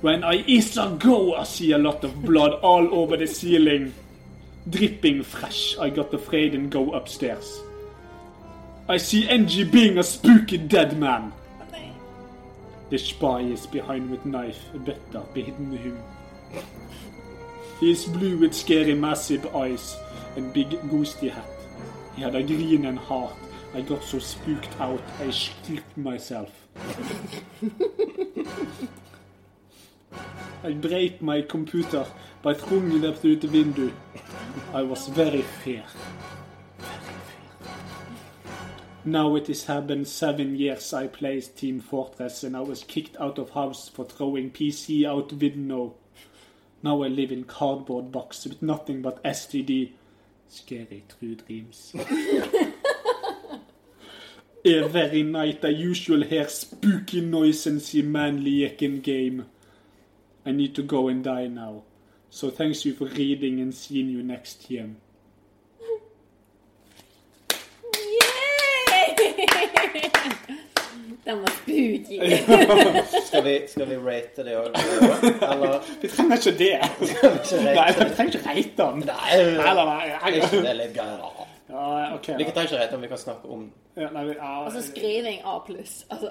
When 0.01 0.23
I 0.23 0.43
is 0.47 0.77
a 0.77 0.95
go, 0.99 1.33
I 1.33 1.43
see 1.43 1.71
a 1.71 1.79
lot 1.79 2.03
of 2.03 2.21
blood 2.21 2.53
all 2.61 2.93
over 2.93 3.17
the 3.17 3.25
ceiling. 3.25 3.95
Dripping 4.69 5.23
fresh, 5.23 5.75
I 5.79 5.89
got 5.89 6.13
afraid 6.13 6.53
and 6.53 6.69
go 6.69 6.93
upstairs. 6.93 7.61
I 8.87 8.97
see 8.97 9.27
NG 9.27 9.71
being 9.71 9.97
a 9.97 10.03
spooky 10.03 10.59
dead 10.59 10.99
man. 10.99 11.33
The 12.91 12.99
spy 12.99 13.39
is 13.39 13.65
behind 13.65 14.11
with 14.11 14.27
knife, 14.27 14.63
better 14.75 15.25
behind 15.33 15.73
him. 15.79 15.97
He 17.79 17.89
is 17.91 18.05
blue 18.05 18.37
with 18.37 18.53
scary 18.53 18.93
massive 18.93 19.55
eyes 19.55 19.97
and 20.35 20.53
big 20.53 20.69
ghosty 20.69 21.31
hat. 21.31 21.49
He 22.15 22.21
had 22.21 22.35
a 22.35 22.43
green 22.43 22.85
and 22.85 22.99
heart. 22.99 23.33
I 23.73 23.81
got 23.81 24.03
so 24.03 24.19
spooked 24.19 24.79
out 24.79 25.01
I 25.19 25.31
stripped 25.31 25.97
myself. 25.97 26.51
I 30.63 30.73
break 30.73 31.23
my 31.23 31.41
computer 31.41 32.05
by 32.43 32.53
throwing 32.53 33.03
it 33.03 33.17
through 33.17 33.37
the 33.37 33.47
window. 33.47 33.91
I 34.75 34.83
was 34.83 35.07
very 35.07 35.41
fear. 35.41 35.83
Now 39.07 39.35
it 39.35 39.45
has 39.47 39.65
happened 39.65 40.07
seven 40.07 40.55
years 40.55 40.91
I 40.91 41.05
played 41.05 41.55
Team 41.55 41.79
Fortress 41.79 42.43
and 42.43 42.57
I 42.57 42.61
was 42.61 42.83
kicked 42.83 43.15
out 43.17 43.37
of 43.37 43.51
house 43.51 43.87
for 43.87 44.03
throwing 44.03 44.49
PC 44.49 45.07
out 45.07 45.31
window. 45.31 45.93
Now 46.81 47.03
I 47.03 47.07
live 47.09 47.31
in 47.31 47.43
cardboard 47.43 48.11
box 48.11 48.47
with 48.47 48.63
nothing 48.63 49.03
but 49.03 49.23
STD. 49.23 49.91
Scary 50.47 51.03
true 51.07 51.35
dreams. 51.35 51.93
Every 54.65 55.21
night 55.21 55.63
I 55.63 55.67
usually 55.67 56.27
hear 56.27 56.47
spooky 56.47 57.21
noise 57.21 57.67
and 57.67 57.83
see 57.83 58.01
man 58.01 58.43
in 58.43 59.01
game. 59.01 59.45
I 60.43 60.51
need 60.51 60.73
to 60.73 60.81
go 60.81 61.09
and 61.09 61.23
die 61.23 61.45
now. 61.45 61.83
So 62.31 62.49
thanks 62.49 62.83
you 62.85 62.95
for 62.95 63.05
reading 63.05 63.59
and 63.59 63.71
seeing 63.71 64.09
you 64.09 64.23
next 64.23 64.71
year. 64.71 64.89
Den 71.25 71.39
var 71.41 71.49
spooky. 71.49 72.17
Skal 73.27 73.43
vi, 73.43 73.53
skal 73.67 73.87
vi 73.89 73.95
rate 73.97 74.43
det 74.45 74.53
òg? 74.59 74.67
Eller 75.41 75.79
Vi 76.01 76.07
trenger 76.11 76.37
ikke 76.37 76.53
det. 76.59 76.75
vi 76.99 77.07
Nei, 77.65 77.87
vi 77.87 78.09
trenger 78.13 78.27
ikke 78.29 78.43
rate 78.45 78.75
den. 78.77 78.99
Nei, 79.07 79.39
eller, 79.39 79.85
nei, 79.89 79.95
nei. 80.11 80.19
er 80.19 80.37
ikke 80.37 80.61
det 80.67 80.75
litt 80.81 80.93
gøy? 80.99 81.15
Ja, 81.71 81.87
ok. 82.13 82.27
Vi 82.37 82.45
trenger 82.45 82.67
ikke 82.69 82.81
rate 82.83 82.99
om 82.99 83.01
vi 83.01 83.09
kan 83.15 83.21
snakke 83.23 83.49
om 83.57 83.63
Ja, 83.97 84.09
nei, 84.13 84.25
vi- 84.27 84.35
ja, 84.37 84.51
Altså 84.67 84.83
skriving 84.91 85.39
A 85.49 85.57
pluss. 85.65 85.95
Altså. 86.13 86.29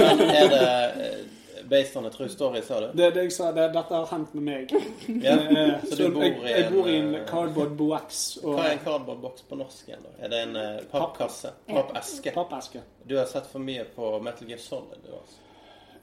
Men 0.00 0.24
er 0.30 0.48
det 0.54 0.62
eh, 1.04 1.20
based 1.68 1.96
on 1.96 2.06
a 2.06 2.10
true 2.10 2.28
story, 2.28 2.62
sa 2.62 2.80
du? 2.80 2.86
det, 2.98 3.10
det 3.14 3.22
jeg 3.26 3.32
sa, 3.32 3.50
det, 3.52 3.66
dette 3.74 3.94
har 3.94 4.06
hendt 4.10 4.34
med 4.34 4.42
meg. 4.42 4.72
Ja. 5.26 5.34
Eh, 5.36 5.84
Så 5.84 5.96
så 5.96 6.06
du 6.08 6.14
bor 6.14 6.22
jeg, 6.24 6.38
i 6.40 6.52
jeg 6.54 6.70
bor 6.72 6.88
i 6.88 6.96
en 6.96 7.14
eh, 7.14 7.26
cardboard 7.28 7.76
box 7.76 8.36
og 8.44 8.54
Hva 8.54 8.64
er 8.68 8.72
en 8.78 8.82
cardboard 8.84 9.20
box 9.20 9.42
på 9.48 9.58
norsk 9.60 9.88
igjen, 9.88 10.02
da? 10.06 10.14
Er 10.24 10.28
det 10.32 10.42
en 10.48 10.56
eh, 10.56 10.80
pappkasse? 10.92 11.52
Pappeske? 11.68 12.32
pappeske. 12.34 12.82
Du 13.08 13.16
har 13.18 13.26
sett 13.26 13.46
for 13.50 13.58
mye 13.64 13.84
på 13.94 14.14
Metal 14.22 14.48
Gear 14.48 14.58
Solid, 14.62 15.00
du 15.04 15.12
altså. 15.12 15.46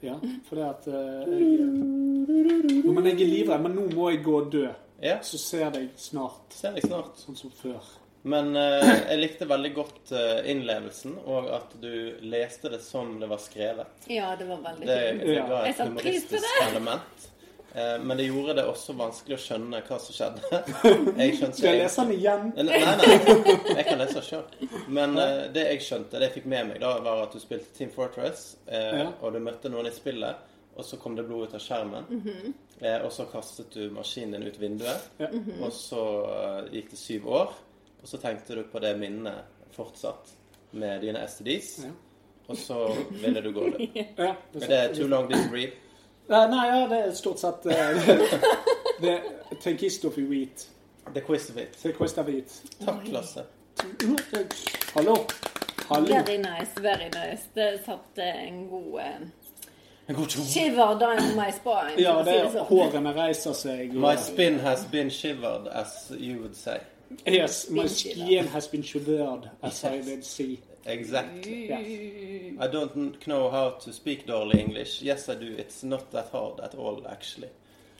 Ja, 0.00 0.14
fordi 0.46 0.62
at 0.62 0.84
uh, 0.86 1.26
jeg 1.26 2.82
Jo, 2.84 2.92
Men 2.92 3.06
jeg 3.08 3.16
er 3.24 3.30
livredd. 3.32 3.62
Men 3.64 3.72
nå 3.74 3.88
må 3.96 4.10
jeg 4.12 4.20
gå 4.22 4.36
og 4.44 4.52
dø. 4.52 4.68
Ja, 5.02 5.16
Så 5.22 5.38
ser 5.42 5.72
jeg 5.74 5.88
snart, 5.96 6.44
ser 6.54 6.76
jeg 6.78 6.84
snart. 6.86 7.18
sånn 7.18 7.36
som 7.38 7.50
før. 7.50 7.82
Men 8.28 8.50
eh, 8.58 8.90
jeg 9.12 9.18
likte 9.22 9.46
veldig 9.48 9.70
godt 9.76 10.12
eh, 10.18 10.40
innlevelsen, 10.52 11.16
og 11.30 11.46
at 11.54 11.74
du 11.80 11.90
leste 12.28 12.68
det 12.72 12.80
som 12.84 13.14
det 13.22 13.28
var 13.30 13.40
skrevet. 13.40 13.86
Ja, 14.10 14.34
det 14.36 14.48
var 14.50 14.60
veldig 14.64 14.86
Det, 14.88 15.00
fint. 15.22 15.48
ga 15.48 15.60
Jeg 15.64 15.74
et 15.74 15.76
satte 15.82 16.02
pris 16.02 16.24
på 16.28 16.36
humoristisk 16.36 16.62
element. 16.70 17.28
Eh, 17.74 17.94
men 18.02 18.16
det 18.16 18.24
gjorde 18.26 18.54
det 18.58 18.64
også 18.64 18.94
vanskelig 18.98 19.36
å 19.36 19.40
skjønne 19.44 19.80
hva 19.86 19.98
som 20.00 20.16
skjedde. 20.16 20.60
Jeg 21.20 21.34
skjønte 21.38 21.58
Skal 21.60 21.74
jeg 21.76 21.82
lese 21.84 22.04
den 22.08 22.12
igjen? 22.16 22.46
Nei, 22.56 22.80
nei, 22.80 23.18
jeg 23.76 23.84
kan 23.90 24.00
lese 24.00 24.22
sjøl. 24.24 24.68
Men 24.98 25.18
eh, 25.20 25.42
det 25.54 25.66
jeg 25.68 25.82
skjønte, 25.84 26.16
det 26.18 26.30
jeg 26.30 26.36
fikk 26.40 26.48
med 26.54 26.70
meg, 26.72 26.80
da, 26.82 26.94
var 27.04 27.22
at 27.26 27.36
du 27.36 27.42
spilte 27.42 27.70
Team 27.76 27.92
Fortress, 27.94 28.46
eh, 28.66 29.02
Ja. 29.02 29.06
og 29.20 29.36
du 29.36 29.40
møtte 29.44 29.70
noen 29.72 29.86
i 29.90 29.92
spillet, 29.94 30.40
og 30.78 30.86
så 30.86 30.96
kom 31.02 31.14
det 31.18 31.26
blod 31.28 31.48
ut 31.50 31.56
av 31.58 31.62
skjermen. 31.62 32.08
eh, 32.80 32.98
og 33.04 33.12
så 33.14 33.28
kastet 33.30 33.70
du 33.76 33.88
maskinen 33.94 34.38
din 34.40 34.48
ut 34.48 34.58
vinduet, 34.62 35.08
Ja. 35.20 35.28
og 35.60 35.72
så 35.76 36.02
eh, 36.32 36.60
gikk 36.78 36.90
det 36.96 36.98
syv 37.04 37.28
år. 37.44 37.52
Og 38.02 38.08
så 38.08 38.16
tenkte 38.22 38.54
du 38.54 38.62
på 38.72 38.78
det 38.78 38.94
minnet 38.98 39.44
fortsatt 39.74 40.34
med 40.70 41.00
dine 41.00 41.22
STDs, 41.28 41.78
Ja. 41.84 41.90
og 42.48 42.56
så 42.56 42.78
ville 43.22 43.40
du 43.42 43.52
gå 43.52 43.68
det. 43.76 43.88
Ja, 44.18 44.34
Men 44.52 44.60
det 44.60 44.78
er 44.78 44.94
too 44.94 45.06
long 45.08 45.28
didn't 45.32 45.50
breathe. 45.50 45.72
Nei, 46.28 46.46
nei, 46.50 46.66
ja, 46.68 46.86
det 46.88 46.98
er 47.06 47.12
stort 47.16 47.40
sett 47.40 47.66
eh, 47.66 48.08
Det 49.00 49.12
er 49.14 49.22
of 50.04 50.18
you 50.18 50.32
eat. 50.32 50.66
The 51.14 51.20
quiz 51.24 51.48
of 51.50 51.56
it. 51.56 51.78
Det 51.82 51.94
of 52.18 52.28
it. 52.28 52.52
Takk, 52.84 53.06
Lasse. 53.08 53.44
Hallo. 54.94 55.16
Hallo. 55.88 56.06
Very 56.06 56.36
nice, 56.36 56.74
very 56.82 57.08
nice. 57.08 57.48
Det 57.54 57.80
satte 57.86 58.22
en 58.22 58.68
god 58.68 59.00
eh, 59.00 59.28
En 60.08 60.14
god 60.14 60.28
shiver 60.30 60.98
down 60.98 61.22
my 61.36 61.50
spine. 61.52 61.96
Ja, 62.02 62.18
det 62.18 62.32
si 62.32 62.38
er 62.38 62.50
sånn. 62.52 62.66
hårene 62.68 63.12
reiser 63.16 63.52
seg. 63.56 63.90
og- 63.96 64.02
My 64.04 64.16
spin 64.16 64.58
has 64.60 64.84
been 64.92 65.10
shivered, 65.10 65.68
as 65.68 66.12
you 66.18 66.38
would 66.40 66.56
say. 66.56 66.78
Yes, 67.26 67.70
my 67.70 67.86
skin 67.86 68.46
has 68.48 68.68
been 68.68 68.82
shivered, 68.82 69.50
as 69.62 69.84
I 69.84 70.00
did 70.00 70.24
see. 70.24 70.60
Exactly. 70.84 71.68
Yes. 71.68 72.56
I 72.60 72.66
don't 72.66 73.26
know 73.26 73.50
how 73.50 73.70
to 73.70 73.92
speak 73.92 74.26
Dolly 74.26 74.60
English. 74.60 75.02
Yes, 75.02 75.28
I 75.28 75.34
do. 75.34 75.54
It's 75.58 75.82
not 75.82 76.10
that 76.12 76.28
hard 76.30 76.60
at 76.60 76.74
all, 76.74 77.06
actually. 77.08 77.50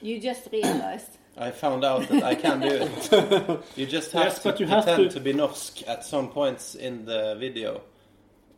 You 0.01 0.19
just 0.19 0.47
realized. 0.51 1.17
I 1.37 1.51
found 1.51 1.83
out 1.85 2.07
that 2.09 2.23
I 2.23 2.35
can 2.35 2.59
do 2.61 2.67
it. 2.69 3.59
You 3.77 3.85
just 3.85 4.11
have 4.13 4.23
Yes, 4.25 4.39
to 4.39 4.49
but 4.51 4.59
you 4.59 4.65
have 4.67 4.83
pretend 4.85 5.11
to- 5.11 5.19
to... 5.19 5.23
be 5.23 5.33
norsk 5.33 5.87
at 5.87 6.03
some 6.05 6.29
points 6.29 6.75
in 6.75 7.05
the 7.05 7.35
video. 7.39 7.81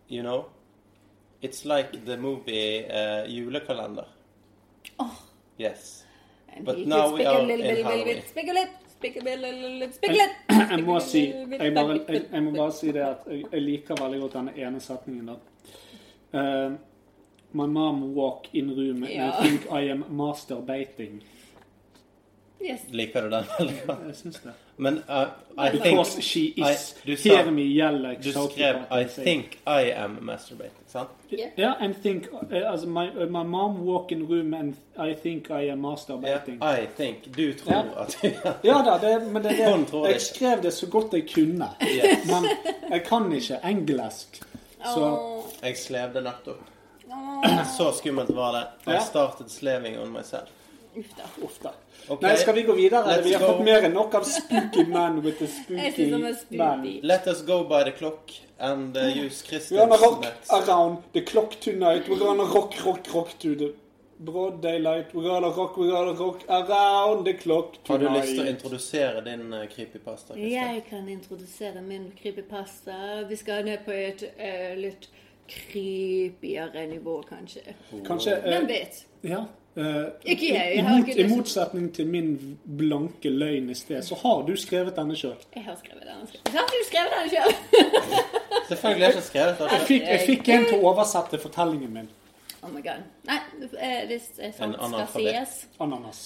You 0.08 0.24
know? 0.24 0.46
It's 1.42 1.66
like 1.66 2.06
the 2.06 2.18
movie 2.18 2.86
uh, 2.86 3.26
Julekalender. 3.28 4.06
Oh. 5.00 5.18
Yes. 5.58 6.04
And 6.50 6.66
But 6.66 6.78
he 6.78 6.86
now 6.86 7.10
could 7.10 7.14
we 7.14 7.20
speak 7.20 7.28
are 7.28 7.40
a 7.40 7.44
little 7.44 7.66
in 7.66 8.04
bit, 8.06 8.34
Jeg 10.72 10.84
må 10.86 11.00
si 11.04 11.22
jeg, 11.28 11.74
bare, 11.74 11.98
jeg, 12.08 12.22
jeg 12.32 12.44
må 12.46 12.52
bare 12.56 12.72
si 12.76 12.92
det 12.96 13.04
at 13.06 13.28
jeg, 13.28 13.44
jeg 13.52 13.62
liker 13.66 14.00
veldig 14.00 14.20
godt 14.22 14.38
denne 14.40 14.54
ene 14.56 14.80
setningen 14.84 15.32
da. 15.32 15.36
Uh, 16.32 16.78
my 17.58 17.68
mom 17.68 18.04
walk 18.16 18.48
in 18.56 18.70
room 18.72 19.04
and 19.04 19.12
Ja. 19.12 19.30
I 19.30 19.42
think 19.44 19.66
I 19.72 19.90
am 19.92 20.06
masturbating. 20.10 21.22
Yes. 22.62 22.82
Liker 22.94 23.22
du 23.22 23.30
den 23.34 23.50
veldig 23.58 23.80
godt? 23.88 24.06
Jeg 24.08 24.16
syns 24.16 24.40
det. 24.46 24.54
Men 24.82 25.04
uh, 25.10 25.28
I 25.58 25.70
think 25.70 25.84
Because 25.84 26.22
she 26.22 26.40
is. 26.58 26.96
I- 27.04 27.06
du 27.06 27.16
sa- 27.16 27.30
Hear 27.30 27.52
me 27.52 27.62
yell 27.62 28.02
like 28.02 28.24
Du 28.24 28.32
skrev 28.32 28.76
I 28.92 29.04
think 29.04 29.60
I 29.68 29.92
am 29.92 30.18
masturbating, 30.22 30.86
sant? 30.88 31.10
Yeah, 31.58 31.74
and 31.80 31.96
think, 32.04 32.26
uh, 32.34 32.74
as 32.74 32.86
my, 32.86 33.10
uh, 33.10 33.30
my 33.30 33.44
mom 33.44 33.86
walk 33.86 34.12
in 34.12 34.28
room 34.28 34.54
and 34.54 34.76
I 34.98 35.14
think 35.14 35.52
I 35.52 35.70
am 35.70 35.82
masturbating. 35.82 36.58
masturbating. 36.60 36.84
I 36.84 36.88
think. 36.98 37.36
Du 37.38 37.54
tror 37.54 37.72
yeah. 37.72 38.02
at 38.02 38.24
Ja 38.64 38.82
da, 38.86 38.98
det, 39.08 39.28
men 39.28 39.44
det, 39.44 39.50
det, 39.50 40.12
jeg 40.12 40.22
skrev 40.22 40.62
det 40.64 40.74
så 40.74 40.88
godt 40.88 41.14
jeg 41.14 41.30
kunne. 41.36 41.70
Yes. 41.82 42.26
Men 42.26 42.50
jeg 42.90 43.04
kan 43.04 43.32
ikke 43.32 43.60
engelsk. 43.64 44.42
Så 44.86 45.18
Jeg 45.64 45.78
slevde 45.78 46.22
nettopp. 46.22 46.62
åh, 47.12 47.66
Så 47.78 47.92
skummelt 47.98 48.36
var 48.36 48.52
det. 48.52 48.94
I 48.96 49.00
started 49.10 49.50
slaving 49.50 50.00
on 50.00 50.14
myself. 50.14 50.50
Uff 50.96 51.12
da. 51.18 51.24
uff 51.44 51.60
da. 51.64 51.74
Okay. 52.08 52.30
Nei, 52.30 52.38
skal 52.38 52.56
vi 52.56 52.62
gå 52.68 52.74
videre? 52.74 53.04
Let's 53.08 53.24
vi 53.24 53.34
har 53.34 53.40
go. 53.40 53.48
fått 53.54 53.64
mer 53.66 53.86
enn 53.88 53.94
nok 53.96 54.16
av 54.20 54.24
Spooky 54.28 54.84
Man 54.90 55.22
with 55.24 55.38
the 55.40 55.48
spooky 55.48 56.08
man. 56.58 57.00
Let 57.04 57.28
us 57.28 57.42
go 57.48 57.64
by 57.64 57.84
the 57.84 57.92
clock 57.92 58.32
and 58.60 58.98
uh, 58.98 59.06
use 59.08 59.44
We're 59.72 59.78
gonna 59.78 59.98
Christian's 59.98 60.02
rock 60.02 60.22
next. 60.22 60.52
around 60.52 60.98
the 61.14 61.22
clock 61.22 61.56
tonight. 61.62 62.10
We're 62.10 62.20
gonna 62.20 62.44
rock, 62.44 62.76
rock, 62.86 63.08
rock 63.14 63.30
to 63.40 63.56
the 63.56 63.74
broad 64.20 64.62
daylight. 64.62 65.14
We're 65.16 65.30
gonna 65.30 65.50
rock, 65.50 65.78
we're 65.78 65.92
gonna 65.92 66.14
rock 66.14 66.44
around 66.50 67.26
the 67.26 67.34
clock 67.34 67.78
tonight. 67.84 67.88
Har 67.88 67.98
du 67.98 68.20
lyst 68.20 68.36
til 68.36 68.44
å 68.44 68.50
introdusere 68.52 69.24
din 69.30 69.48
uh, 69.54 69.64
creepypasta? 69.72 70.34
Christian? 70.34 70.76
Jeg 70.76 70.84
kan 70.90 71.10
introdusere 71.10 71.82
min 71.82 72.12
creepypasta. 72.20 73.00
Vi 73.30 73.36
skal 73.40 73.64
ned 73.66 73.86
på 73.86 73.96
et 73.96 74.28
uh, 74.36 74.76
litt 74.78 75.08
creepyere 75.52 76.86
nivå, 76.88 77.22
kanskje. 77.30 77.62
Kanskje 78.08 78.36
eh, 78.38 78.52
Hvem 78.52 78.68
vet? 78.70 79.02
Ja. 79.22 79.46
Eh, 79.78 80.08
Ikke 80.26 80.48
jeg, 80.54 80.74
i, 80.74 80.78
jeg 80.78 80.86
har 80.88 81.04
ikke 81.06 81.20
I 81.20 81.28
motsetning 81.30 81.92
til 81.96 82.08
min 82.08 82.32
blanke 82.78 83.30
løgn 83.30 83.70
i 83.70 83.78
sted, 83.78 84.02
så 84.06 84.18
har 84.24 84.42
du 84.48 84.56
skrevet 84.60 84.96
denne 84.96 85.18
sjøl. 85.20 85.38
Jeg 85.56 85.64
har 85.68 85.78
skrevet 85.80 86.08
den. 86.08 86.26
Har 86.56 86.72
du 86.72 86.80
skrevet 86.88 87.14
denne 87.18 87.30
sjøl? 87.36 87.54
Selvfølgelig 88.72 89.06
har 89.06 89.12
jeg 89.12 89.16
ikke 89.16 89.28
skrevet 89.28 89.64
Jeg 89.72 89.86
fikk, 89.88 90.10
jeg 90.10 90.26
fikk 90.28 90.50
en 90.56 90.68
til 90.70 90.80
å 90.80 90.92
oversette 90.94 91.40
fortellingen 91.42 91.94
min. 92.00 92.12
Oh 92.64 92.70
my 92.70 92.82
god. 92.86 93.02
Nei, 93.26 93.38
eh, 93.80 94.04
hvis 94.06 94.28
sant 94.54 94.76
skal 94.78 95.08
sies, 95.16 95.54
Ananas. 95.82 96.20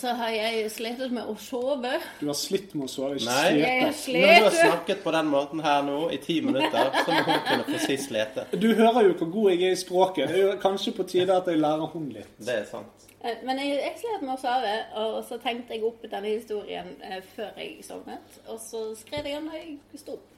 så 0.00 0.14
har 0.16 0.30
jeg 0.32 0.70
slitt 0.72 1.02
med 1.12 1.28
å 1.28 1.34
sove. 1.36 1.90
Du 2.20 2.26
har 2.30 2.38
slitt 2.38 2.72
med 2.74 2.86
å 2.86 2.88
sove. 2.88 3.18
Nei. 3.26 3.58
Jeg 3.60 3.82
har 3.82 3.92
Når 3.92 4.38
du 4.38 4.46
har 4.46 4.56
snakket 4.56 5.02
på 5.04 5.12
den 5.12 5.28
måten 5.28 5.60
her 5.60 5.82
nå 5.84 5.98
i 6.16 6.16
ti 6.22 6.38
minutter, 6.40 6.88
så 7.04 7.12
må 7.12 7.26
hun 7.28 7.44
kunne 7.50 7.82
si 7.84 7.98
slete. 8.00 8.46
Du 8.56 8.70
hører 8.72 9.10
jo 9.10 9.18
hvor 9.20 9.30
god 9.36 9.50
jeg 9.52 9.68
er 9.68 9.76
i 9.76 9.82
språket. 9.82 10.32
Det 10.32 10.38
er 10.40 10.46
jo 10.46 10.56
kanskje 10.64 10.96
på 10.96 11.08
tide 11.12 11.36
at 11.36 11.52
jeg 11.52 11.60
lærer 11.60 11.92
hun 11.92 12.08
litt. 12.16 12.32
Det 12.40 12.56
er 12.62 12.66
sant. 12.72 13.06
Eh, 13.20 13.36
Men 13.44 13.60
jeg, 13.60 13.76
jeg 13.82 14.00
slet 14.00 14.24
med 14.24 14.36
å 14.38 14.40
sove, 14.40 14.74
og 15.04 15.20
så 15.28 15.36
tenkte 15.44 15.76
jeg 15.76 15.84
opp 15.84 16.08
denne 16.08 16.32
historien 16.38 16.94
eh, 17.04 17.20
før 17.36 17.52
jeg 17.60 17.82
sovnet. 17.84 18.40
Og 18.46 18.56
så 18.64 18.86
skrev 18.96 19.28
jeg 19.28 19.36
den 19.42 19.52
da 19.52 19.60
jeg 19.60 19.78
sto 20.06 20.16
opp. 20.16 20.28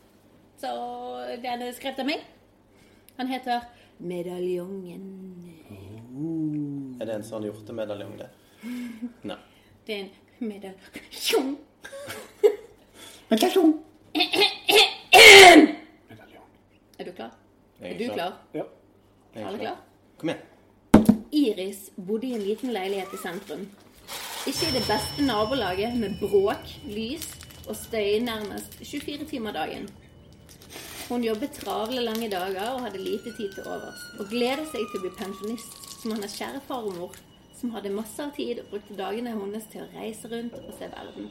Så 0.60 0.70
den 1.46 1.62
er 1.62 1.76
skrevet 1.78 2.02
av 2.02 2.10
meg. 2.10 2.26
Han 3.20 3.30
heter 3.30 3.68
Medaljongen. 4.00 5.02
Er 7.00 7.06
det 7.06 7.14
en 7.14 7.24
sånn 7.24 7.44
hjortemedaljong, 7.44 8.16
det? 8.20 8.28
Nei. 9.28 9.36
Det 9.86 9.96
er 9.96 10.00
en 10.04 10.10
medaljong. 10.48 11.54
Medaljong. 13.30 13.74
Er 17.00 17.04
du 17.04 17.12
klar? 17.16 17.30
Er, 17.80 17.86
Er 17.94 17.98
du 17.98 18.08
klar? 18.12 18.32
Ja. 18.52 18.64
Er 19.32 19.46
Alle 19.48 19.58
klar? 19.62 19.76
Kom 20.20 20.28
igjen. 20.28 21.14
Iris 21.32 21.86
bodde 21.96 22.26
i 22.28 22.34
en 22.36 22.42
liten 22.44 22.74
leilighet 22.76 23.14
i 23.16 23.20
sentrum. 23.22 23.62
Ikke 24.50 24.68
i 24.68 24.74
det 24.74 24.82
beste 24.84 25.24
nabolaget 25.24 25.96
med 25.96 26.18
bråk, 26.20 26.68
lys 26.84 27.24
og 27.68 27.76
støy 27.78 28.18
nærmest 28.24 28.76
24 28.82 29.24
timer 29.30 29.56
dagen. 29.56 29.88
Hun 31.10 31.24
jobbet 31.24 31.56
travle 31.58 32.04
lange 32.06 32.28
dager 32.30 32.68
og 32.70 32.84
hadde 32.84 32.98
lite 33.02 33.32
tid 33.34 33.50
til 33.50 33.64
overs. 33.66 34.02
Og 34.22 34.28
gledet 34.30 34.68
seg 34.70 34.84
til 34.86 35.00
å 35.00 35.02
bli 35.02 35.10
pensjonist 35.18 35.72
som 35.96 36.12
hennes 36.14 36.36
kjære 36.38 36.60
farmor, 36.68 37.16
som 37.58 37.72
hadde 37.74 37.90
masse 37.90 38.22
av 38.22 38.30
tid 38.36 38.60
og 38.62 38.68
brukte 38.70 38.94
dagene 38.94 39.32
hennes 39.34 39.66
til 39.72 39.82
å 39.82 39.88
reise 39.96 40.30
rundt 40.30 40.54
og 40.60 40.68
se 40.78 40.86
verden. 40.92 41.26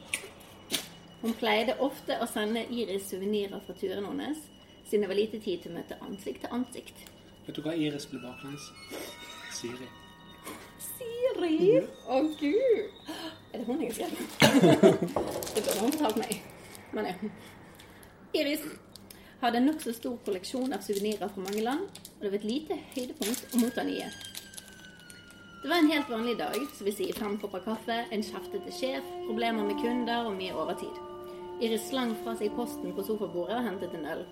Hun 1.22 1.32
pleide 1.40 1.78
ofte 1.80 2.18
å 2.20 2.28
sende 2.28 2.66
Iris 2.68 3.08
suvenirer 3.08 3.64
fra 3.64 3.78
turene 3.80 4.10
hennes, 4.10 4.42
siden 4.84 5.06
det 5.06 5.10
var 5.14 5.20
lite 5.22 5.40
tid 5.40 5.64
til 5.64 5.72
å 5.72 5.78
møte 5.78 5.98
ansikt 6.04 6.44
til 6.44 6.54
ansikt. 6.58 7.00
Vet 7.46 7.56
du 7.56 7.62
hva 7.64 7.72
Iris 7.72 8.08
ble 8.12 8.20
baklengs? 8.20 8.68
Siri. 9.56 9.88
Siri! 10.90 11.80
Å, 12.04 12.20
gud! 12.36 13.16
Er 13.48 13.56
det 13.56 13.64
hun 13.64 13.80
jeg 13.80 13.96
har 13.96 14.12
skrevet? 14.12 14.28
det 15.56 15.64
burde 15.64 15.80
hun 15.80 15.96
fortalt 15.96 16.20
meg. 16.20 16.38
Men 16.92 17.10
ja. 17.14 17.34
Iris 18.36 18.68
hadde 19.40 19.60
en 19.60 19.70
nokså 19.70 19.92
stor 19.96 20.18
kolleksjon 20.24 20.74
av 20.76 20.82
suvenirer 20.84 21.30
fra 21.32 21.44
mange 21.44 21.62
land, 21.64 21.86
og 21.88 22.24
det 22.24 22.32
var 22.32 22.38
et 22.40 22.48
lite 22.48 22.76
høydepunkt 22.94 23.54
å 23.54 23.60
motta 23.62 23.84
nye. 23.88 24.08
Det 25.62 25.68
var 25.68 25.76
en 25.76 25.90
helt 25.92 26.08
vanlig 26.08 26.38
dag, 26.38 26.56
så 26.76 26.86
vil 26.86 26.96
si 26.96 27.06
fem 27.16 27.36
kopper 27.40 27.64
kaffe, 27.64 27.96
en 28.12 28.24
kjeftete 28.24 28.72
sjef, 28.72 29.06
problemer 29.26 29.66
med 29.68 29.80
kunder 29.80 30.28
og 30.28 30.36
mye 30.36 30.56
overtid. 30.56 31.00
Iris 31.60 31.88
slang 31.90 32.14
fra 32.24 32.32
seg 32.36 32.54
posten 32.56 32.94
på 32.96 33.04
sofabordet 33.04 33.58
og 33.58 33.66
hentet 33.66 33.96
en 33.96 34.06
øl, 34.14 34.22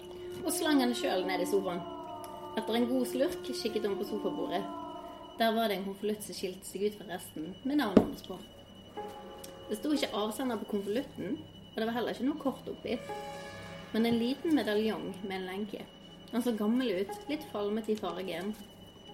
og 0.44 0.52
slang 0.56 0.80
den 0.80 0.94
sjøl 0.96 1.26
ned 1.28 1.44
i 1.44 1.48
sofaen. 1.48 1.82
Etter 2.56 2.78
en 2.78 2.88
god 2.88 3.04
slurk 3.10 3.42
kikket 3.48 3.84
hun 3.84 3.98
på 4.00 4.08
sofabordet. 4.08 4.62
Der 5.38 5.52
var 5.54 5.68
det 5.68 5.78
en 5.78 5.84
konvolutt 5.90 6.24
som 6.24 6.36
skilte 6.36 6.66
seg 6.66 6.88
ut 6.88 6.96
fra 6.98 7.10
resten, 7.12 7.52
med 7.64 7.80
navnet 7.80 8.04
hennes 8.06 8.24
på. 8.24 8.38
Det 9.68 9.76
sto 9.76 9.92
ikke 9.92 10.14
avsender 10.16 10.60
på 10.60 10.72
konvolutten, 10.72 11.36
og 11.74 11.76
det 11.76 11.86
var 11.86 11.96
heller 12.00 12.16
ikke 12.16 12.30
noe 12.30 12.40
kort 12.40 12.72
oppi. 12.72 12.96
Men 13.92 14.06
en 14.06 14.18
liten 14.18 14.54
medaljong 14.54 15.14
med 15.22 15.36
en 15.36 15.46
lenke. 15.46 15.84
Han 16.30 16.42
så 16.42 16.52
gammel 16.52 16.90
ut, 16.90 17.12
litt 17.28 17.44
falmet 17.52 17.88
i 17.88 17.96
fargen, 17.96 18.52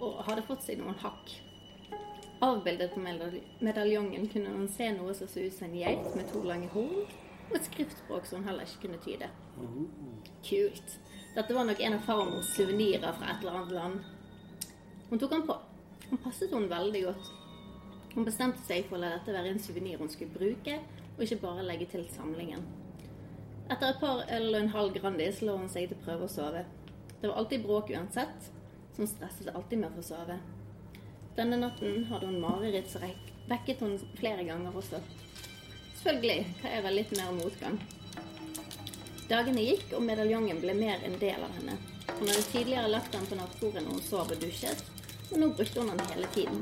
og 0.03 0.19
hadde 0.27 0.43
fått 0.47 0.65
seg 0.65 0.81
noen 0.81 0.97
hakk. 0.99 1.31
Avbildet 2.43 2.91
på 2.91 3.03
medaljongen 3.63 4.27
kunne 4.33 4.51
han 4.51 4.67
se 4.67 4.89
noe 4.97 5.13
som 5.15 5.29
så 5.31 5.45
ut 5.45 5.55
som 5.55 5.69
en 5.69 5.77
geit 5.79 6.09
med 6.17 6.27
to 6.31 6.43
lange 6.43 6.67
horn, 6.73 7.05
og 7.45 7.55
et 7.55 7.69
skriftspråk 7.69 8.27
som 8.27 8.41
hun 8.41 8.49
heller 8.49 8.67
ikke 8.67 8.87
kunne 8.87 8.99
tyde. 9.05 9.29
Kult. 10.43 10.97
Dette 11.35 11.55
var 11.55 11.67
nok 11.67 11.79
en 11.79 11.95
av 11.95 12.03
farmors 12.07 12.51
suvenirer 12.57 13.15
fra 13.15 13.31
et 13.31 13.43
eller 13.43 13.59
annet 13.61 13.75
land. 13.79 14.75
Hun 15.09 15.21
tok 15.21 15.37
han 15.37 15.47
på. 15.47 15.55
Han 16.09 16.21
passet 16.23 16.51
henne 16.51 16.71
veldig 16.71 17.05
godt. 17.07 17.31
Hun 18.15 18.27
bestemte 18.27 18.63
seg 18.67 18.89
for 18.89 18.99
å 18.99 19.03
la 19.05 19.15
dette 19.15 19.35
være 19.35 19.55
en 19.55 19.63
suvenir 19.63 20.01
hun 20.01 20.11
skulle 20.11 20.35
bruke, 20.35 20.81
og 21.15 21.23
ikke 21.23 21.43
bare 21.47 21.63
legge 21.63 21.87
til 21.93 22.03
samlingen. 22.11 22.63
Etter 23.65 23.87
et 23.89 23.97
par 23.97 24.19
øl 24.29 24.51
og 24.51 24.59
en 24.59 24.73
halv 24.75 24.91
Grandis 24.93 25.39
lå 25.41 25.55
hun 25.57 25.69
seg 25.73 25.87
til 25.89 25.97
å 25.97 26.03
prøve 26.05 26.27
å 26.27 26.29
sove. 26.29 26.61
Det 27.17 27.25
var 27.25 27.39
alltid 27.41 27.63
bråk 27.65 27.89
uansett, 27.95 28.51
så 28.93 29.01
hun 29.01 29.09
stresset 29.09 29.49
alltid 29.55 29.81
med 29.81 29.89
å 29.89 29.95
få 29.95 30.03
sove. 30.11 30.35
Denne 31.35 31.57
natten 31.57 32.05
hadde 32.11 32.29
hun 32.29 32.43
mareritt 32.43 32.91
som 32.91 33.01
vekket 33.49 33.81
hun 33.81 33.97
flere 34.19 34.45
ganger 34.45 34.77
også. 34.77 35.01
Selvfølgelig 35.97 36.45
hva 36.61 36.75
er 36.77 36.85
vel 36.85 36.97
litt 36.99 37.17
mer 37.17 37.33
motgang. 37.39 37.81
Dagene 39.31 39.65
gikk, 39.65 39.89
og 39.97 40.05
medaljongen 40.05 40.61
ble 40.61 40.77
mer 40.77 41.01
en 41.01 41.17
del 41.17 41.41
av 41.47 41.57
henne. 41.57 41.79
Hun 42.11 42.29
hadde 42.29 42.47
tidligere 42.51 42.93
lagt 42.93 43.17
den 43.17 43.25
på 43.25 43.39
nattbordet 43.39 43.81
når 43.81 43.97
hun 43.97 44.05
sov 44.05 44.29
og 44.29 44.45
dusjet, 44.45 44.85
men 45.31 45.41
nå 45.41 45.53
brukte 45.57 45.81
hun 45.81 45.89
den 45.89 46.11
hele 46.13 46.29
tiden. 46.37 46.61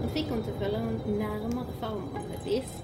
Nå 0.00 0.08
fikk 0.16 0.32
hun 0.32 0.40
til 0.40 0.56
å 0.56 0.60
føle 0.62 0.80
henne 0.86 1.18
nærmere 1.20 1.76
farmor 1.82 2.16
på 2.16 2.38
et 2.38 2.48
vis, 2.48 2.78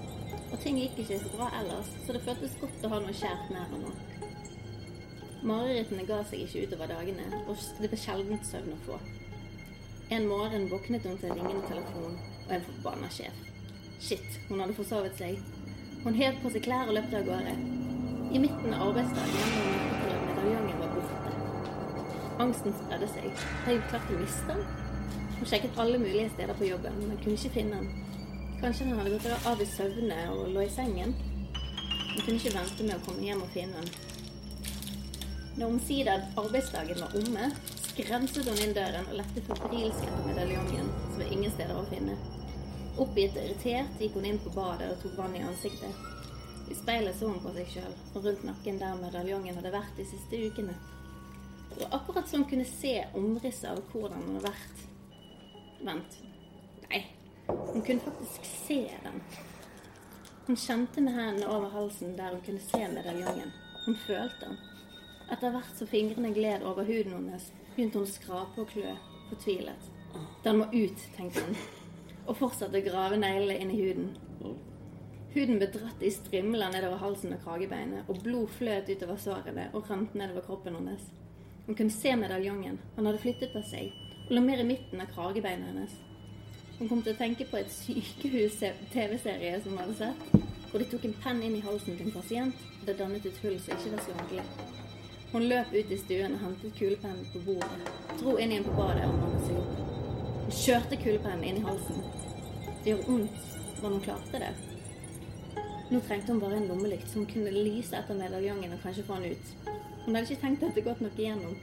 og 0.53 0.59
ting 0.61 0.77
gikk 0.77 0.99
ikke 1.01 1.17
så 1.23 1.31
bra 1.33 1.47
ellers, 1.59 1.89
så 2.05 2.13
det 2.13 2.21
føltes 2.27 2.53
godt 2.61 2.85
å 2.85 2.91
ha 2.93 2.99
noe 3.01 3.15
kjært 3.17 3.49
nær 3.53 3.71
nå. 3.73 3.93
Marerittene 5.43 6.05
ga 6.07 6.19
seg 6.29 6.43
ikke 6.45 6.67
utover 6.67 6.91
dagene, 6.93 7.25
og 7.49 7.63
det 7.81 7.89
ble 7.91 7.99
sjeldent 7.99 8.45
søvn 8.47 8.75
å 8.75 8.81
få. 8.85 8.99
En 10.13 10.27
morgen 10.29 10.69
våknet 10.69 11.07
hun 11.09 11.17
til 11.17 11.33
en 11.33 11.41
ringende 11.41 11.65
telefon 11.71 12.19
og 12.45 12.53
en 12.53 12.65
forbanna 12.67 13.09
sjef. 13.11 13.41
Shit, 14.03 14.37
hun 14.49 14.61
hadde 14.61 14.77
forsovet 14.77 15.17
seg. 15.17 15.41
Hun 16.03 16.17
hev 16.19 16.37
på 16.43 16.53
seg 16.53 16.65
klær 16.67 16.91
og 16.91 16.97
løpte 16.99 17.17
av 17.17 17.27
gårde. 17.27 17.57
I 18.33 18.41
midten 18.45 18.77
av 18.77 18.91
arbeidsdagen 18.91 19.53
gjennom 19.57 20.25
medaljongen 20.29 20.81
var 20.83 20.95
borte. 20.95 21.35
Angsten 22.45 22.77
spredde 22.77 23.09
seg. 23.15 23.29
Hadde 23.65 23.79
hun 23.79 23.85
klart 23.89 24.11
å 24.13 24.21
miste 24.21 24.53
den? 24.53 24.65
Hun 25.39 25.49
sjekket 25.49 25.81
alle 25.81 26.01
mulige 26.03 26.29
steder 26.35 26.59
på 26.59 26.69
jobben, 26.69 26.99
men 27.07 27.21
kunne 27.23 27.39
ikke 27.39 27.55
finne 27.57 27.81
den. 27.81 28.12
Kanskje 28.63 28.85
den 28.85 28.97
hadde 28.97 29.09
gått 29.09 29.45
av 29.45 29.61
i 29.61 29.65
søvne 29.67 30.17
og 30.31 30.45
lå 30.55 30.61
i 30.63 30.69
sengen? 30.71 31.09
Hun 32.13 32.21
kunne 32.21 32.37
ikke 32.37 32.53
vente 32.53 32.85
med 32.87 32.95
å 32.95 33.03
komme 33.03 33.25
hjem 33.25 33.41
og 33.43 33.51
finne 33.51 33.81
den. 33.81 33.89
Når 35.57 35.65
omsider 35.65 36.23
arbeidsdagen 36.39 37.01
var 37.03 37.17
omme, 37.19 37.49
skrenset 37.89 38.47
hun 38.47 38.63
inn 38.63 38.71
døren 38.77 39.11
og 39.11 39.19
lette 39.19 39.43
febrilsk 39.49 40.07
etter 40.07 40.23
medaljongen, 40.29 40.87
som 41.09 41.19
var 41.19 41.35
ingen 41.35 41.51
steder 41.57 41.75
å 41.75 41.83
finne. 41.91 42.15
Oppgitt 43.03 43.35
og 43.35 43.43
irritert 43.43 43.99
gikk 43.99 44.15
hun 44.15 44.31
inn 44.31 44.39
på 44.45 44.55
badet 44.55 44.93
og 44.95 45.03
tok 45.03 45.19
vann 45.19 45.35
i 45.35 45.43
ansiktet. 45.43 46.03
I 46.71 46.79
speilet 46.79 47.19
så 47.19 47.35
hun 47.35 47.43
på 47.43 47.51
seg 47.59 47.67
sjøl, 47.75 48.01
og 48.15 48.23
rundt 48.29 48.47
nakken 48.47 48.79
der 48.79 48.99
medaljongen 49.03 49.59
hadde 49.59 49.75
vært 49.75 49.99
de 49.99 50.07
siste 50.07 50.39
ukene. 50.39 50.77
Det 51.73 51.81
var 51.81 51.99
akkurat 51.99 52.31
så 52.31 52.39
hun 52.39 52.47
kunne 52.47 52.71
se 52.79 53.01
omrisset 53.11 53.73
av 53.75 53.83
hvordan 53.91 54.23
hun 54.23 54.37
hadde 54.37 54.53
vært. 54.53 54.87
Vent. 55.83 56.23
Hun 57.47 57.81
kunne 57.81 57.99
faktisk 57.99 58.45
se 58.45 58.91
den. 59.03 59.21
Hun 60.47 60.55
kjente 60.55 61.01
med 61.01 61.13
hendene 61.13 61.47
over 61.47 61.69
halsen 61.69 62.17
der 62.17 62.35
hun 62.35 62.41
kunne 62.45 62.59
se 62.59 62.87
medaljongen. 62.87 63.51
Hun 63.85 63.95
følte 64.07 64.45
den. 64.45 64.57
Etter 65.31 65.51
hvert 65.51 65.77
som 65.77 65.87
fingrene 65.87 66.33
gled 66.35 66.63
over 66.67 66.83
huden 66.83 67.13
hennes, 67.15 67.49
begynte 67.75 67.99
hun 67.99 68.07
å 68.07 68.11
skrape 68.11 68.61
og 68.63 68.69
klø, 68.73 68.91
fortvilet. 69.29 69.89
Den 70.43 70.59
må 70.59 70.67
ut, 70.73 71.07
tenkte 71.15 71.41
hun, 71.47 71.57
og 72.27 72.37
fortsatte 72.37 72.79
å 72.79 72.85
grave 72.85 73.17
neglene 73.17 73.57
inn 73.63 73.71
i 73.73 73.79
huden. 73.81 74.11
Huden 75.33 75.57
ble 75.57 75.71
dratt 75.73 76.03
i 76.05 76.11
strimler 76.13 76.75
nedover 76.75 76.99
halsen 77.01 77.33
og 77.33 77.41
kragebeinet, 77.41 78.05
og 78.05 78.21
blod 78.21 78.51
fløt 78.53 78.91
utover 78.91 79.17
sårene 79.17 79.69
og 79.73 79.89
rant 79.89 80.13
nedover 80.13 80.45
kroppen 80.45 80.77
hennes. 80.77 81.07
Hun 81.65 81.77
kunne 81.79 81.95
se 81.95 82.13
medaljongen. 82.19 82.77
Han 82.95 83.07
hadde 83.07 83.21
flyttet 83.23 83.55
på 83.55 83.63
seg 83.65 83.95
og 84.27 84.35
lå 84.35 84.43
mer 84.43 84.61
i 84.61 84.67
midten 84.67 85.01
av 85.01 85.09
kragebeinet 85.15 85.71
hennes. 85.71 85.95
Hun 86.79 86.89
kom 86.89 87.01
til 87.03 87.13
å 87.13 87.19
tenke 87.19 87.45
på 87.47 87.59
et 87.59 87.71
sykehus-TV-serie 87.71 89.59
som 89.61 89.75
hun 89.75 89.81
hadde 89.83 89.97
sett, 89.99 90.23
hvor 90.71 90.81
de 90.81 90.87
tok 90.89 91.03
en 91.05 91.19
penn 91.21 91.41
inn 91.45 91.59
i 91.59 91.61
halsen 91.61 91.97
til 91.99 92.07
en 92.07 92.15
pasient, 92.15 92.63
og 92.79 92.87
det 92.87 92.95
dannet 92.97 93.27
et 93.29 93.41
hull 93.43 93.59
som 93.61 93.77
ikke 93.77 93.91
var 93.93 94.01
så 94.01 94.15
ordentlig. 94.15 94.45
Hun 95.33 95.45
løp 95.49 95.73
ut 95.73 95.91
i 95.93 95.99
stuen 96.01 96.35
og 96.37 96.43
hentet 96.47 96.75
kulepennen 96.79 97.29
på 97.33 97.43
bordet, 97.45 97.91
dro 98.19 98.35
inn 98.41 98.55
igjen 98.55 98.65
på 98.65 98.73
badet 98.77 99.05
og 99.05 99.19
mannet 99.21 99.47
seg 99.47 99.61
opp. 99.61 99.79
Hun 100.43 100.57
kjørte 100.63 100.99
kulepennen 101.03 101.45
inn 101.49 101.61
i 101.61 101.65
halsen. 101.67 102.03
Det 102.83 102.91
gjorde 102.91 103.07
vondt, 103.11 103.47
men 103.83 103.95
hun 103.95 104.03
klarte 104.09 104.41
det. 104.43 104.51
Nå 105.93 106.01
trengte 106.07 106.33
hun 106.33 106.41
bare 106.41 106.57
en 106.57 106.67
lommelykt 106.71 107.09
som 107.13 107.29
kunne 107.29 107.53
lyse 107.53 107.93
etter 107.97 108.17
medaljongen 108.17 108.73
og 108.73 108.81
kanskje 108.81 109.05
få 109.07 109.21
den 109.21 109.37
ut. 109.37 109.71
Hun 110.07 110.15
hadde 110.15 110.25
ikke 110.25 110.41
tenkt 110.41 110.65
dette 110.65 110.85
godt 110.89 111.05
nok 111.05 111.21
igjennom. 111.21 111.53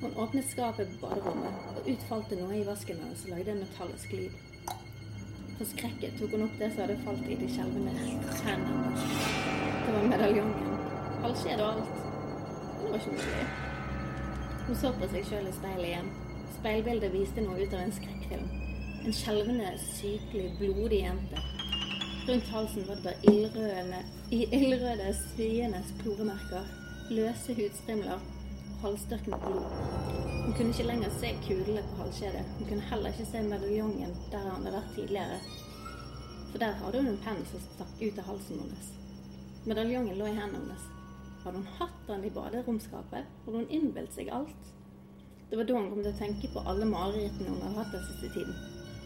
Hun 0.00 0.16
åpnet 0.16 0.50
skapet 0.50 0.88
på 0.88 1.06
baderommet, 1.06 1.56
og 1.76 1.88
ut 1.88 2.04
falt 2.08 2.30
det 2.32 2.38
noe 2.40 2.54
i 2.56 2.62
vasken 2.64 3.00
hennes 3.02 3.24
og 3.26 3.34
lagde 3.34 3.52
en 3.52 3.58
metallisk 3.60 4.14
lyd. 4.16 4.38
Forskrekket 5.58 6.14
tok 6.16 6.32
hun 6.32 6.46
opp 6.46 6.54
det 6.56 6.70
som 6.72 6.86
hadde 6.86 6.96
falt 7.04 7.26
i 7.28 7.36
de 7.36 7.48
skjelvende 7.52 7.92
hendene. 7.98 8.94
Det 9.82 9.92
var 9.96 10.08
medaljongen. 10.14 10.72
Halvskjede 11.26 11.66
og 11.66 11.74
alt. 11.74 12.00
Men 12.78 12.80
det 12.80 12.94
var 12.94 13.02
ikke 13.02 13.18
mulig. 13.18 13.44
Hun 14.70 14.80
så 14.80 14.94
på 14.96 15.10
seg 15.12 15.28
sjøl 15.28 15.52
i 15.52 15.54
speilet 15.58 15.90
igjen. 15.90 16.10
Speilbildet 16.56 17.14
viste 17.18 17.44
noe 17.44 17.60
ut 17.60 17.76
av 17.76 17.84
en 17.84 17.96
skrekkfilm. 18.00 18.50
En 19.04 19.20
skjelvende, 19.20 19.76
sykelig, 19.84 20.48
blodig 20.62 21.04
jente. 21.04 21.46
Rundt 22.24 22.52
halsen 22.56 22.88
var 22.88 23.04
det 23.04 23.18
ildrøde, 23.28 24.00
ildrøde 24.32 25.12
sviende 25.26 25.84
sporemerker, 25.92 26.76
løse 27.12 27.60
hudstrimler 27.60 28.28
halvstørkende 28.84 29.38
blod. 29.44 29.64
Hun 30.44 30.54
kunne 30.56 30.72
ikke 30.74 30.86
lenger 30.88 31.10
se 31.20 31.32
kulene 31.46 31.82
på 31.90 31.98
halskjedet. 32.02 32.44
Hun 32.58 32.68
kunne 32.68 32.88
heller 32.90 33.12
ikke 33.12 33.28
se 33.30 33.42
medaljongen 33.42 34.14
der 34.32 34.46
han 34.46 34.56
hadde 34.56 34.72
vært 34.76 34.94
tidligere. 34.96 35.38
For 36.50 36.58
der 36.62 36.80
hadde 36.80 37.02
hun 37.02 37.12
en 37.12 37.20
penn 37.24 37.44
som 37.50 37.62
stakk 37.66 38.00
ut 38.00 38.18
av 38.18 38.32
halsen 38.32 38.64
hennes. 38.64 38.88
Medaljongen 39.70 40.18
lå 40.18 40.26
i 40.26 40.34
hendene 40.38 40.64
hennes. 40.64 40.88
Hadde 41.44 41.60
hun 41.60 41.70
hatt 41.78 42.02
den 42.08 42.24
i 42.24 42.32
baderomskapet? 42.34 43.30
Hadde 43.44 43.62
hun 43.62 43.70
innbilt 43.78 44.16
seg 44.16 44.32
alt? 44.34 44.72
Det 45.50 45.58
var 45.58 45.68
da 45.68 45.78
hun 45.78 45.88
kom 45.92 46.02
til 46.02 46.12
å 46.12 46.18
tenke 46.18 46.50
på 46.54 46.64
alle 46.72 46.88
marerittene 46.88 47.52
hun 47.54 47.62
hadde 47.64 47.78
hatt 47.78 47.94
den 47.94 48.04
siste 48.08 48.32
tiden. 48.34 48.58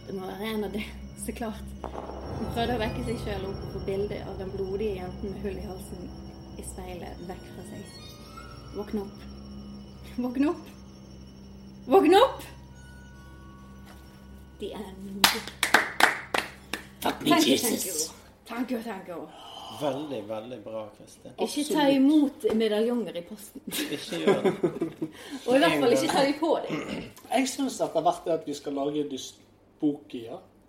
Det 0.07 0.17
må 0.17 0.27
være 0.29 0.51
en 0.55 0.67
av 0.67 0.75
det, 0.75 0.87
så 1.27 1.37
klart. 1.37 1.77
Hun 1.85 2.51
prøvde 2.57 2.79
å 2.79 2.83
vekke 2.83 3.05
seg 3.11 3.23
sjøl 3.27 3.47
opp 3.51 3.63
og 3.69 3.77
få 3.77 3.85
bilde 3.91 4.25
av 4.29 4.41
den 4.41 4.57
blodige 4.57 4.99
jenten 5.03 5.37
med 5.37 5.47
hull 5.47 5.61
i 5.61 5.69
halsen 5.69 6.11
i 6.59 6.67
speilet 6.73 7.23
vekk 7.29 7.47
fra 7.53 7.69
seg. 7.71 8.03
Våkne 8.75 9.07
opp. 9.07 9.34
Våkne 10.17 10.49
opp. 10.49 10.67
Våkne 11.87 12.17
opp! 12.17 12.43
The 14.61 14.73
end. 14.73 15.27
Me, 17.21 17.31
Thank. 17.31 17.47
Jesus. 17.47 18.13
Thank 18.47 18.71
you, 18.71 18.83
thank 18.83 19.09
you. 19.09 19.29
Veldig, 19.81 20.29
veldig 20.29 20.59
bra, 20.65 20.89
Kristin. 20.97 21.33
Ikke 21.39 21.65
ta 21.75 21.89
imot 21.91 22.45
medaljonger 22.55 23.17
i 23.19 23.23
posten. 23.27 23.61
Ikke 23.67 24.21
gjør 24.23 24.43
det. 24.45 24.53
Og 25.47 25.57
i 25.57 25.59
hvert 25.59 25.79
fall 25.81 25.97
ikke 25.97 26.13
ta 26.13 26.25
dem 26.25 26.39
på 26.41 26.53
deg. 26.63 27.09
Jeg 27.33 27.49
syns 27.51 27.79
det 27.81 27.89
er 27.89 28.07
verdt 28.07 28.29
det 28.29 28.37
at 28.39 28.47
vi 28.47 28.55
skal 28.55 28.79
lage 28.79 29.05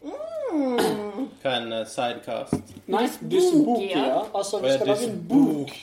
dysbokier. 0.04 1.06
Hva 1.41 1.52
er 1.52 1.62
en 1.62 1.74
eh, 1.74 1.86
sidecast? 1.88 2.54
Nei, 2.88 3.04
dysbokia. 3.32 4.00
Ja. 4.08 4.22
Altså, 4.36 4.60
vi 4.64 4.72
skal 4.74 4.88
lage 4.88 5.10
en 5.10 5.20
bok. 5.30 5.74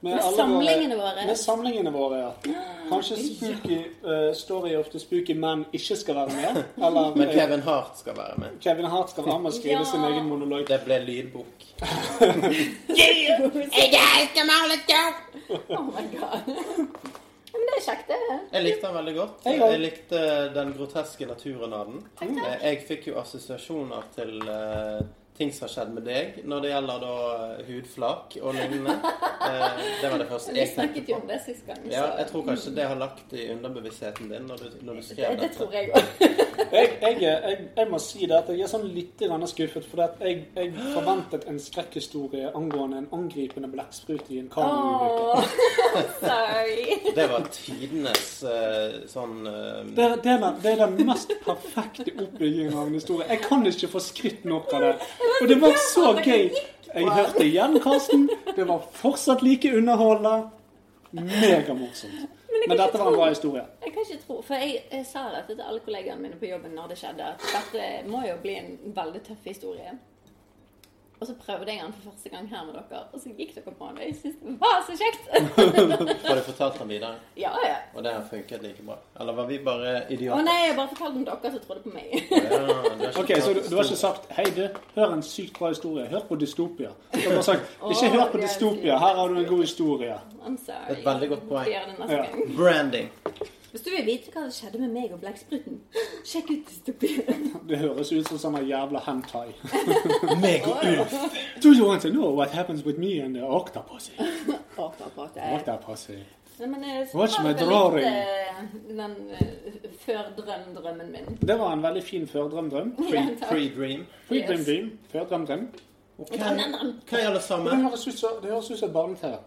Med 0.00 0.12
alle 0.12 0.36
samlingene 0.36 0.96
våre. 0.96 1.26
Med 1.26 1.36
samlingene 1.36 1.92
våre, 1.92 2.18
ja. 2.18 2.30
Kanskje 2.90 3.16
Spooky 3.16 3.78
uh, 4.04 4.34
Story 4.34 4.74
of 4.76 4.88
the 4.92 5.00
Spooky 5.00 5.34
Man 5.38 5.64
ikke 5.72 5.96
skal 5.96 6.14
være 6.14 6.26
med. 6.26 6.62
Eller 6.86 7.14
Men 7.16 7.28
eh, 7.28 7.34
Kevin 7.34 7.60
Hart 7.60 7.98
skal 7.98 8.16
være 8.16 8.34
med. 8.38 8.60
Kevin 8.60 8.84
Hart 8.84 9.10
skal 9.10 9.26
være 9.26 9.38
med 9.38 9.50
og 9.50 9.56
skrive 9.56 9.78
Ja. 9.78 9.84
sin 9.84 10.04
egen 10.04 10.28
monolog. 10.28 10.68
Det 10.68 10.80
ble 10.84 10.98
lydbok. 11.04 11.54
Oh 15.70 15.84
my 15.84 16.04
god. 16.18 17.20
Men 17.60 17.68
det 17.68 17.76
er 17.76 17.84
kjekt, 17.84 18.08
det. 18.08 18.18
Jeg 18.54 18.64
likte 18.64 18.86
den 18.86 18.94
veldig 18.96 19.14
godt. 19.16 19.44
Jeg. 19.44 19.58
Jeg 19.60 19.80
likte 19.82 20.20
den 20.54 20.70
groteske 20.78 21.26
naturen 21.28 21.74
av 21.76 21.90
den. 21.92 22.38
Eh, 22.40 22.54
Jeg 22.64 22.82
fikk 22.88 23.10
jo 23.12 23.18
assosiasjoner 23.20 24.06
til 24.16 24.36
eh, 24.48 25.00
ting 25.40 25.52
som 25.56 25.66
har 25.66 25.72
skjedd 25.72 25.92
med 25.96 26.04
deg 26.04 26.40
når 26.48 26.64
det 26.64 26.72
gjelder 26.74 27.04
da 27.04 27.14
eh, 27.34 27.60
hudflak 27.70 28.38
og 28.42 28.54
lignende. 28.58 28.98
Eh, 29.40 29.78
det 30.02 30.08
var 30.12 30.20
det 30.20 30.26
første 30.28 30.52
Vi 30.52 30.58
jeg 30.60 30.68
tenkte 30.68 30.82
snakket 30.84 31.06
jo 31.08 31.14
om 31.16 31.22
det 31.30 31.38
sist 31.40 31.62
gang. 31.64 31.78
Ja, 31.88 32.02
jeg 32.18 32.26
tror 32.28 32.42
kanskje 32.44 32.74
det 32.76 32.84
har 32.90 32.98
lagt 33.00 33.32
i 33.32 33.46
underbevisstheten 33.54 34.28
din 34.28 34.44
når 34.50 34.60
du, 34.60 34.66
når 34.84 34.98
du 34.98 35.06
skrev 35.06 35.30
det, 35.32 35.38
det 35.38 35.46
dette. 35.46 35.56
tror 35.56 35.72
jeg 35.72 35.88
òg. 35.96 36.10
Jeg, 36.70 36.90
jeg, 37.02 37.16
jeg, 37.22 37.56
jeg 37.76 37.86
må 37.90 37.98
si 37.98 38.26
det 38.30 38.36
at 38.36 38.50
jeg 38.52 38.62
er 38.62 38.68
sånn 38.70 38.84
litt 38.94 39.22
skuffet, 39.50 39.86
for 39.90 40.02
at 40.04 40.20
jeg, 40.22 40.44
jeg 40.54 40.70
forventet 40.94 41.46
en 41.50 41.58
skrekkhistorie 41.58 42.52
angående 42.54 43.00
en 43.00 43.08
angripende 43.16 43.66
blekksprut 43.72 44.28
i 44.30 44.38
en 44.38 44.50
kanuulykke. 44.52 45.40
Oh, 45.40 45.42
Det 47.16 47.26
var 47.32 47.48
tidenes 47.50 48.28
uh, 48.46 49.00
sånn 49.10 49.40
uh, 49.48 49.80
Det, 49.88 50.06
det, 50.22 50.36
er 50.36 50.44
den, 50.44 50.60
det 50.62 50.74
er 50.76 50.84
den 50.84 51.08
mest 51.08 51.34
perfekte 51.42 52.06
oppbyggingen 52.12 52.76
av 52.76 52.86
en 52.86 52.98
historie. 53.00 53.26
Jeg 53.32 53.42
kan 53.48 53.66
ikke 53.66 53.90
få 53.96 54.04
skrytt 54.04 54.46
nok 54.46 54.70
av 54.76 54.86
det. 54.86 54.94
Og 55.42 55.48
det 55.48 55.56
var 55.60 55.76
så 55.94 56.12
gøy. 56.24 56.50
Jeg 56.94 57.06
hørte 57.14 57.44
igjen 57.46 57.78
Karsten. 57.82 58.28
Det 58.56 58.66
var 58.68 58.82
fortsatt 58.92 59.42
like 59.46 59.70
underholdende. 59.76 60.50
Megamorsomt. 61.10 62.28
Men, 62.50 62.62
Men 62.68 62.78
dette 62.78 62.98
var 62.98 63.08
en 63.08 63.14
bra 63.16 63.28
historie. 63.28 63.62
Jeg 63.84 63.92
kan 63.94 64.02
ikke 64.02 64.22
tro, 64.26 64.40
for 64.42 64.54
jeg, 64.54 64.82
jeg 64.92 65.06
sa 65.06 65.22
dette 65.32 65.54
til 65.54 65.62
alle 65.64 65.80
kollegaene 65.84 66.22
mine 66.22 66.38
på 66.40 66.50
jobben 66.50 66.74
når 66.76 66.90
det 66.92 66.98
skjedde, 67.00 67.28
at 67.30 67.44
dette 67.54 68.10
må 68.10 68.24
jo 68.26 68.34
bli 68.42 68.56
en 68.58 68.72
veldig 68.96 69.22
tøff 69.28 69.46
historie. 69.46 69.94
Og 71.20 71.26
så 71.26 71.34
prøvde 71.46 71.72
jeg 71.72 71.82
den 71.84 71.92
for 71.92 72.10
første 72.10 72.28
gang 72.32 72.48
her 72.48 72.64
med 72.64 72.72
dere, 72.74 73.00
og 73.12 73.20
så 73.20 73.28
gikk 73.38 73.50
dere 73.54 73.64
på 73.78 73.86
den, 73.88 73.96
og 73.98 74.04
jeg 74.06 74.14
syntes 74.20 74.38
det 74.44 74.54
var 74.60 74.78
så 74.88 74.94
kjekt. 75.02 75.22
Har 76.28 76.34
du 76.38 76.42
fortalt 76.46 76.78
den 76.80 76.88
videre? 76.88 77.14
ja, 77.36 77.50
ja. 77.64 77.74
Og 77.94 78.04
det 78.04 78.12
har 78.12 78.24
funket 78.30 78.62
like 78.62 78.82
bra? 78.86 78.96
Eller 79.20 79.32
var 79.36 79.46
vi 79.50 79.58
bare 79.58 79.92
Å 79.98 80.06
idioter? 80.16 80.42
nei, 80.48 80.56
jeg 80.66 80.76
bare 80.78 80.88
fortalte 80.94 81.18
om 81.18 81.24
dere 81.28 81.52
som 81.52 81.60
trodde 81.66 81.82
på 81.84 81.92
meg. 81.94 82.08
Ja, 82.30 83.10
Ok, 83.20 83.34
Så 83.44 83.52
du, 83.52 83.60
du 83.68 83.76
har 83.76 83.84
ikke 83.84 84.00
sagt 84.06 84.32
'Hei, 84.32 84.44
du, 84.56 84.64
hør 84.96 85.12
en 85.18 85.22
sykt 85.22 85.58
bra 85.58 85.68
historie. 85.68 86.06
Hør 86.08 86.24
på 86.28 86.40
Dystopia'. 86.40 86.94
Du 87.12 87.20
har 87.20 87.30
bare 87.36 87.42
sagt 87.42 87.78
'Ikke 87.90 88.10
hør 88.16 88.26
på 88.32 88.38
Dystopia. 88.38 88.98
Her 88.98 89.14
har 89.20 89.28
du 89.28 89.38
en 89.38 89.48
god 89.52 89.62
historie'. 89.64 90.18
I'm 90.46 90.56
sorry. 90.66 90.98
Et 90.98 91.06
veldig 91.06 91.28
godt 91.28 91.48
poeng. 91.48 91.68
Ja. 91.68 92.24
Branding. 92.56 93.10
Hvis 93.70 93.82
du 93.86 93.90
vil 93.90 94.06
vite 94.06 94.32
hva 94.34 94.42
som 94.48 94.50
skjedde 94.56 94.80
med 94.82 94.90
meg 94.94 95.12
og 95.14 95.20
blekkspruten, 95.22 95.76
sjekk 96.26 96.48
ut 96.50 96.70
dystopien. 96.70 97.44
Det 97.70 97.78
høres 97.78 98.10
ut 98.12 98.26
som 98.28 98.38
sånn 98.42 98.58
jævla 98.66 98.98
hentai. 99.06 99.52
Meg 100.42 100.66
og 100.66 100.82
Ulf. 100.90 101.14
Do 101.62 101.70
you 101.72 101.86
want 101.86 102.02
to 102.02 102.10
know 102.10 102.32
what 102.34 102.50
happens 102.50 102.84
with 102.84 102.98
me 102.98 103.20
and 103.20 103.36
the 103.38 103.42
octopussy? 103.46 104.12
Octopussy. 104.76 106.18
Nei, 106.60 106.66
men 106.68 106.82
jeg 106.84 107.06
Watch 107.16 107.38
my 107.40 107.52
drawing. 107.56 108.04
litt, 108.04 108.12
eh, 108.12 108.64
den 108.96 109.14
uh, 109.32 109.84
før-drøm-drømmen 110.02 111.12
min. 111.14 111.38
Det 111.40 111.56
var 111.58 111.72
en 111.72 111.82
veldig 111.82 112.02
fin 112.04 112.26
førdrøm-drøm. 112.28 112.90
Pre-dream. 113.48 114.02
Pre-dream 114.28 114.58
Yes. 114.58 114.66
dream. 114.66 114.90
Førdrøm-drøm. 115.12 115.62
Hva 116.18 116.26
hva 116.36 116.48
er 117.16 117.26
alle 117.26 117.38
Det 117.38 117.42
sammen? 117.42 117.70
det 117.70 117.80
høres 118.50 118.70
ut 118.70 118.78
som 118.78 118.88
et 118.88 118.92
barne-TV. 118.92 119.38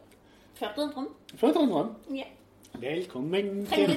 Før-drøm-drøm? 0.61 1.07
Førdrøm-drøm. 1.37 1.91
Ja. 2.17 2.25
Velkommen 2.81 3.65
til 3.65 3.95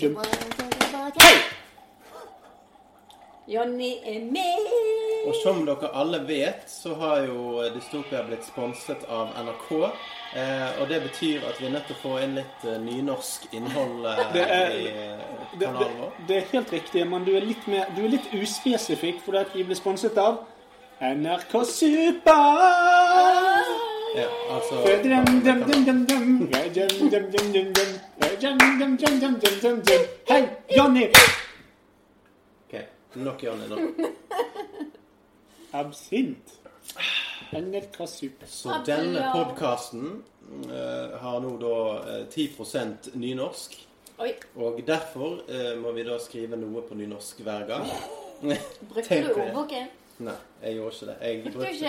dum. 0.00 0.16
Hei! 1.20 1.34
Jonny 3.48 3.90
er 4.04 4.20
med. 4.32 4.68
Og 5.26 5.34
som 5.44 5.66
dere 5.66 5.90
alle 5.94 6.20
vet, 6.28 6.62
så 6.70 6.94
har 6.94 7.18
jo 7.26 7.62
Dystopia 7.74 8.22
blitt 8.26 8.46
sponset 8.46 9.04
av 9.12 9.34
NRK. 9.44 9.68
Eh, 10.36 10.80
og 10.80 10.88
det 10.88 11.02
betyr 11.04 11.44
at 11.50 11.60
vi 11.60 11.66
er 11.68 11.74
nødt 11.74 11.86
til 11.90 11.96
å 11.98 12.02
få 12.02 12.14
inn 12.24 12.34
litt 12.38 12.64
uh, 12.64 12.78
nynorsk 12.80 13.44
innhold 13.52 14.06
eh, 14.08 14.22
Det 14.32 14.44
er- 14.48 14.72
i 14.78 14.84
Det, 14.86 15.58
det, 15.60 15.66
kanalen 15.66 15.98
vår. 16.00 16.12
det 16.28 16.36
er 16.38 16.46
helt 16.54 16.72
riktig, 16.72 17.04
men 17.10 17.24
du 17.26 17.34
er 17.36 17.44
litt, 17.44 17.66
mer, 17.68 17.84
du 17.96 18.00
er 18.06 18.08
litt 18.14 18.30
uspesifikk 18.32 19.20
fordi 19.26 19.38
at 19.44 19.52
vi 19.54 19.62
blir 19.68 19.76
sponset 19.76 20.16
av 20.18 20.40
NRK 21.02 21.52
Super! 21.68 22.32
Ja, 24.14 24.28
altså. 24.50 24.74
Hei, 30.28 30.48
Jonny! 30.76 31.06
Ok, 32.64 32.74
nok 33.14 33.44
Jonny 33.44 33.68
nå. 33.68 33.78
Absint. 35.72 36.52
NRK 37.52 37.96
Super. 38.06 38.46
Så 38.46 38.82
denne 38.86 39.30
podkasten 39.32 40.04
uh, 40.66 41.16
har 41.20 41.40
nå 41.40 41.56
da 41.62 41.72
uh, 42.20 42.28
10 42.28 43.16
nynorsk. 43.16 43.78
Oi, 44.18 44.34
Og 44.56 44.82
derfor 44.86 45.40
uh, 45.48 45.72
må 45.80 45.92
vi 45.96 46.04
da 46.04 46.20
skrive 46.20 46.60
noe 46.60 46.84
på 46.84 47.00
nynorsk 47.00 47.40
hver 47.40 47.64
gang. 47.66 47.88
brukte 48.92 49.22
du 49.24 49.32
ordboken? 49.32 49.88
Nei, 50.18 50.34
jeg 50.62 50.74
gjorde 50.76 50.92
ikke 50.94 51.06
det. 51.06 51.16
Jeg, 51.22 51.42
Brukte 51.42 51.58
du 51.58 51.64
ikke 51.64 51.84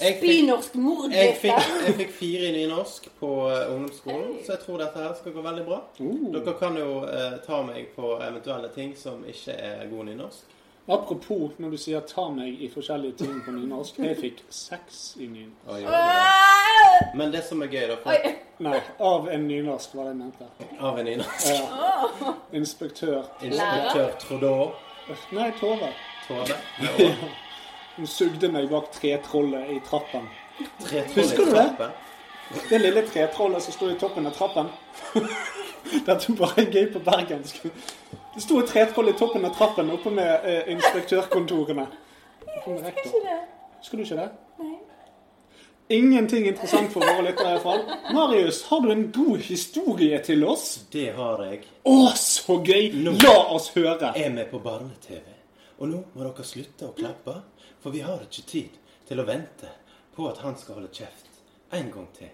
Jeg 0.00 0.14
fikk- 0.20 1.12
jeg, 1.12 1.36
fikk, 1.40 1.86
jeg 1.86 1.94
fikk 1.94 2.10
fire 2.12 2.48
i 2.48 2.52
nynorsk 2.52 3.08
på 3.20 3.50
eh, 3.50 3.74
ungdomsskolen, 3.74 4.34
Hey. 4.34 4.44
så 4.46 4.52
jeg 4.52 4.60
tror 4.66 4.78
dette 4.78 4.98
her 4.98 5.14
skal 5.20 5.32
gå 5.32 5.42
veldig 5.42 5.64
bra. 5.66 5.80
Uh. 6.00 6.32
Dere 6.32 6.54
kan 6.58 6.76
jo 6.76 7.04
eh, 7.04 7.38
ta 7.46 7.62
meg 7.62 7.86
på 7.96 8.14
eventuelle 8.22 8.68
ting 8.74 8.96
som 8.96 9.24
ikke 9.28 9.52
er 9.52 9.86
god 9.90 10.04
nynorsk. 10.04 10.50
Apropos 10.88 11.50
når 11.58 11.70
du 11.70 11.76
sier 11.76 12.00
'ta 12.00 12.28
meg' 12.28 12.60
i 12.60 12.68
forskjellige 12.68 13.12
ting 13.16 13.42
på 13.44 13.50
nynorsk. 13.52 13.98
Jeg 13.98 14.16
fikk 14.16 14.42
seks 14.50 15.16
i 15.20 15.26
nynorsk. 15.26 15.86
Det. 15.86 17.16
Men 17.16 17.32
det 17.32 17.44
som 17.44 17.62
er 17.62 17.66
gøy, 17.66 17.86
da, 17.88 17.96
for, 18.02 18.12
Nei, 18.60 18.80
av 19.00 19.28
en 19.28 19.48
nynorsk, 19.48 19.94
var 19.94 20.02
det 20.04 20.08
jeg 20.10 20.16
mente. 20.16 20.44
av 20.80 20.98
en 20.98 21.04
nynorsk 21.04 21.48
Ja. 21.48 22.34
Inspektør. 22.52 23.24
inspektør 23.42 24.10
Trodå 24.18 24.72
Nei, 25.32 25.50
Tove. 25.60 25.88
Tove. 26.28 26.54
Hun 27.96 28.06
sugde 28.10 28.50
meg 28.50 28.68
bak 28.70 28.90
tretrollet 28.94 29.70
i 29.70 29.80
trappen. 29.86 30.26
Tre 30.82 31.02
Husker 31.14 31.46
du 31.46 31.54
det? 31.54 31.90
Det 32.68 32.78
lille 32.80 33.02
tretrollet 33.06 33.62
som 33.62 33.74
sto 33.74 33.90
i 33.90 33.98
toppen 33.98 34.26
av 34.26 34.34
trappen. 34.36 34.70
Dette 36.06 36.16
er 36.16 36.38
bare 36.38 36.64
gøy 36.64 36.88
på 36.92 37.02
bergensk. 37.04 37.62
Det 38.34 38.42
sto 38.42 38.58
et 38.60 38.70
tretroll 38.72 39.12
i 39.12 39.18
toppen 39.18 39.46
av 39.46 39.54
trappen 39.54 39.92
oppe 39.94 40.10
med 40.14 40.48
eh, 40.48 40.72
inspektørkontorene. 40.74 41.86
Jeg 42.48 42.64
med 42.66 42.90
ikke 43.04 43.22
det? 43.22 43.38
Husker 43.78 44.00
du 44.00 44.04
ikke 44.04 44.18
det? 44.18 44.28
Nei. 44.62 44.74
Ingenting 45.92 46.46
interessant 46.48 46.88
for 46.94 47.04
våre 47.04 47.26
lyttere 47.26 47.52
iallfall. 47.52 47.82
Marius, 48.16 48.62
har 48.70 48.80
du 48.80 48.90
en 48.90 49.04
god 49.12 49.42
historie 49.44 50.18
til 50.24 50.44
oss? 50.48 50.86
Det 50.92 51.10
har 51.12 51.42
jeg. 51.44 51.60
Å, 51.84 51.96
så 52.16 52.56
gøy! 52.64 52.88
Nå. 53.04 53.12
La 53.20 53.34
oss 53.52 53.68
høre. 53.76 54.14
er 54.16 54.32
med 54.32 54.48
på 54.48 54.62
barne-TV. 54.64 55.34
Og 55.78 55.90
nå 55.90 56.00
må 56.14 56.24
dere 56.24 56.46
slutte 56.46 56.88
å 56.88 56.94
klappe, 56.96 57.36
for 57.84 57.92
vi 57.92 58.00
har 58.00 58.22
ikke 58.24 58.46
tid 58.48 58.76
til 59.04 59.20
å 59.20 59.26
vente 59.28 59.68
på 60.14 60.24
at 60.30 60.38
han 60.40 60.54
skal 60.56 60.78
holde 60.78 60.88
kjeft 60.96 61.42
en 61.76 61.90
gang 61.92 62.06
til. 62.16 62.30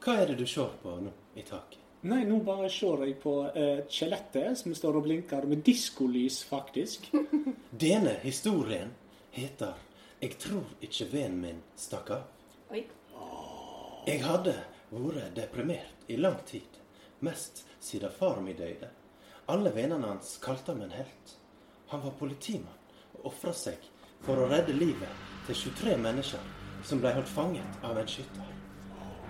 Hva 0.00 0.14
er 0.22 0.30
det 0.30 0.36
du 0.38 0.46
ser 0.48 0.70
på 0.80 0.94
nå 1.02 1.10
i 1.36 1.42
taket? 1.44 1.82
Nei, 2.08 2.22
nå 2.24 2.38
bare 2.46 2.70
ser 2.72 3.02
jeg 3.04 3.18
på 3.20 3.34
eh, 3.50 3.82
skjelettet 3.92 4.56
som 4.56 4.72
står 4.78 4.96
og 4.96 5.04
blinker 5.04 5.44
med 5.50 5.60
diskolys, 5.66 6.38
faktisk. 6.48 7.10
Denne 7.84 8.14
historien 8.22 8.94
heter 9.36 9.74
'Jeg 10.16 10.38
tror 10.40 10.64
ikke 10.80 11.12
vennen 11.12 11.40
min 11.40 11.58
stakk 11.76 12.10
av'. 12.10 12.24
Oi. 12.72 12.86
Jeg 14.06 14.22
hadde 14.24 14.54
vært 14.90 15.36
deprimert 15.36 16.08
i 16.08 16.16
lang 16.16 16.38
tid, 16.46 16.80
mest 17.20 17.66
siden 17.80 18.10
far 18.10 18.40
min 18.40 18.56
døde. 18.56 18.88
Alle 19.48 19.74
vennene 19.74 20.08
hans 20.08 20.38
kalte 20.40 20.72
ham 20.72 20.80
en 20.86 20.96
helt. 20.96 21.36
Han 21.92 22.00
var 22.00 22.16
politimann 22.16 22.80
og 23.12 23.26
ofra 23.32 23.52
seg 23.52 23.90
for 24.26 24.34
å 24.42 24.48
redde 24.50 24.74
livet 24.74 25.12
til 25.46 25.54
23 25.70 25.96
mennesker 26.02 26.42
som 26.86 27.00
ble 27.02 27.10
holdt 27.16 27.30
fanget 27.30 27.68
av 27.86 27.98
en 27.98 28.08
skytter. 28.10 28.46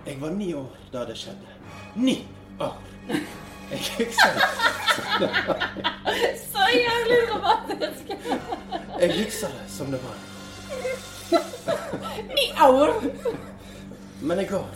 Jeg 0.07 0.15
var 0.21 0.31
ni 0.35 0.47
år 0.57 0.71
da 0.93 0.99
det 1.09 1.17
skjedde. 1.19 1.49
Ni 1.95 2.17
år! 2.63 2.77
Jeg 3.67 3.79
husker 3.97 4.31
Så 6.47 6.61
jævlig 6.71 7.17
dramatisk. 7.27 8.05
jeg 8.99 9.09
husker 9.19 9.49
det 9.57 9.67
som 9.71 9.87
det 9.91 9.99
var. 10.03 10.17
Ni 12.31 12.45
år. 12.63 12.93
Men 14.21 14.39
i 14.39 14.45
går 14.49 14.67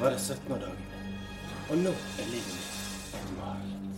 var 0.00 0.10
det 0.10 0.20
17. 0.20 0.60
dagen 0.60 0.76
og 1.70 1.76
nå 1.78 1.90
er 2.18 2.26
livet 2.32 2.50
mitt 2.50 3.14
et 3.14 3.28
mareritt. 3.36 3.94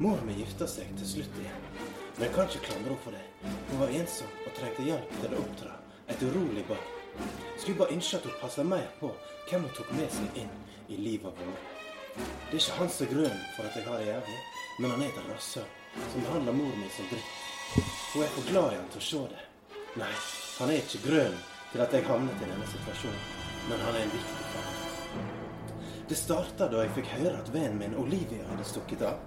Mor 0.00 0.18
mi 0.24 0.32
gifta 0.38 0.66
seg 0.68 0.86
til 0.96 1.06
slutt 1.10 1.34
igjen, 1.42 1.62
men 2.16 2.26
jeg 2.26 2.34
kan 2.34 2.48
ikke 2.48 2.66
klandre 2.66 2.94
henne 2.94 3.02
for 3.04 3.16
det. 3.16 3.24
Hun 3.70 3.80
var 3.82 3.96
ensom 4.00 4.36
og 4.46 4.54
trengte 4.56 4.84
hjelp 4.86 5.16
til 5.20 5.34
å 5.36 5.40
oppdra 5.42 5.72
et 6.08 6.22
urolig 6.24 6.62
barn. 6.68 6.92
Skulle 7.58 7.78
bare 7.80 7.96
ønske 7.96 8.16
at 8.16 8.28
hun 8.28 8.38
passa 8.40 8.64
mer 8.64 8.86
på 9.00 9.10
hvem 9.48 9.66
hun 9.66 9.74
tok 9.76 9.90
med 9.98 10.12
seg 10.14 10.38
inn 10.42 10.54
i 10.88 11.00
livet 11.00 11.42
vårt. 11.42 11.72
Det 12.16 12.56
er 12.56 12.62
ikke 12.62 12.78
hans 12.78 13.00
er 13.04 13.12
for 13.56 13.68
at 13.68 13.76
jeg 13.76 13.84
har 13.84 13.98
det 14.00 14.06
jævlig, 14.06 14.38
men 14.78 14.90
han 14.94 15.02
er 15.02 15.10
et 15.10 15.28
rasshøl 15.28 15.68
som 16.12 16.24
behandler 16.24 16.56
mor 16.56 16.78
mi 16.80 16.88
som 16.96 17.10
dritt. 17.10 17.34
Hun 18.14 18.24
er 18.24 18.32
for 18.32 18.48
glad 18.48 18.72
i 18.72 18.78
han 18.80 18.88
til 18.94 19.02
å 19.02 19.08
se 19.10 19.22
det. 19.34 19.44
Nei, 20.00 20.12
han 20.58 20.72
er 20.72 20.80
ikke 20.80 21.02
grunnen 21.04 21.38
til 21.72 21.84
at 21.84 21.92
jeg 21.92 22.08
havnet 22.08 22.40
i 22.40 22.48
denne 22.48 22.70
situasjonen, 22.72 23.26
men 23.68 23.84
han 23.84 23.98
er 23.98 24.06
en 24.06 24.14
viktig 24.14 24.48
faktor. 24.54 24.86
Det 26.08 26.16
starta 26.16 26.70
da 26.72 26.84
jeg 26.84 26.94
fikk 26.96 27.12
høre 27.18 27.36
at 27.42 27.52
vennen 27.52 27.80
min 27.82 27.98
Olivia 28.00 28.46
hadde 28.48 28.64
stukket 28.64 29.04
av. 29.04 29.20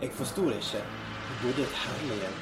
Jeg 0.00 0.14
forsto 0.18 0.48
det 0.48 0.58
ikke. 0.62 0.82
Hun 1.28 1.36
bodde 1.42 1.60
i 1.60 1.66
et 1.68 1.78
herlig 1.84 2.18
hjem. 2.22 2.36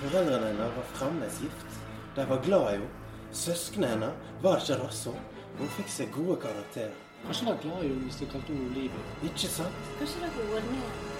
Foreldrene 0.00 0.46
hennes 0.46 0.76
var 0.76 0.86
fremdeles 0.96 1.38
gift. 1.44 1.78
De 2.16 2.28
var 2.28 2.42
glad 2.46 2.66
i 2.68 2.74
henne. 2.74 2.90
Søsknene 3.32 3.90
hennes 3.92 4.14
var 4.42 4.60
ikke 4.62 4.78
rasshøl. 4.82 5.18
Hun 5.58 5.72
fikk 5.76 5.90
seg 5.92 6.12
gode 6.16 6.38
karakterer. 6.40 6.94
Kanskje 7.26 7.46
var 7.50 7.58
glad 7.62 7.84
i 7.84 7.90
henne 7.92 8.08
hvis 8.08 8.20
de 8.22 8.30
kalte 8.32 8.54
henne 8.54 8.70
Olivia. 8.70 9.04
Ikke 9.28 9.52
sant? 9.56 9.90
Kanskje 9.98 10.30
det 10.38 10.48
var 10.52 10.64
ned. 10.70 11.10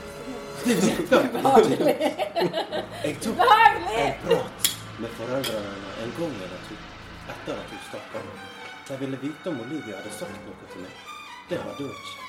Det 0.65 0.75
virka! 0.83 1.21
Jeg 3.07 3.17
tok 3.25 3.41
en 3.43 4.19
prat 4.25 4.73
med 5.03 5.15
foreldrene 5.19 5.71
hennes 5.77 6.03
en 6.05 6.13
gang 6.19 6.35
eller 6.47 6.67
to 6.69 6.81
etter 7.33 7.63
at 7.63 7.71
hun 7.75 7.87
stakk 7.89 8.19
av. 8.19 8.29
De 8.89 8.99
ville 9.05 9.23
vite 9.23 9.51
om 9.53 9.63
Olivia 9.67 10.01
hadde 10.01 10.13
sagt 10.17 10.45
noe 10.47 10.69
til 10.75 10.85
meg. 10.85 11.07
Det 11.51 11.61
hadde 11.63 11.87
hun 11.87 11.95
ikke. 11.95 12.29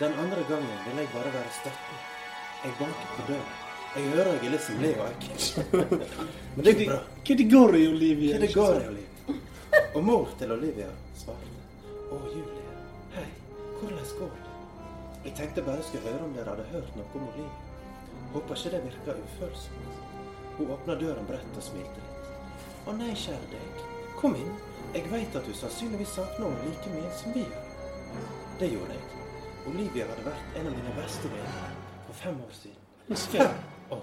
Den 0.00 0.16
andre 0.24 0.46
gangen 0.48 0.80
ville 0.86 1.04
jeg 1.04 1.14
bare 1.16 1.34
være 1.40 1.58
støtten. 1.60 2.00
Jeg 2.62 2.78
banket 2.78 3.14
på 3.18 3.28
døra. 3.32 3.61
Jeg 3.92 4.08
hører 4.08 4.30
jeg 4.38 4.46
er 4.48 4.52
litt 4.54 4.62
som 4.64 4.78
Leo 4.80 5.02
Ajkic. 5.04 5.46
Men 6.56 6.64
det 6.64 6.72
går 6.78 6.86
bra. 6.88 7.00
Hva 7.26 7.34
det 7.36 7.44
går 7.50 7.74
i, 7.76 7.80
Olivia? 7.90 8.38
Det 8.40 8.48
går 8.54 8.76
i, 8.78 8.84
Olivia? 8.88 9.34
Og 9.92 10.04
mor 10.06 10.30
til 10.40 10.54
Olivia 10.54 10.86
svarte. 11.20 11.50
Å, 12.08 12.20
Julie. 12.32 12.76
Hei. 13.12 13.26
Hvordan 13.76 14.14
går 14.20 14.30
det? 14.38 14.54
Jeg 15.26 15.34
tenkte 15.42 15.64
bare 15.66 15.84
skulle 15.84 16.06
høre 16.06 16.24
om 16.24 16.32
dere 16.38 16.54
hadde 16.54 16.64
hørt 16.70 16.96
noe 16.96 17.18
om 17.18 17.26
Olivia. 17.26 17.58
Håper 18.32 18.62
ikke 18.62 18.72
det 18.72 18.80
virker 18.86 19.20
ufølsomt. 19.26 20.00
Hun 20.56 20.72
åpna 20.72 20.96
døren 21.02 21.28
bredt 21.28 21.60
og 21.60 21.66
smilte 21.66 22.06
litt. 22.06 22.30
Å 22.88 22.94
nei, 22.96 23.10
kjære 23.26 23.50
deg. 23.52 23.84
Kom 24.22 24.38
inn. 24.40 24.56
Jeg 24.96 25.04
veit 25.12 25.36
at 25.36 25.44
du 25.44 25.52
sannsynligvis 25.56 26.16
savner 26.16 26.48
henne 26.48 26.70
like 26.70 26.94
mye 26.96 27.12
som 27.20 27.36
vi 27.36 27.44
gjør. 27.44 27.68
Det 28.62 28.72
gjorde 28.72 28.96
jeg. 28.96 29.28
Olivia 29.68 30.08
hadde 30.08 30.26
vært 30.30 30.58
en 30.62 30.72
av 30.72 30.80
mine 30.80 30.96
beste 30.96 31.28
venner 31.36 31.76
for 32.08 32.20
fem 32.24 32.40
år 32.48 32.56
siden. 32.62 32.80
Fem. 33.36 33.62
Å. 33.92 33.98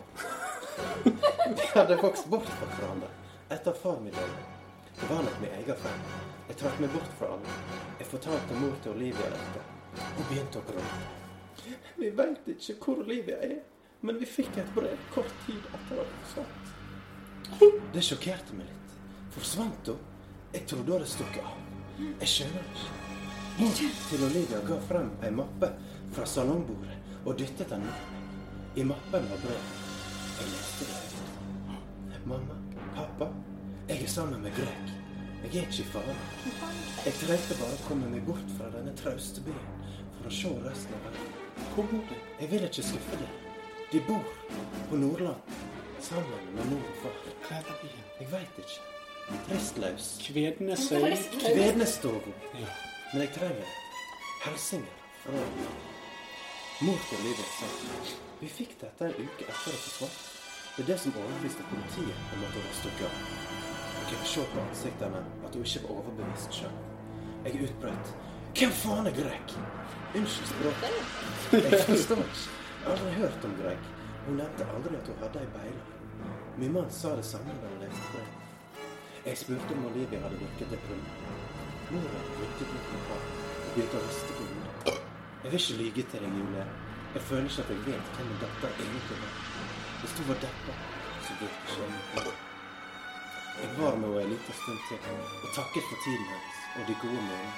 Vi 1.49 1.67
hadde 1.73 1.97
vokst 2.01 2.29
bort 2.29 2.49
fra 2.59 2.67
hverandre 2.75 3.09
etter 3.49 3.73
far 3.73 3.99
min 4.03 4.13
døde. 4.13 4.43
Det 4.99 5.07
var 5.09 5.23
nok 5.23 5.39
min 5.41 5.55
egen 5.57 5.79
feil. 5.83 6.01
Jeg 6.49 6.59
trakk 6.59 6.81
meg 6.83 6.91
bort 6.93 7.13
fra 7.17 7.31
alle. 7.35 7.55
Jeg 7.99 8.09
fortalte 8.11 8.59
mor 8.59 8.75
til 8.83 8.93
Olivia 8.93 9.31
dette. 9.33 9.63
Hun 10.17 10.27
begynte 10.29 10.61
å 10.61 10.67
gråte. 10.67 11.77
Vi 11.99 12.11
veit 12.19 12.51
ikke 12.53 12.75
hvor 12.83 13.01
Olivia 13.05 13.39
er, 13.45 13.57
men 14.05 14.19
vi 14.19 14.29
fikk 14.29 14.59
et 14.61 14.69
brev 14.75 15.07
kort 15.15 15.33
tid 15.47 15.65
etter 15.73 16.03
at 16.03 16.13
hun 16.13 16.21
forsvant. 16.27 16.75
Det 17.95 18.05
sjokkerte 18.05 18.59
meg 18.59 18.69
litt. 18.69 18.95
Forsvant 19.33 19.93
hun? 19.93 20.05
Jeg 20.53 20.65
trodde 20.69 20.91
hun 20.91 20.99
hadde 20.99 21.11
stukket 21.15 21.43
av. 21.45 21.57
Jeg 21.99 22.31
skjønner 22.35 22.69
ikke. 22.69 22.95
Mor 23.59 23.75
til 23.81 24.29
Olivia 24.29 24.61
ga 24.69 24.79
frem 24.87 25.11
ei 25.25 25.33
mappe 25.35 25.73
fra 26.15 26.29
salongbordet 26.29 26.95
og 27.25 27.35
dyttet 27.41 27.73
den 27.73 27.85
meg. 27.89 28.07
I 28.79 28.85
mappen 28.87 29.31
var 29.31 29.45
brev. 29.47 29.78
Jeg 30.39 30.51
leste 30.53 30.87
det. 30.89 32.19
Mamma, 32.29 32.55
pappa, 32.95 33.27
jeg 33.89 34.03
er 34.03 34.11
sammen 34.11 34.41
med 34.43 34.55
Greg. 34.55 34.91
Jeg 35.43 35.49
er 35.55 35.67
ikke 35.67 35.81
i 35.81 35.87
fare. 35.91 36.15
Jeg 37.05 37.13
trengte 37.21 37.57
bare 37.59 37.75
å 37.75 37.83
komme 37.87 38.09
meg 38.11 38.25
bort 38.27 38.53
fra 38.57 38.69
denne 38.73 38.93
trauste 38.99 39.43
byen 39.45 39.93
for 40.17 40.29
å 40.29 40.33
se 40.35 40.51
resten 40.65 40.97
av 40.97 41.07
verden. 41.07 41.33
Hvor 41.73 41.87
bor 41.91 42.03
du? 42.09 42.15
Jeg 42.41 42.51
vil 42.51 42.67
ikke 42.67 42.85
skuffe 42.91 43.19
deg. 43.21 43.49
De 43.91 44.01
bor 44.07 44.31
på 44.89 44.99
Nordland 44.99 45.55
sammen 46.03 46.51
med 46.55 46.71
mor 46.71 46.87
og 46.91 46.99
far. 47.03 47.19
Hva 47.47 47.59
er 47.59 47.67
det 47.69 47.77
byen? 47.83 48.07
Jeg 48.19 48.31
veit 48.33 48.59
ikke. 48.63 48.79
Tristløs. 49.47 50.09
Kvednesøy. 50.27 51.07
Kvednesstovo. 51.39 52.35
Ja. 52.59 52.71
Men 53.13 53.25
jeg 53.25 53.33
trenger 53.39 53.77
Helsinger 54.43 54.99
fra 55.23 55.43
mor 56.81 56.99
til 57.09 57.17
Olivia 57.19 57.47
sa 57.59 57.67
vi 58.39 58.47
fikk 58.47 58.77
dette 58.79 59.03
en 59.03 59.17
uke 59.19 59.43
etter 59.43 59.73
hun 59.73 59.79
forsvant. 59.83 60.19
Det 60.75 60.83
er 60.83 60.87
det 60.87 60.95
som 61.01 61.15
overbeviste 61.19 61.65
politiet 61.67 62.19
om 62.35 62.43
at 62.47 62.53
hun 62.55 62.63
var 62.63 62.75
stukket 62.77 63.07
av. 63.09 63.17
Jeg 63.97 64.05
kunne 64.11 64.29
se 64.33 64.45
på 64.53 64.61
ansiktene 64.61 65.23
at 65.47 65.57
hun 65.57 65.65
ikke 65.67 65.81
var 65.83 65.97
overbevist 65.97 66.59
sjøl. 66.59 66.77
Jeg 67.43 67.63
utbrøt 67.67 68.13
Hvem 68.59 68.71
faen 68.83 69.09
er 69.11 69.17
Greg? 69.17 69.51
Unnskyld 70.19 70.47
språket. 70.53 70.95
Jeg 71.67 71.81
forstår 71.89 72.23
ikke. 72.23 72.47
Jeg 72.79 72.87
har 72.87 72.95
aldri 72.95 73.11
hørt 73.17 73.45
om 73.49 73.57
Greg. 73.59 73.91
Hun 74.25 74.39
nevnte 74.39 74.69
aldri 74.77 74.95
at 75.01 75.11
hun 75.11 75.21
hadde 75.25 75.43
ei 75.43 75.51
beile. 75.57 75.83
Min 76.63 76.73
mann 76.77 76.89
sa 77.01 77.13
det 77.19 77.27
samme 77.27 77.59
da 77.59 77.73
hun 77.73 77.83
leste 77.83 78.13
brevet. 78.13 78.81
Jeg 79.27 79.43
spurte 79.43 79.75
om 79.75 79.85
Olivia 79.91 80.23
hadde 80.23 80.41
virket 80.45 80.73
deprimert. 80.77 81.45
Mora 81.91 82.25
rykket 82.39 82.73
mot 82.73 82.91
min 82.95 83.07
far 83.11 83.23
og 83.27 83.71
begynte 83.75 83.99
å 84.01 84.07
riste 84.07 84.39
på. 84.39 84.48
Jeg 85.43 85.51
vil 85.51 85.59
ikke 85.59 85.77
lyge 85.83 86.03
til 86.11 86.19
deg, 86.23 86.31
Julie. 86.39 86.65
Jeg 87.13 87.21
føler 87.27 87.45
ikke 87.49 87.63
at 87.63 87.69
jeg 87.73 87.81
vet 87.87 88.07
hvem 88.15 88.31
dette 88.43 88.67
egentlig 88.83 89.17
var. 89.21 89.33
Hvis 89.99 90.13
du 90.17 90.21
var 90.29 90.37
deppa, 90.45 90.73
så 91.25 91.31
virker 91.41 91.61
ikke 91.67 91.81
jeg 91.83 91.91
noe. 91.95 92.33
Jeg 93.61 93.69
var 93.79 93.95
med 94.01 94.07
henne 94.09 94.21
en 94.25 94.31
liten 94.33 94.55
stund 94.61 94.81
til 94.87 94.99
og 95.43 95.49
takket 95.59 95.85
for 95.89 95.97
tiden 96.05 96.25
hennes 96.31 96.59
og 96.77 96.83
de 96.89 96.95
gode 97.03 97.21
minnene. 97.27 97.53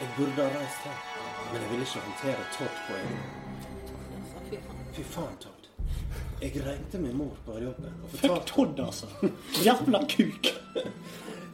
Jeg 0.00 0.08
burde 0.16 0.40
ha 0.42 0.48
reist 0.56 0.86
her, 0.88 0.98
men 1.52 1.62
jeg 1.62 1.70
ville 1.70 1.86
ikke 1.86 2.04
håndtere 2.06 2.46
Todd 2.56 2.76
på 2.86 2.96
egen 2.98 3.16
hånd. 3.22 3.44
Fy 4.96 5.06
faen. 5.14 5.36
Todd. 5.44 5.68
Jeg 6.42 6.66
ringte 6.66 6.98
min 6.98 7.16
mor 7.16 7.36
på 7.46 7.58
jobben 7.62 8.02
og 8.02 8.10
fortalte 8.10 8.34
Fuck 8.34 8.46
Todd, 8.52 8.84
altså. 8.86 9.06
Jævla 9.66 10.02
kuk. 10.16 10.50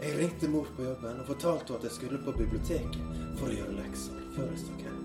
Jeg 0.01 0.17
ringte 0.19 0.49
mor 0.49 0.73
på 0.77 0.89
jobben 0.89 1.21
og 1.21 1.29
fortalte 1.35 1.73
henne 1.73 1.79
at 1.79 1.89
jeg 1.89 1.97
skulle 1.99 2.25
på 2.25 2.37
biblioteket 2.41 3.23
for 3.37 3.49
å 3.53 3.55
gjøre 3.61 3.79
lekser 3.83 4.25
før 4.37 4.51
jeg 4.55 4.65
stakk 4.65 4.85
hjem. 4.87 5.00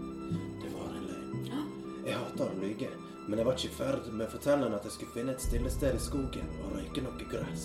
Jeg 2.05 2.13
hater 2.21 2.51
å 2.51 2.57
lyge, 2.61 2.91
men 3.25 3.39
jeg 3.39 3.47
var 3.47 3.55
ikke 3.57 3.71
i 3.71 3.75
ferd 3.79 4.09
med 4.13 4.27
å 4.27 4.33
fortelle 4.35 4.67
henne 4.67 4.77
at 4.77 4.83
jeg 4.85 4.93
skulle 4.93 5.15
finne 5.15 5.33
et 5.33 5.41
stille 5.41 5.71
sted 5.73 5.95
i 5.97 6.01
skogen 6.03 6.51
og 6.61 6.75
røyke 6.77 7.01
noe 7.01 7.29
gress. 7.31 7.63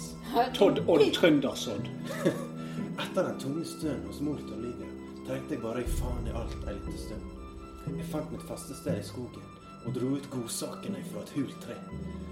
Todd 0.56 0.80
Odd 0.86 1.04
Trøndersodd. 1.16 1.90
Etter 3.04 3.26
den 3.26 3.36
tunge 3.42 3.66
stunden 3.68 4.06
hos 4.08 4.22
mor 4.24 4.40
til 4.40 4.56
Olivia 4.56 4.88
trengte 5.26 5.54
jeg 5.54 5.62
bare 5.62 5.84
i 5.84 5.92
faen 5.98 6.30
i 6.30 6.32
alt 6.40 6.56
en 6.62 6.72
liten 6.72 6.96
stund. 7.02 7.36
Jeg 7.90 8.08
fant 8.12 8.32
mitt 8.32 8.46
faste 8.48 8.76
sted 8.78 9.02
i 9.02 9.04
skogen 9.04 9.44
og 9.84 9.92
dro 9.96 10.14
ut 10.16 10.30
godsakene 10.32 11.04
fra 11.10 11.26
et 11.26 11.34
hult 11.36 11.60
tre. 11.60 11.76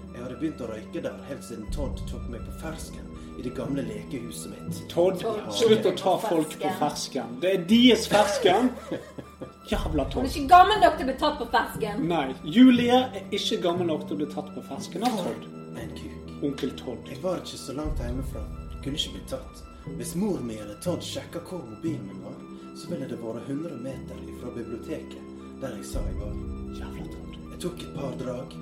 Jeg 0.09 0.23
hadde 0.23 0.39
begynt 0.41 0.65
å 0.65 0.71
røyke 0.71 1.05
der 1.05 1.21
helt 1.29 1.45
siden 1.45 1.69
Todd 1.73 2.01
tok 2.09 2.25
meg 2.33 2.41
på 2.47 2.57
fersken 2.63 3.05
i 3.37 3.45
det 3.45 3.53
gamle 3.57 3.85
lekehuset 3.85 4.51
mitt. 4.55 4.81
Todd, 4.91 5.21
slutt 5.53 5.85
å 5.85 5.93
ta 6.01 6.17
folk 6.25 6.57
på 6.57 6.73
fersken. 6.81 7.37
Det 7.45 7.53
er 7.53 7.69
deres 7.69 8.09
fersken. 8.09 8.73
Jævla 9.69 10.03
Hun 10.13 10.25
er 10.25 10.29
ikke 10.29 10.47
gammel 10.49 10.79
nok 10.81 10.95
til 10.97 11.05
å 11.05 11.09
bli 11.09 11.15
tatt 11.21 11.37
på 11.37 11.45
fersken. 11.53 12.05
Nei, 12.09 12.27
Julie 12.43 12.99
er 13.05 13.35
ikke 13.37 13.59
gammel 13.61 13.89
nok 13.91 14.07
til 14.07 14.15
å 14.15 14.19
bli 14.23 14.27
tatt 14.33 14.49
på 14.55 14.63
fersken 14.65 15.05
av 15.05 15.17
Todd. 15.19 15.45
En 15.77 15.91
kuk. 15.97 16.31
Onkel 16.47 16.71
Todd. 16.79 17.11
Jeg 17.11 17.21
var 17.21 17.43
ikke 17.43 17.59
så 17.61 17.75
langt 17.77 18.01
hjemmefra. 18.01 18.41
Kunne 18.83 18.97
ikke 18.97 19.13
bli 19.17 19.23
tatt. 19.29 19.61
Hvis 19.99 20.15
mor 20.17 20.41
mi 20.45 20.57
eller 20.57 20.79
Todd 20.83 21.05
sjekka 21.05 21.43
hvor 21.45 21.61
mobilen 21.69 22.07
min 22.09 22.23
var, 22.25 22.39
så 22.79 22.89
ville 22.89 23.09
det 23.11 23.19
vært 23.21 23.45
100 23.49 23.77
meter 23.85 24.25
fra 24.41 24.53
biblioteket 24.57 25.35
der 25.61 25.77
jeg 25.77 25.85
sa 25.91 26.03
jeg 26.07 26.17
var. 26.23 26.35
Jævla 26.79 27.05
Todd. 27.13 27.39
Jeg 27.53 27.61
tok 27.65 27.85
et 27.85 27.95
par 27.99 28.17
drag 28.23 28.57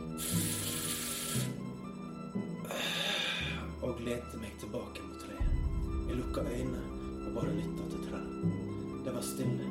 og 3.87 3.99
lente 4.03 4.39
meg 4.41 4.55
tilbake 4.59 5.07
mot 5.07 5.19
treet. 5.23 5.51
Jeg 6.09 6.19
lukka 6.19 6.43
øynene 6.43 6.81
og 7.27 7.35
bare 7.37 7.53
lytta 7.55 7.91
til 7.93 8.07
trærne. 8.09 8.55
Det 9.05 9.13
var 9.15 9.23
stille, 9.23 9.69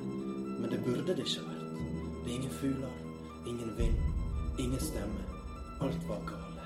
men 0.67 0.79
det 0.79 0.85
burde 0.85 1.15
det 1.15 1.23
ikke 1.23 1.43
vært. 1.47 1.67
Det 2.25 2.31
er 2.31 2.37
ingen 2.37 2.51
fugler, 2.51 2.95
ingen 3.47 3.69
vind, 3.79 3.97
ingen 4.59 4.81
stemme. 4.83 5.23
Alt 5.81 6.07
var 6.09 6.23
gale. 6.27 6.63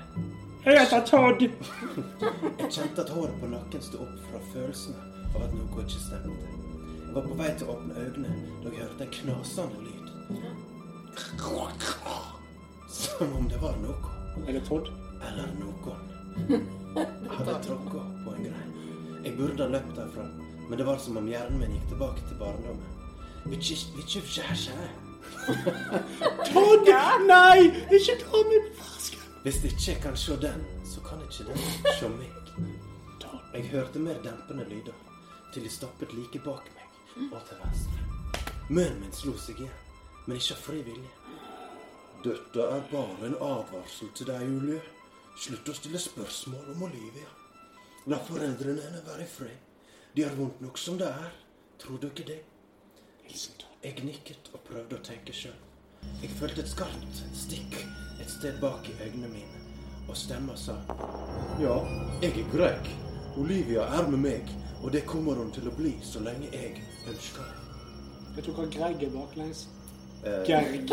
Jeg 0.65 0.79
heter 0.79 1.03
Todd. 1.05 1.41
Jeg 2.61 2.69
kjente 2.71 3.03
at 3.03 3.11
håret 3.13 3.35
på 3.41 3.49
nakken 3.51 3.83
sto 3.85 3.99
opp 4.01 4.15
fra 4.29 4.39
følelsene 4.53 5.03
av 5.35 5.43
at 5.45 5.53
noe 5.53 5.83
ikke 5.83 6.01
stemte. 6.01 6.49
Jeg 6.95 7.13
var 7.13 7.27
på 7.27 7.37
vei 7.37 7.49
til 7.59 7.69
å 7.69 7.75
åpne 7.75 8.05
øynene 8.05 8.31
da 8.63 8.71
jeg 8.71 8.81
hørte 8.87 9.05
en 9.05 9.13
knasende 9.17 9.79
lyd. 9.85 10.05
Som 12.95 13.35
om 13.37 13.49
det 13.51 13.59
var 13.61 13.77
noe. 13.83 14.15
Eller 14.47 14.65
Todd? 14.65 14.89
Eller 15.27 15.51
noen. 15.59 16.65
Hadde 17.35 17.59
tråkka 17.67 18.07
på 18.23 18.33
en 18.33 18.47
grein. 18.47 18.73
Jeg 19.27 19.37
burde 19.37 19.61
ha 19.61 19.75
løpt 19.75 19.93
derfra, 19.99 20.25
men 20.69 20.81
det 20.81 20.89
var 20.89 20.97
som 20.97 21.21
om 21.21 21.29
hjernen 21.29 21.61
min 21.61 21.77
gikk 21.77 21.91
tilbake 21.93 22.25
til 22.25 22.41
barndommen. 22.41 23.00
Ikke- 23.49 23.97
ikke 23.99 24.21
skjær 24.27 24.55
seg. 24.55 24.89
Todd! 26.53 26.87
Nei! 27.27 27.71
Ikke 27.91 28.15
ta 28.21 28.41
meg 28.47 28.67
på 28.67 28.83
fersken. 28.83 29.19
Hvis 29.43 29.63
ikke 29.65 29.91
jeg 29.91 30.01
kan 30.01 30.15
se 30.17 30.35
den, 30.41 30.65
så 30.85 31.01
kan 31.01 31.21
ikke 31.25 31.47
den 31.49 31.57
se 31.99 32.09
meg. 32.09 32.37
Jeg 33.53 33.65
hørte 33.67 33.99
mer 33.99 34.15
dempende 34.23 34.63
lyder, 34.69 34.93
til 35.53 35.63
de 35.63 35.69
stoppet 35.69 36.13
like 36.13 36.39
bak 36.39 36.69
meg 36.75 37.33
og 37.33 37.41
til 37.47 37.57
venstre. 37.59 38.45
Munnen 38.69 39.01
min 39.01 39.11
slo 39.11 39.33
seg 39.37 39.57
igjen, 39.59 39.73
men 40.25 40.37
ikke 40.39 40.55
av 40.55 40.61
fri 40.63 40.77
vilje. 40.87 41.09
Dette 42.23 42.61
er 42.63 42.85
bare 42.91 43.27
en 43.27 43.35
advarsel 43.35 44.07
til 44.15 44.29
deg, 44.29 44.45
Julie. 44.47 44.79
Slutt 45.35 45.67
å 45.67 45.75
stille 45.75 45.99
spørsmål 45.99 46.69
om 46.75 46.83
Olivia. 46.87 47.27
La 48.07 48.17
foreldrene 48.23 48.81
henne 48.85 49.03
være 49.05 49.25
i 49.25 49.27
fred. 49.27 49.57
De 50.15 50.23
har 50.23 50.35
vondt 50.39 50.61
nok 50.61 50.77
som 50.77 50.97
det 50.97 51.07
er. 51.11 51.31
Tror 51.79 51.97
du 51.99 52.07
ikke 52.07 52.27
det? 52.27 52.39
Hilsen 53.31 53.53
Jeg 53.83 54.01
nikket 54.03 54.49
og 54.51 54.59
prøvde 54.67 54.97
å 54.97 55.03
tenke 55.07 55.31
sjøl. 55.31 55.55
Jeg 56.19 56.33
følte 56.35 56.65
et 56.65 56.71
skarpt 56.71 57.21
stikk 57.37 57.77
et 58.19 58.27
sted 58.29 58.57
bak 58.59 58.89
i 58.91 58.95
øynene 59.05 59.29
mine, 59.31 59.61
og 60.09 60.17
stemma 60.19 60.57
sa 60.59 60.75
Ja, 61.61 61.77
jeg 62.21 62.41
er 62.41 62.49
Greg. 62.51 62.89
Olivia 63.39 63.87
er 63.87 64.11
med 64.11 64.19
meg, 64.25 64.51
og 64.83 64.91
det 64.91 65.05
kommer 65.07 65.39
hun 65.39 65.53
til 65.55 65.71
å 65.71 65.75
bli 65.77 65.93
så 66.03 66.19
lenge 66.25 66.51
jeg 66.51 66.83
ønsker 67.07 67.47
det. 67.47 67.79
Vet 68.35 68.49
du 68.49 68.51
hva 68.57 68.67
Greg 68.75 69.07
er 69.07 69.15
baklengs? 69.15 69.63
Eh, 70.25 70.43
Gerg. 70.51 70.91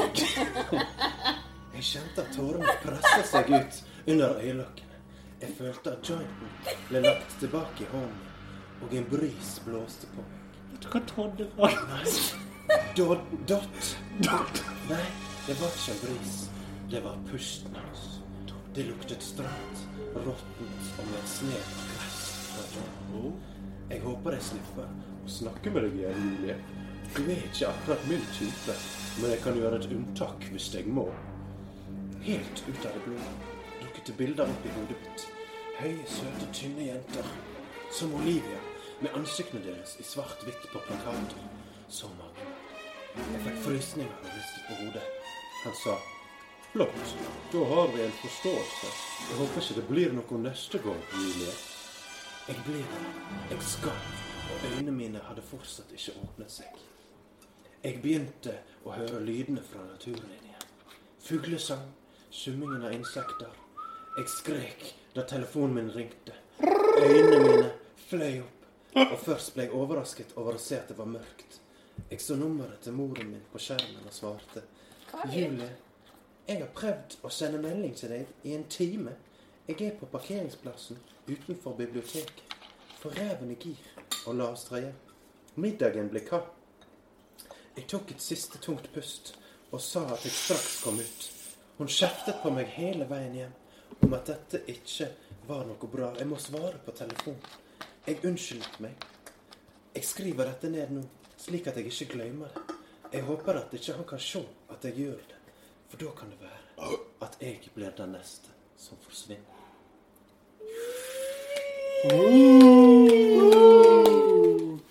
Jeg 1.75 1.85
kjente 1.91 2.23
at 2.23 2.35
tårene 2.35 2.79
pressa 2.85 3.21
seg 3.29 3.51
ut 3.53 3.85
under 4.07 4.39
øyelokkene. 4.39 5.03
Jeg 5.43 5.59
følte 5.59 5.99
at 5.99 6.11
jointen 6.15 6.57
ble 6.89 7.03
lagt 7.05 7.39
tilbake 7.43 7.85
i 7.85 7.93
hånden 7.93 8.83
og 8.83 8.95
en 8.95 9.11
bris 9.11 9.57
blåste 9.67 10.11
på 10.15 10.23
meg. 10.23 10.38
Du 10.83 10.89
hva 10.93 11.01
Todd 11.11 11.41
er 11.43 11.51
for? 11.57 11.75
Dot, 12.97 13.25
dot. 13.49 13.91
Nei, 14.89 15.07
det 15.47 15.57
var 15.61 15.75
ikke 15.75 15.95
en 15.95 16.01
bris. 16.05 16.37
Det 16.91 17.03
var 17.05 17.19
pusten 17.31 17.77
hans. 17.79 18.07
Det 18.75 18.85
luktet 18.87 19.25
stramt, 19.25 19.85
råttent 20.15 20.91
og 21.01 21.09
med 21.09 21.19
et 21.19 21.31
snev 21.33 21.73
av 21.75 21.91
gress. 21.93 22.25
Jeg 23.89 24.03
håper 24.05 24.37
jeg 24.37 24.47
slipper 24.51 24.87
å 24.87 25.35
snakke 25.39 25.73
med 25.75 25.89
deg 25.89 26.01
igjen, 26.03 26.25
Julie. 26.29 26.59
Du 27.17 27.23
er 27.25 27.45
ikke 27.49 27.73
akkurat 27.73 28.09
min 28.11 28.27
type, 28.37 28.79
men 29.19 29.35
jeg 29.35 29.45
kan 29.47 29.59
gjøre 29.59 29.81
et 29.81 29.93
unntak 29.97 30.51
hvis 30.53 30.73
jeg 30.77 30.91
må. 30.93 31.09
Helt 32.27 32.67
ut 32.69 32.85
av 32.85 32.93
det 32.93 33.07
blå 33.07 33.21
dukket 33.99 34.07
det 34.07 34.17
bilder 34.17 34.51
opp 34.51 34.67
i 34.67 34.73
hodet 34.75 34.97
mitt. 35.03 35.27
Høye, 35.79 36.05
søte, 36.07 36.49
tynne 36.53 36.87
jenter. 36.87 37.31
Som 37.93 38.15
Olivia, 38.15 38.59
med 39.01 39.15
ansiktene 39.15 39.63
deres 39.65 39.97
i 40.01 40.07
svart-hvitt 40.07 40.69
på 40.73 40.83
plakater. 40.87 41.43
Så 41.89 42.11
mange. 42.19 42.47
Jeg 43.17 43.43
fikk 43.47 43.59
frysninger 43.65 44.15
og 44.23 44.31
ristet 44.35 44.65
på 44.69 44.79
hodet. 44.83 45.05
Han 45.65 45.77
sa 45.83 45.97
Flott, 46.73 47.15
da 47.53 47.65
har 47.65 47.89
vi 47.95 48.03
en 48.05 48.13
forståelse. 48.13 48.89
Jeg 49.31 49.37
håper 49.39 49.63
ikke 49.63 49.77
det 49.81 49.85
blir 49.89 50.13
noe 50.13 50.41
neste 50.43 50.79
gang, 50.85 51.01
Julie. 51.15 51.55
Jeg 52.49 52.65
ble 52.67 52.83
der. 52.91 53.07
Jeg 53.51 53.63
skalv, 53.71 54.11
og 54.51 54.67
øynene 54.69 54.93
mine 54.93 55.23
hadde 55.25 55.43
fortsatt 55.49 55.95
ikke 55.97 56.19
åpnet 56.21 56.53
seg. 56.53 56.83
Jeg 57.83 58.03
begynte 58.05 58.59
å 58.85 58.93
høre 58.99 59.23
lydene 59.25 59.65
fra 59.65 59.87
naturen 59.87 60.29
igjen. 60.37 60.69
Fuglesang, 61.25 61.89
summingen 62.31 62.85
av 62.85 62.93
insekter. 62.93 63.57
Jeg 64.19 64.31
skrek 64.37 64.87
da 65.17 65.25
telefonen 65.25 65.75
min 65.79 65.91
ringte. 65.97 66.37
Øynene 66.61 67.41
mine 67.47 67.69
fløy 68.11 68.43
opp, 68.43 68.58
og 68.95 69.19
først 69.21 69.55
ble 69.55 69.67
jeg 69.67 69.75
overrasket 69.77 70.37
over 70.41 70.57
å 70.57 70.63
se 70.63 70.79
at 70.79 70.89
det 70.89 70.97
var 70.99 71.11
mørkt. 71.11 71.61
Jeg 72.11 72.21
så 72.23 72.37
nummeret 72.39 72.81
til 72.85 72.97
moren 72.97 73.33
min 73.33 73.45
på 73.53 73.61
skjermen 73.61 74.07
og 74.07 74.15
svarte. 74.15 74.63
Julie, 75.33 75.69
jeg 76.49 76.63
har 76.63 76.71
prøvd 76.75 77.19
å 77.27 77.33
sende 77.33 77.61
melding 77.61 77.97
til 77.97 78.15
deg 78.15 78.49
i 78.49 78.55
en 78.57 78.65
time. 78.73 79.13
Jeg 79.69 79.83
er 79.85 79.99
på 79.99 80.09
parkeringsplassen 80.09 81.01
utenfor 81.29 81.77
biblioteket. 81.77 82.45
For 82.99 83.15
reven 83.15 83.53
i 83.53 83.59
gir 83.61 83.83
og 84.27 84.39
la 84.39 84.49
oss 84.55 84.65
dra 84.71 84.81
hjem. 84.83 84.97
Middagen 85.61 86.09
ble 86.11 86.25
kald. 86.27 86.49
Jeg 87.77 87.87
tok 87.91 88.11
et 88.11 88.25
siste 88.25 88.59
tungt 88.63 88.89
pust 88.95 89.35
og 89.71 89.83
sa 89.85 90.07
at 90.15 90.25
jeg 90.25 90.35
straks 90.35 90.81
kom 90.83 90.99
ut. 90.99 91.29
Hun 91.79 91.91
kjeftet 91.93 92.41
på 92.43 92.51
meg 92.51 92.73
hele 92.75 93.07
veien 93.07 93.37
hjem 93.37 93.55
om 94.07 94.17
at 94.17 94.31
dette 94.33 94.65
ikke 94.73 95.13
var 95.47 95.67
noe 95.69 95.91
bra. 95.93 96.15
Jeg 96.19 96.27
må 96.31 96.41
svare 96.43 96.81
på 96.85 96.95
telefon. 96.97 97.37
Jeg 98.09 98.25
unnskyldte 98.25 98.81
meg. 98.81 99.03
Jeg 99.95 100.05
skriver 100.09 100.47
dette 100.49 100.69
ned 100.73 100.93
nå, 100.97 101.01
slik 101.37 101.67
at 101.69 101.77
jeg 101.77 101.91
ikke 101.91 102.07
glemmer 102.15 102.47
det. 102.55 102.77
Jeg 103.13 103.23
håper 103.27 103.59
at 103.61 103.75
ikke 103.77 103.93
han 103.99 104.07
kan 104.09 104.21
se 104.25 104.41
at 104.73 104.85
jeg 104.89 104.95
gjør 104.97 105.19
det. 105.29 105.37
For 105.91 106.01
da 106.01 106.13
kan 106.17 106.31
det 106.33 106.39
være 106.41 106.89
at 107.27 107.37
jeg 107.41 107.69
blir 107.75 107.91
den 107.99 108.15
neste 108.17 108.49
som 108.81 108.97
forsvinner. 109.03 109.59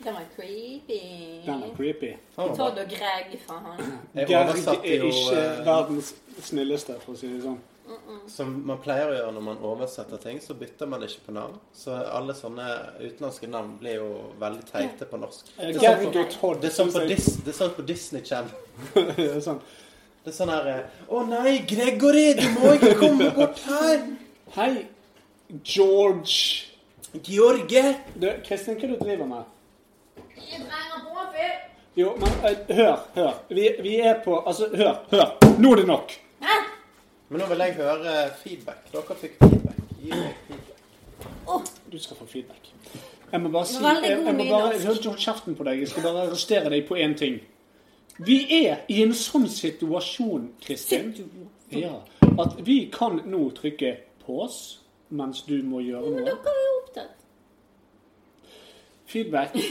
Den 0.04 0.14
var 0.14 0.28
creepy. 0.36 1.02
Den 1.46 1.64
er 1.64 1.76
creepy. 1.76 2.12
Todd 2.36 2.60
og 2.60 2.94
Greg, 2.94 3.40
fra 3.48 3.58
han. 3.66 3.82
Greg 4.14 4.32
er 4.32 5.08
ikke 5.10 5.42
eh, 5.42 5.66
verdens 5.66 6.14
snilleste, 6.46 7.00
for 7.02 7.18
å 7.18 7.18
si 7.18 7.34
det 7.34 7.42
sånn. 7.48 7.58
Som 8.28 8.52
man 8.68 8.80
pleier 8.84 9.08
å 9.08 9.16
gjøre 9.16 9.32
når 9.38 9.44
man 9.46 9.60
oversetter 9.64 10.20
ting, 10.20 10.40
så 10.44 10.56
bytter 10.60 10.90
man 10.92 11.04
ikke 11.06 11.22
på 11.28 11.36
navn. 11.36 11.56
Så 11.76 11.94
alle 11.96 12.34
sånne 12.36 12.66
utenlandske 13.00 13.48
navn 13.52 13.78
blir 13.80 14.02
jo 14.02 14.08
veldig 14.42 14.66
teite 14.68 15.08
på 15.08 15.20
norsk. 15.22 15.54
Eh, 15.58 15.72
Det 15.72 15.84
er 15.88 16.02
sånn 16.04 16.12
på, 16.42 16.54
det 16.62 16.70
er 16.72 16.76
sånn 16.76 16.92
på, 16.92 17.04
Dis, 17.08 17.30
det 17.46 17.54
er 17.54 17.58
sånn 17.62 17.76
på 17.78 17.86
Disney 17.88 18.26
Channel. 18.28 18.52
Det 19.16 19.30
er 19.38 19.40
sånn. 19.46 19.62
Det 20.26 20.34
er 20.34 20.36
sånn 20.36 20.52
her 20.52 20.68
eh, 20.74 21.04
Å 21.08 21.22
nei, 21.30 21.54
Gregory, 21.70 22.34
du 22.36 22.48
må 22.58 22.74
ikke 22.76 22.96
komme 23.00 23.30
bort 23.38 23.62
her! 23.70 24.02
Hei, 24.58 24.72
George. 25.64 26.68
George! 27.24 27.84
Du, 28.20 28.28
Kristin, 28.44 28.76
hva 28.82 28.90
du 28.92 28.98
driver 29.00 29.30
med? 29.32 29.54
Jeg 30.36 30.66
trenger 30.68 31.06
påfyll. 31.08 31.54
Jo, 31.98 32.12
men 32.20 32.36
eh, 32.46 32.58
hør, 32.78 32.98
hør. 33.16 33.38
Vi, 33.50 33.70
vi 33.82 33.96
er 34.06 34.20
på 34.26 34.36
Altså, 34.44 34.68
hør, 34.76 35.00
hør. 35.14 35.32
Nå 35.58 35.72
er 35.72 35.82
det 35.82 35.88
nok. 35.90 36.12
Hæ? 36.44 36.58
Men 37.30 37.42
nå 37.42 37.50
vil 37.52 37.64
jeg 37.66 37.76
høre 37.76 38.16
feedback. 38.40 38.88
Dere 38.94 39.18
fikk 39.20 39.38
feedback. 39.44 39.84
Gi 40.00 40.10
meg 40.14 40.42
feedback. 40.48 41.72
Du 41.92 42.00
skal 42.00 42.18
få 42.20 42.26
feedback. 42.26 42.72
Jeg 43.32 43.42
må 43.44 43.50
bare 43.52 43.68
si 43.68 43.84
Jeg, 43.84 44.12
jeg 44.12 44.36
må 44.36 44.44
bare 44.50 44.80
holdt 44.86 45.08
kjeften 45.20 45.56
på 45.56 45.64
deg. 45.68 45.80
Jeg 45.84 45.92
skal 45.92 46.04
bare 46.08 46.28
arrestere 46.28 46.72
deg 46.72 46.88
på 46.88 46.96
én 46.96 47.16
ting. 47.20 47.40
Vi 48.18 48.38
er 48.66 48.86
i 48.90 49.02
en 49.04 49.14
sånn 49.14 49.46
situasjon, 49.52 50.48
Kristin, 50.64 51.12
ja, 51.70 52.00
at 52.42 52.56
vi 52.66 52.80
kan 52.94 53.20
nå 53.30 53.44
trykke 53.58 53.92
pause 54.24 54.80
mens 55.10 55.44
du 55.48 55.60
må 55.64 55.84
gjøre 55.86 56.10
noe. 56.10 56.16
Men 56.16 56.26
dere 56.32 56.54
er 56.54 56.64
jo 56.64 56.78
opptatt. 56.82 57.16
Feedback. 59.08 59.58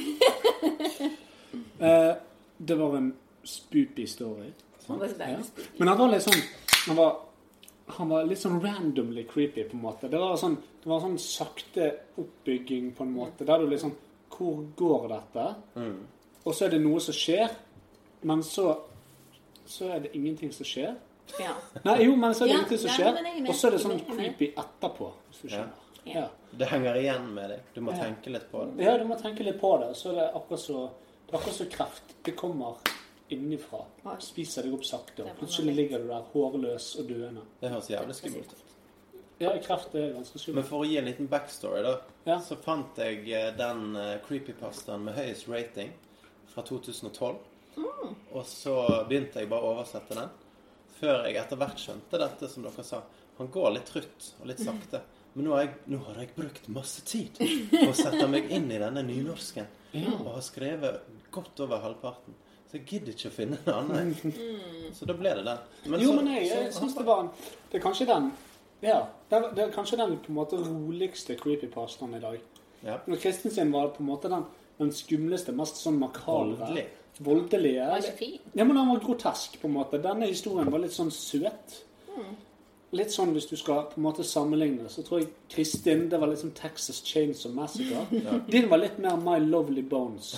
Eh, 1.76 2.12
det 2.56 2.74
var 2.78 2.94
en 2.96 3.10
spoopy 3.44 4.06
story. 4.08 4.46
Spooky. 4.80 5.26
Men 5.76 5.88
han 5.90 5.98
var 5.98 6.08
litt 6.08 6.24
sånn 6.24 6.38
Han 6.86 6.96
var, 6.96 7.18
han 7.88 8.08
var 8.08 8.24
litt 8.26 8.38
sånn 8.38 8.60
randomly 8.62 9.24
creepy, 9.24 9.64
på 9.68 9.74
en 9.76 9.82
måte. 9.82 10.08
Det 10.10 10.18
var 10.18 10.36
sånn, 10.36 10.56
det 10.82 10.86
var 10.90 11.00
sånn 11.00 11.18
sakte 11.18 11.90
oppbygging, 12.18 12.92
på 12.96 13.02
en 13.04 13.12
måte. 13.14 13.44
Der 13.46 13.58
du 13.58 13.66
liksom 13.70 13.92
Hvor 14.36 14.64
går 14.76 15.08
dette? 15.08 15.44
Og 16.44 16.54
så 16.54 16.66
er 16.66 16.70
det 16.70 16.80
noe 16.82 17.00
som 17.00 17.14
skjer, 17.14 17.48
men 18.22 18.42
så 18.42 18.76
Så 19.66 19.88
er 19.90 20.00
det 20.00 20.10
ingenting 20.14 20.52
som 20.52 20.64
skjer. 20.66 20.94
Ja. 21.40 21.54
Nei, 21.84 22.04
jo, 22.04 22.14
men 22.16 22.34
så 22.34 22.44
er 22.44 22.48
det 22.48 22.52
Ja, 22.52 22.58
ingenting 22.58 22.78
som 22.78 22.90
skjer. 22.90 23.16
er. 23.16 23.48
Og 23.48 23.54
så 23.54 23.66
er 23.66 23.70
det 23.70 23.80
sånn 23.80 23.98
creepy 24.16 24.52
etterpå, 24.54 25.08
hvis 25.30 25.40
du 25.42 25.48
skjønner. 25.48 25.72
Ja. 26.04 26.12
Ja. 26.20 26.28
Det 26.56 26.68
henger 26.70 26.94
igjen 27.00 27.34
med 27.34 27.50
deg. 27.50 27.60
Du 27.74 27.80
må 27.80 27.90
Ja. 27.92 28.04
tenke 28.04 28.30
litt 28.30 28.50
på 28.52 28.64
det. 28.76 28.84
ja, 28.84 28.96
du 28.96 29.04
må 29.04 29.16
tenke 29.20 29.42
litt 29.44 29.60
på 29.60 29.78
det. 29.80 29.96
Så 29.96 30.10
er 30.10 30.14
det 30.14 30.34
akkurat 30.34 30.60
så 30.60 30.90
Det 31.26 31.34
er 31.34 31.38
akkurat 31.38 31.54
så 31.56 31.64
kreft. 31.70 32.02
Det 32.22 32.36
kommer 32.36 32.76
innifra. 33.34 33.82
Spiser 34.22 34.66
deg 34.66 34.74
opp 34.76 34.84
sakte. 34.86 35.24
Og 35.26 35.36
plutselig 35.40 35.74
ligger 35.76 36.02
du 36.04 36.08
der 36.12 36.24
hårløs 36.32 36.92
og 37.00 37.08
døende. 37.10 37.42
Det 37.60 37.70
høres 37.72 37.90
jævlig 37.90 38.14
skummelt 38.18 38.52
ut. 38.54 38.72
Ja, 39.38 39.50
kreft 39.60 39.94
er 39.94 40.14
ganske 40.14 40.52
Men 40.56 40.64
for 40.64 40.80
å 40.80 40.86
gi 40.88 40.96
en 40.96 41.04
liten 41.10 41.26
backstory, 41.28 41.82
da, 41.84 41.98
Ja. 42.24 42.38
så 42.40 42.56
fant 42.56 42.96
jeg 42.96 43.26
eh, 43.28 43.50
den 43.56 43.94
eh, 43.96 44.14
creepypastaen 44.24 45.04
med 45.04 45.14
høyest 45.18 45.48
rating 45.48 45.92
fra 46.54 46.62
2012. 46.62 47.36
Og 48.32 48.46
så 48.48 49.04
begynte 49.08 49.42
jeg 49.42 49.50
bare 49.50 49.60
å 49.66 49.74
oversette 49.74 50.16
den. 50.16 50.30
Før 50.96 51.26
jeg 51.26 51.36
etter 51.36 51.56
hvert 51.60 51.82
skjønte 51.82 52.18
dette, 52.22 52.48
som 52.48 52.64
dere 52.64 52.84
sa. 52.84 53.02
Han 53.36 53.50
går 53.52 53.74
litt 53.74 53.90
trutt 53.92 54.30
og 54.40 54.46
litt 54.48 54.62
sakte. 54.64 55.02
Men 55.34 55.44
nå 55.44 55.52
har 55.52 55.66
jeg, 55.66 55.74
nå 55.92 55.98
har 56.06 56.16
jeg 56.22 56.30
brukt 56.32 56.68
masse 56.72 57.02
tid 57.04 57.36
på 57.36 57.90
å 57.90 57.96
sette 57.98 58.24
meg 58.32 58.48
inn 58.56 58.70
i 58.72 58.78
denne 58.80 59.02
nynorsken. 59.04 59.66
Og 60.16 60.30
har 60.32 60.40
skrevet 60.44 61.02
godt 61.34 61.60
over 61.66 61.82
halvparten. 61.84 62.32
Så 62.76 62.82
jeg 62.82 62.86
gidder 62.90 63.12
ikke 63.14 63.28
å 63.30 63.32
finne 63.32 63.58
en 63.64 63.72
annen. 63.72 64.34
Så 64.92 65.06
da 65.08 65.14
ble 65.16 65.30
det 65.38 65.44
den. 65.46 65.58
jo, 66.02 66.10
så- 66.12 66.16
men 66.16 66.26
jeg, 66.34 66.48
jeg 66.50 66.72
syns 66.74 66.94
det 66.96 67.06
var 67.06 67.20
en 67.22 67.30
Det 67.72 67.78
er 67.80 67.84
kanskje 67.88 68.06
den 68.06 68.32
Ja. 68.82 68.98
Det 69.30 69.36
er, 69.38 69.50
det 69.54 69.58
er 69.64 69.70
kanskje 69.72 69.96
den 69.96 70.18
på 70.18 70.28
en 70.28 70.34
måte 70.36 70.58
roligste 70.60 71.36
creepypastaen 71.40 72.14
i 72.14 72.20
dag. 72.20 72.38
Ja. 72.84 72.98
Når 73.06 73.16
Kristin 73.22 73.50
sin 73.50 73.72
var 73.72 73.88
på 73.88 74.00
en 74.00 74.06
måte 74.10 74.28
den, 74.28 74.44
den 74.78 74.90
skumleste, 74.92 75.52
mest 75.56 75.76
sånn 75.80 75.98
makabre. 75.98 76.58
Voldelig. 76.58 76.86
Voldelige. 77.18 77.86
Ja, 78.54 78.64
men 78.64 78.76
den 78.76 78.88
var 78.88 79.00
grotesk, 79.00 79.58
på 79.62 79.64
en 79.70 79.72
måte. 79.74 80.02
Denne 80.02 80.26
historien 80.28 80.70
var 80.70 80.78
litt 80.78 80.92
sånn 80.92 81.10
søt. 81.10 81.82
Litt 82.94 83.10
sånn 83.10 83.32
hvis 83.34 83.48
du 83.50 83.56
skal 83.58 83.88
på 83.90 83.98
en 83.98 84.04
måte 84.04 84.24
sammenligne, 84.24 84.86
så 84.88 85.02
tror 85.02 85.24
jeg 85.24 85.30
Kristin 85.50 86.04
det 86.10 86.20
var 86.22 86.30
litt 86.30 86.38
som 86.44 86.52
Texas 86.54 87.00
Chainsaw 87.02 87.50
Massacre. 87.54 88.04
Din 88.52 88.68
var 88.70 88.78
litt 88.78 89.00
mer 89.02 89.18
My 89.18 89.40
Lovely 89.42 89.82
Bones. 89.82 90.36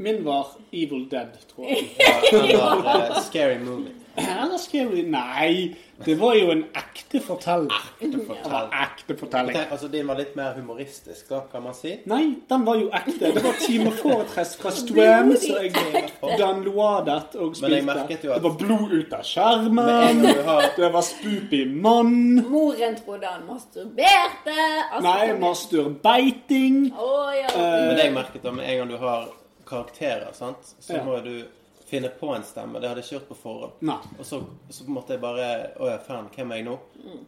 Min 0.00 0.22
var 0.24 0.54
Evil 0.72 1.04
Dead, 1.12 1.36
tror 1.52 1.68
jeg. 1.68 1.90
Ja, 2.00 2.46
var, 2.56 2.86
uh, 2.88 3.20
Scary 3.26 3.58
Movie. 3.60 3.99
Eller 4.16 4.58
skrev 4.58 4.90
de 4.96 5.02
Nei, 5.10 5.76
det 6.04 6.14
var 6.18 6.34
jo 6.34 6.50
en 6.50 6.64
ekte 6.76 7.20
fortelling. 7.20 7.70
Ekte 8.00 8.50
var 8.50 8.70
ekte 8.72 9.16
fortelling. 9.20 9.54
Tenk, 9.54 9.70
altså, 9.72 9.88
din 9.92 10.06
var 10.08 10.16
litt 10.18 10.34
mer 10.36 10.54
humoristisk, 10.56 11.28
da, 11.28 11.40
kan 11.52 11.62
man 11.62 11.74
si. 11.74 11.92
Nei, 12.10 12.36
den 12.50 12.64
var 12.66 12.76
jo 12.80 12.88
ekte. 12.96 13.30
Det 13.34 13.42
var 13.44 13.54
Time 13.60 13.90
Fortress 13.92 14.56
fra 14.60 14.70
Strøm, 14.74 15.34
som 15.36 15.60
jeg 15.62 15.72
downloadet 16.40 17.36
og 17.36 17.54
Men 17.62 17.70
jeg 17.76 17.82
spilte. 17.82 17.84
merket 17.94 18.24
jo 18.24 18.32
at- 18.32 18.42
Det 18.42 18.50
var 18.50 18.56
blod 18.62 18.92
ut 18.98 19.12
av 19.12 19.22
skjermen. 19.24 20.24
har 20.48 20.70
Det 20.76 20.92
var 20.92 21.02
spoopy 21.02 21.62
mann. 21.74 22.16
Moren 22.50 22.96
trodde 23.04 23.26
han 23.26 23.46
masturberte. 23.46 24.58
Altså, 24.92 25.02
Nei, 25.06 25.38
masturbeiting. 25.38 26.92
Oh, 26.98 27.30
ja. 27.36 27.46
Eh, 27.54 27.86
Men 27.86 27.96
det 27.96 28.04
jeg 28.04 28.14
merket 28.14 28.42
da, 28.42 28.50
med 28.52 28.68
en 28.70 28.78
gang 28.78 28.88
du 28.90 28.96
har 28.96 29.28
karakterer, 29.66 30.32
sant, 30.34 30.74
så 30.80 30.96
Ja. 30.96 31.04
må 31.04 31.20
du 31.24 31.44
finne 31.90 32.08
på 32.20 32.28
en 32.34 32.42
stemme. 32.46 32.80
Det 32.80 32.88
hadde 32.88 33.00
jeg 33.02 33.06
ikke 33.08 33.16
gjort 33.18 33.28
på 33.28 33.36
forhånd. 33.42 33.72
Nei. 33.90 33.96
Og 34.18 34.24
så, 34.26 34.38
så 34.70 34.84
på 34.86 34.90
en 34.92 34.96
måte 34.96 35.14
jeg 35.16 35.20
bare 35.22 35.46
Å 35.80 35.88
ja, 35.90 35.96
faen, 36.06 36.28
hvem 36.34 36.52
er 36.54 36.60
jeg 36.60 36.66
nå? 36.68 36.76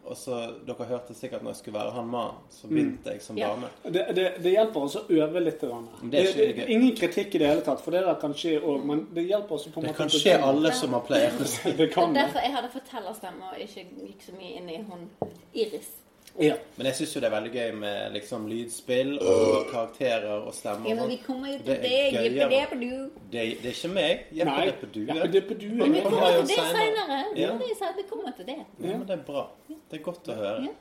Og 0.04 0.16
så 0.16 0.38
Dere 0.68 0.86
hørte 0.90 1.14
sikkert 1.18 1.42
når 1.42 1.54
jeg 1.54 1.60
skulle 1.62 1.78
være 1.80 1.94
han 1.96 2.10
mannen, 2.12 2.42
så 2.52 2.68
begynte 2.70 3.14
jeg 3.16 3.22
som 3.24 3.38
Ja. 3.40 3.48
dame. 3.54 3.70
Det, 3.84 4.04
det, 4.16 4.26
det 4.44 4.52
hjelper 4.54 4.80
også 4.86 5.02
å 5.06 5.18
øve 5.18 5.40
litt. 5.44 5.60
det 5.60 6.20
er 6.20 6.28
ikke 6.30 6.46
Det- 6.62 6.68
ingen 6.76 6.94
kritikk 6.96 7.34
i 7.34 7.38
det 7.42 7.48
hele 7.48 7.64
tatt, 7.66 7.80
for 7.80 7.90
det 7.90 8.04
der 8.06 8.14
kan 8.20 8.32
skje 8.34 8.60
òg. 8.62 8.84
Men 8.84 9.06
det 9.14 9.26
hjelper 9.28 9.56
også 9.58 9.72
på 9.72 9.80
en 9.80 9.86
måte 9.86 9.92
Det 9.92 9.96
kan 9.96 10.08
skje 10.08 10.36
alle 10.42 10.72
som 10.72 10.92
har 10.92 11.00
pleier 11.06 11.32
å 11.40 11.44
si. 11.54 11.72
Det 11.72 11.90
kan. 11.94 12.14
Derfor 12.14 12.40
jeg 12.46 12.52
hadde 12.54 12.68
fortellerstemme 12.76 13.52
og 13.52 13.58
ikke 13.66 13.86
gikk 14.06 14.22
så 14.28 14.36
mye 14.38 14.56
inn 14.60 14.70
i 14.70 14.78
hun 14.88 15.08
Iris. 15.54 15.90
Ja. 16.40 16.54
Men 16.76 16.86
jeg 16.88 16.96
syns 16.96 17.10
jo 17.16 17.20
det 17.20 17.28
er 17.28 17.34
veldig 17.34 17.50
gøy 17.52 17.72
med 17.76 18.14
liksom 18.14 18.46
lydspill 18.48 19.10
og 19.20 19.66
karakterer 19.68 20.46
og 20.46 20.54
stemmer. 20.56 20.88
Ja, 20.88 20.94
men 20.96 21.10
vi 21.10 21.18
kommer 21.26 21.50
jo 21.52 21.58
Det 21.58 21.66
til 21.66 21.74
er 21.74 21.82
det. 21.82 21.96
gøyere. 22.14 22.30
Jippe 22.32 22.48
det 22.54 22.62
på 22.70 22.78
du. 22.80 22.94
Det, 23.32 23.42
det 23.62 23.68
er 23.68 23.76
ikke 23.76 23.90
meg. 23.92 24.22
På. 24.30 24.36
Ja, 24.38 25.26
det 25.34 25.42
på 25.50 25.58
due. 25.58 25.76
Men 25.82 25.92
vi 25.92 26.00
kommer 26.06 26.38
til 26.38 26.48
det 26.48 26.56
senere. 26.56 27.20
Ja. 27.36 27.52
Vi 27.98 28.06
kommer 28.08 28.32
til 28.36 28.46
det. 28.48 28.58
Ja, 28.80 28.96
men 28.96 29.06
det 29.06 29.18
er 29.18 29.24
bra. 29.26 29.44
Det 29.68 30.00
er 30.00 30.04
godt 30.08 30.32
å 30.32 30.38
høre. 30.40 30.64
Ja. 30.70 30.74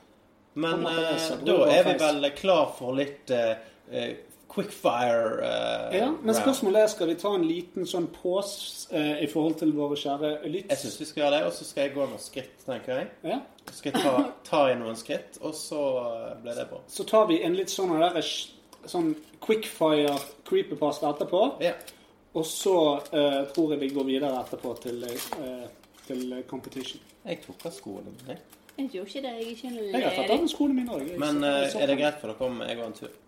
Men 0.54 0.86
eh, 0.86 1.28
da 1.46 1.54
er 1.72 1.86
vi 1.86 1.94
vel 2.00 2.30
klar 2.36 2.72
for 2.76 2.96
litt 2.96 3.30
eh, 3.32 3.54
eh, 3.90 4.10
quickfire 4.52 5.38
uh, 5.40 5.94
Ja, 5.96 6.10
men 6.12 6.36
spørsmålet 6.36 6.82
er 6.82 6.90
skal 6.92 7.08
vi 7.08 7.16
ta 7.20 7.32
en 7.36 7.46
liten 7.48 7.88
sånn 7.88 8.10
pause 8.12 8.92
uh, 8.92 9.16
i 9.24 9.28
forhold 9.32 9.56
til 9.62 9.72
våre 9.76 9.96
kjære 9.98 10.34
lytt? 10.46 10.68
Jeg 10.70 10.82
syns 10.82 11.00
vi 11.00 11.08
skal 11.08 11.24
gjøre 11.24 11.38
det, 11.38 11.42
og 11.48 11.56
så 11.56 11.68
skal 11.68 11.86
jeg 11.86 11.94
gå 11.96 12.06
noen 12.06 12.22
skritt, 12.22 12.54
tenker 12.66 13.00
jeg. 13.00 13.10
Ja. 13.32 13.40
Så 13.70 13.78
skal 13.78 13.92
jeg 13.94 14.04
ta, 14.04 14.26
ta 14.50 14.62
i 14.72 14.76
noen 14.78 14.98
skritt, 14.98 15.40
og 15.40 15.54
så 15.56 15.82
eh, 16.02 16.30
blir 16.42 16.58
det 16.58 16.66
bra. 16.70 16.82
Så 16.90 17.06
tar 17.08 17.28
vi 17.30 17.40
en 17.46 17.56
litt 17.56 17.72
sånn 17.72 17.94
der, 17.94 18.18
sånn 18.90 19.12
quickfire 19.42 20.16
creepypasta 20.48 21.12
etterpå. 21.14 21.44
Ja. 21.62 21.76
Og 22.32 22.46
så 22.48 22.76
uh, 23.12 23.42
tror 23.52 23.74
jeg 23.74 23.82
vi 23.82 23.90
går 23.92 24.06
videre 24.08 24.40
etterpå 24.40 24.72
til, 24.80 25.02
eh, 25.04 25.66
til 26.06 26.38
competition. 26.48 27.02
Jeg 27.26 27.42
tok 27.44 27.66
av 27.68 27.74
skoene 27.76 28.14
mine. 28.14 28.38
Jeg 28.78 28.88
gjorde 28.94 29.08
ikke 29.08 29.22
det. 29.26 29.32
Jeg 29.32 29.44
er 29.44 29.50
ikke 29.50 29.72
Jeg 29.92 30.04
har 30.06 30.14
tatt 30.16 30.32
av 30.32 30.46
skoene 30.48 30.78
mine 30.78 30.96
òg. 30.96 31.10
Men 31.20 31.44
eh, 31.44 31.76
er 31.76 31.90
det 31.90 31.98
greit 32.00 32.22
for 32.22 32.32
dere 32.32 32.48
om 32.48 32.62
jeg 32.64 32.78
går 32.78 32.88
en 32.88 32.96
tur? 32.96 33.18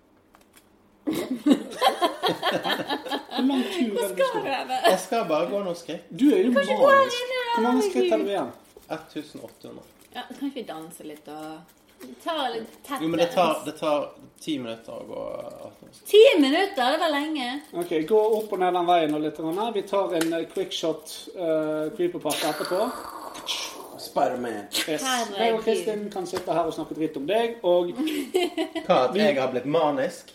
Hvor 3.35 3.47
lang 3.47 3.65
tur 3.65 4.01
er 4.47 4.65
det 4.65 4.69
du? 4.69 4.91
Jeg 4.91 4.99
skal 5.05 5.25
bare 5.29 5.49
gå 5.51 5.63
noen 5.63 5.77
skritt. 5.79 6.11
Du 6.11 6.27
er 6.33 6.45
jo 6.47 6.53
manisk. 6.55 7.25
Hvor 7.55 7.63
mange 7.67 7.83
skritt 7.89 8.11
har 8.11 8.19
du 8.23 8.31
igjen? 8.33 8.53
1800. 8.89 9.83
Ja, 10.15 10.23
kan 10.39 10.49
ikke 10.49 10.61
vi 10.61 10.67
danse 10.69 11.03
litt 11.07 11.29
og 11.33 12.15
ta 12.23 12.49
litt 12.53 12.77
tett 12.85 13.03
Jo, 13.03 13.09
men 13.09 13.19
det 13.21 13.31
tar, 13.35 13.63
det 13.65 13.75
tar 13.79 14.07
ti 14.41 14.59
minutter 14.61 14.93
å 14.93 15.07
gå 15.09 15.23
18 15.41 15.95
skritt. 15.97 16.09
Ti 16.13 16.23
minutter, 16.41 16.95
det 16.95 17.01
var 17.03 17.13
lenge. 17.15 17.49
Ok, 17.73 17.95
Gå 18.09 18.21
opp 18.39 18.53
og 18.55 18.63
ned 18.63 18.77
den 18.79 18.89
veien 18.89 19.17
og 19.17 19.25
litt. 19.25 19.41
grann. 19.41 19.75
Vi 19.75 19.83
tar 19.89 20.15
en 20.21 20.33
eh, 20.39 20.47
quickshot 20.53 21.15
uh, 21.35 21.91
creepypasta 21.97 22.53
etterpå. 22.53 22.89
Spiderman. 24.05 24.67
Yes. 24.87 25.03
Jeg 25.39 25.55
og 25.55 25.63
Kristin 25.65 26.07
kan 26.13 26.27
sitte 26.29 26.55
her 26.55 26.69
og 26.69 26.75
snakke 26.77 26.95
dritt 26.99 27.17
om 27.19 27.27
deg. 27.27 27.59
Og 27.67 27.91
Hva, 28.87 29.09
at 29.09 29.19
jeg 29.19 29.39
har 29.41 29.51
blitt 29.53 29.67
manisk? 29.67 30.31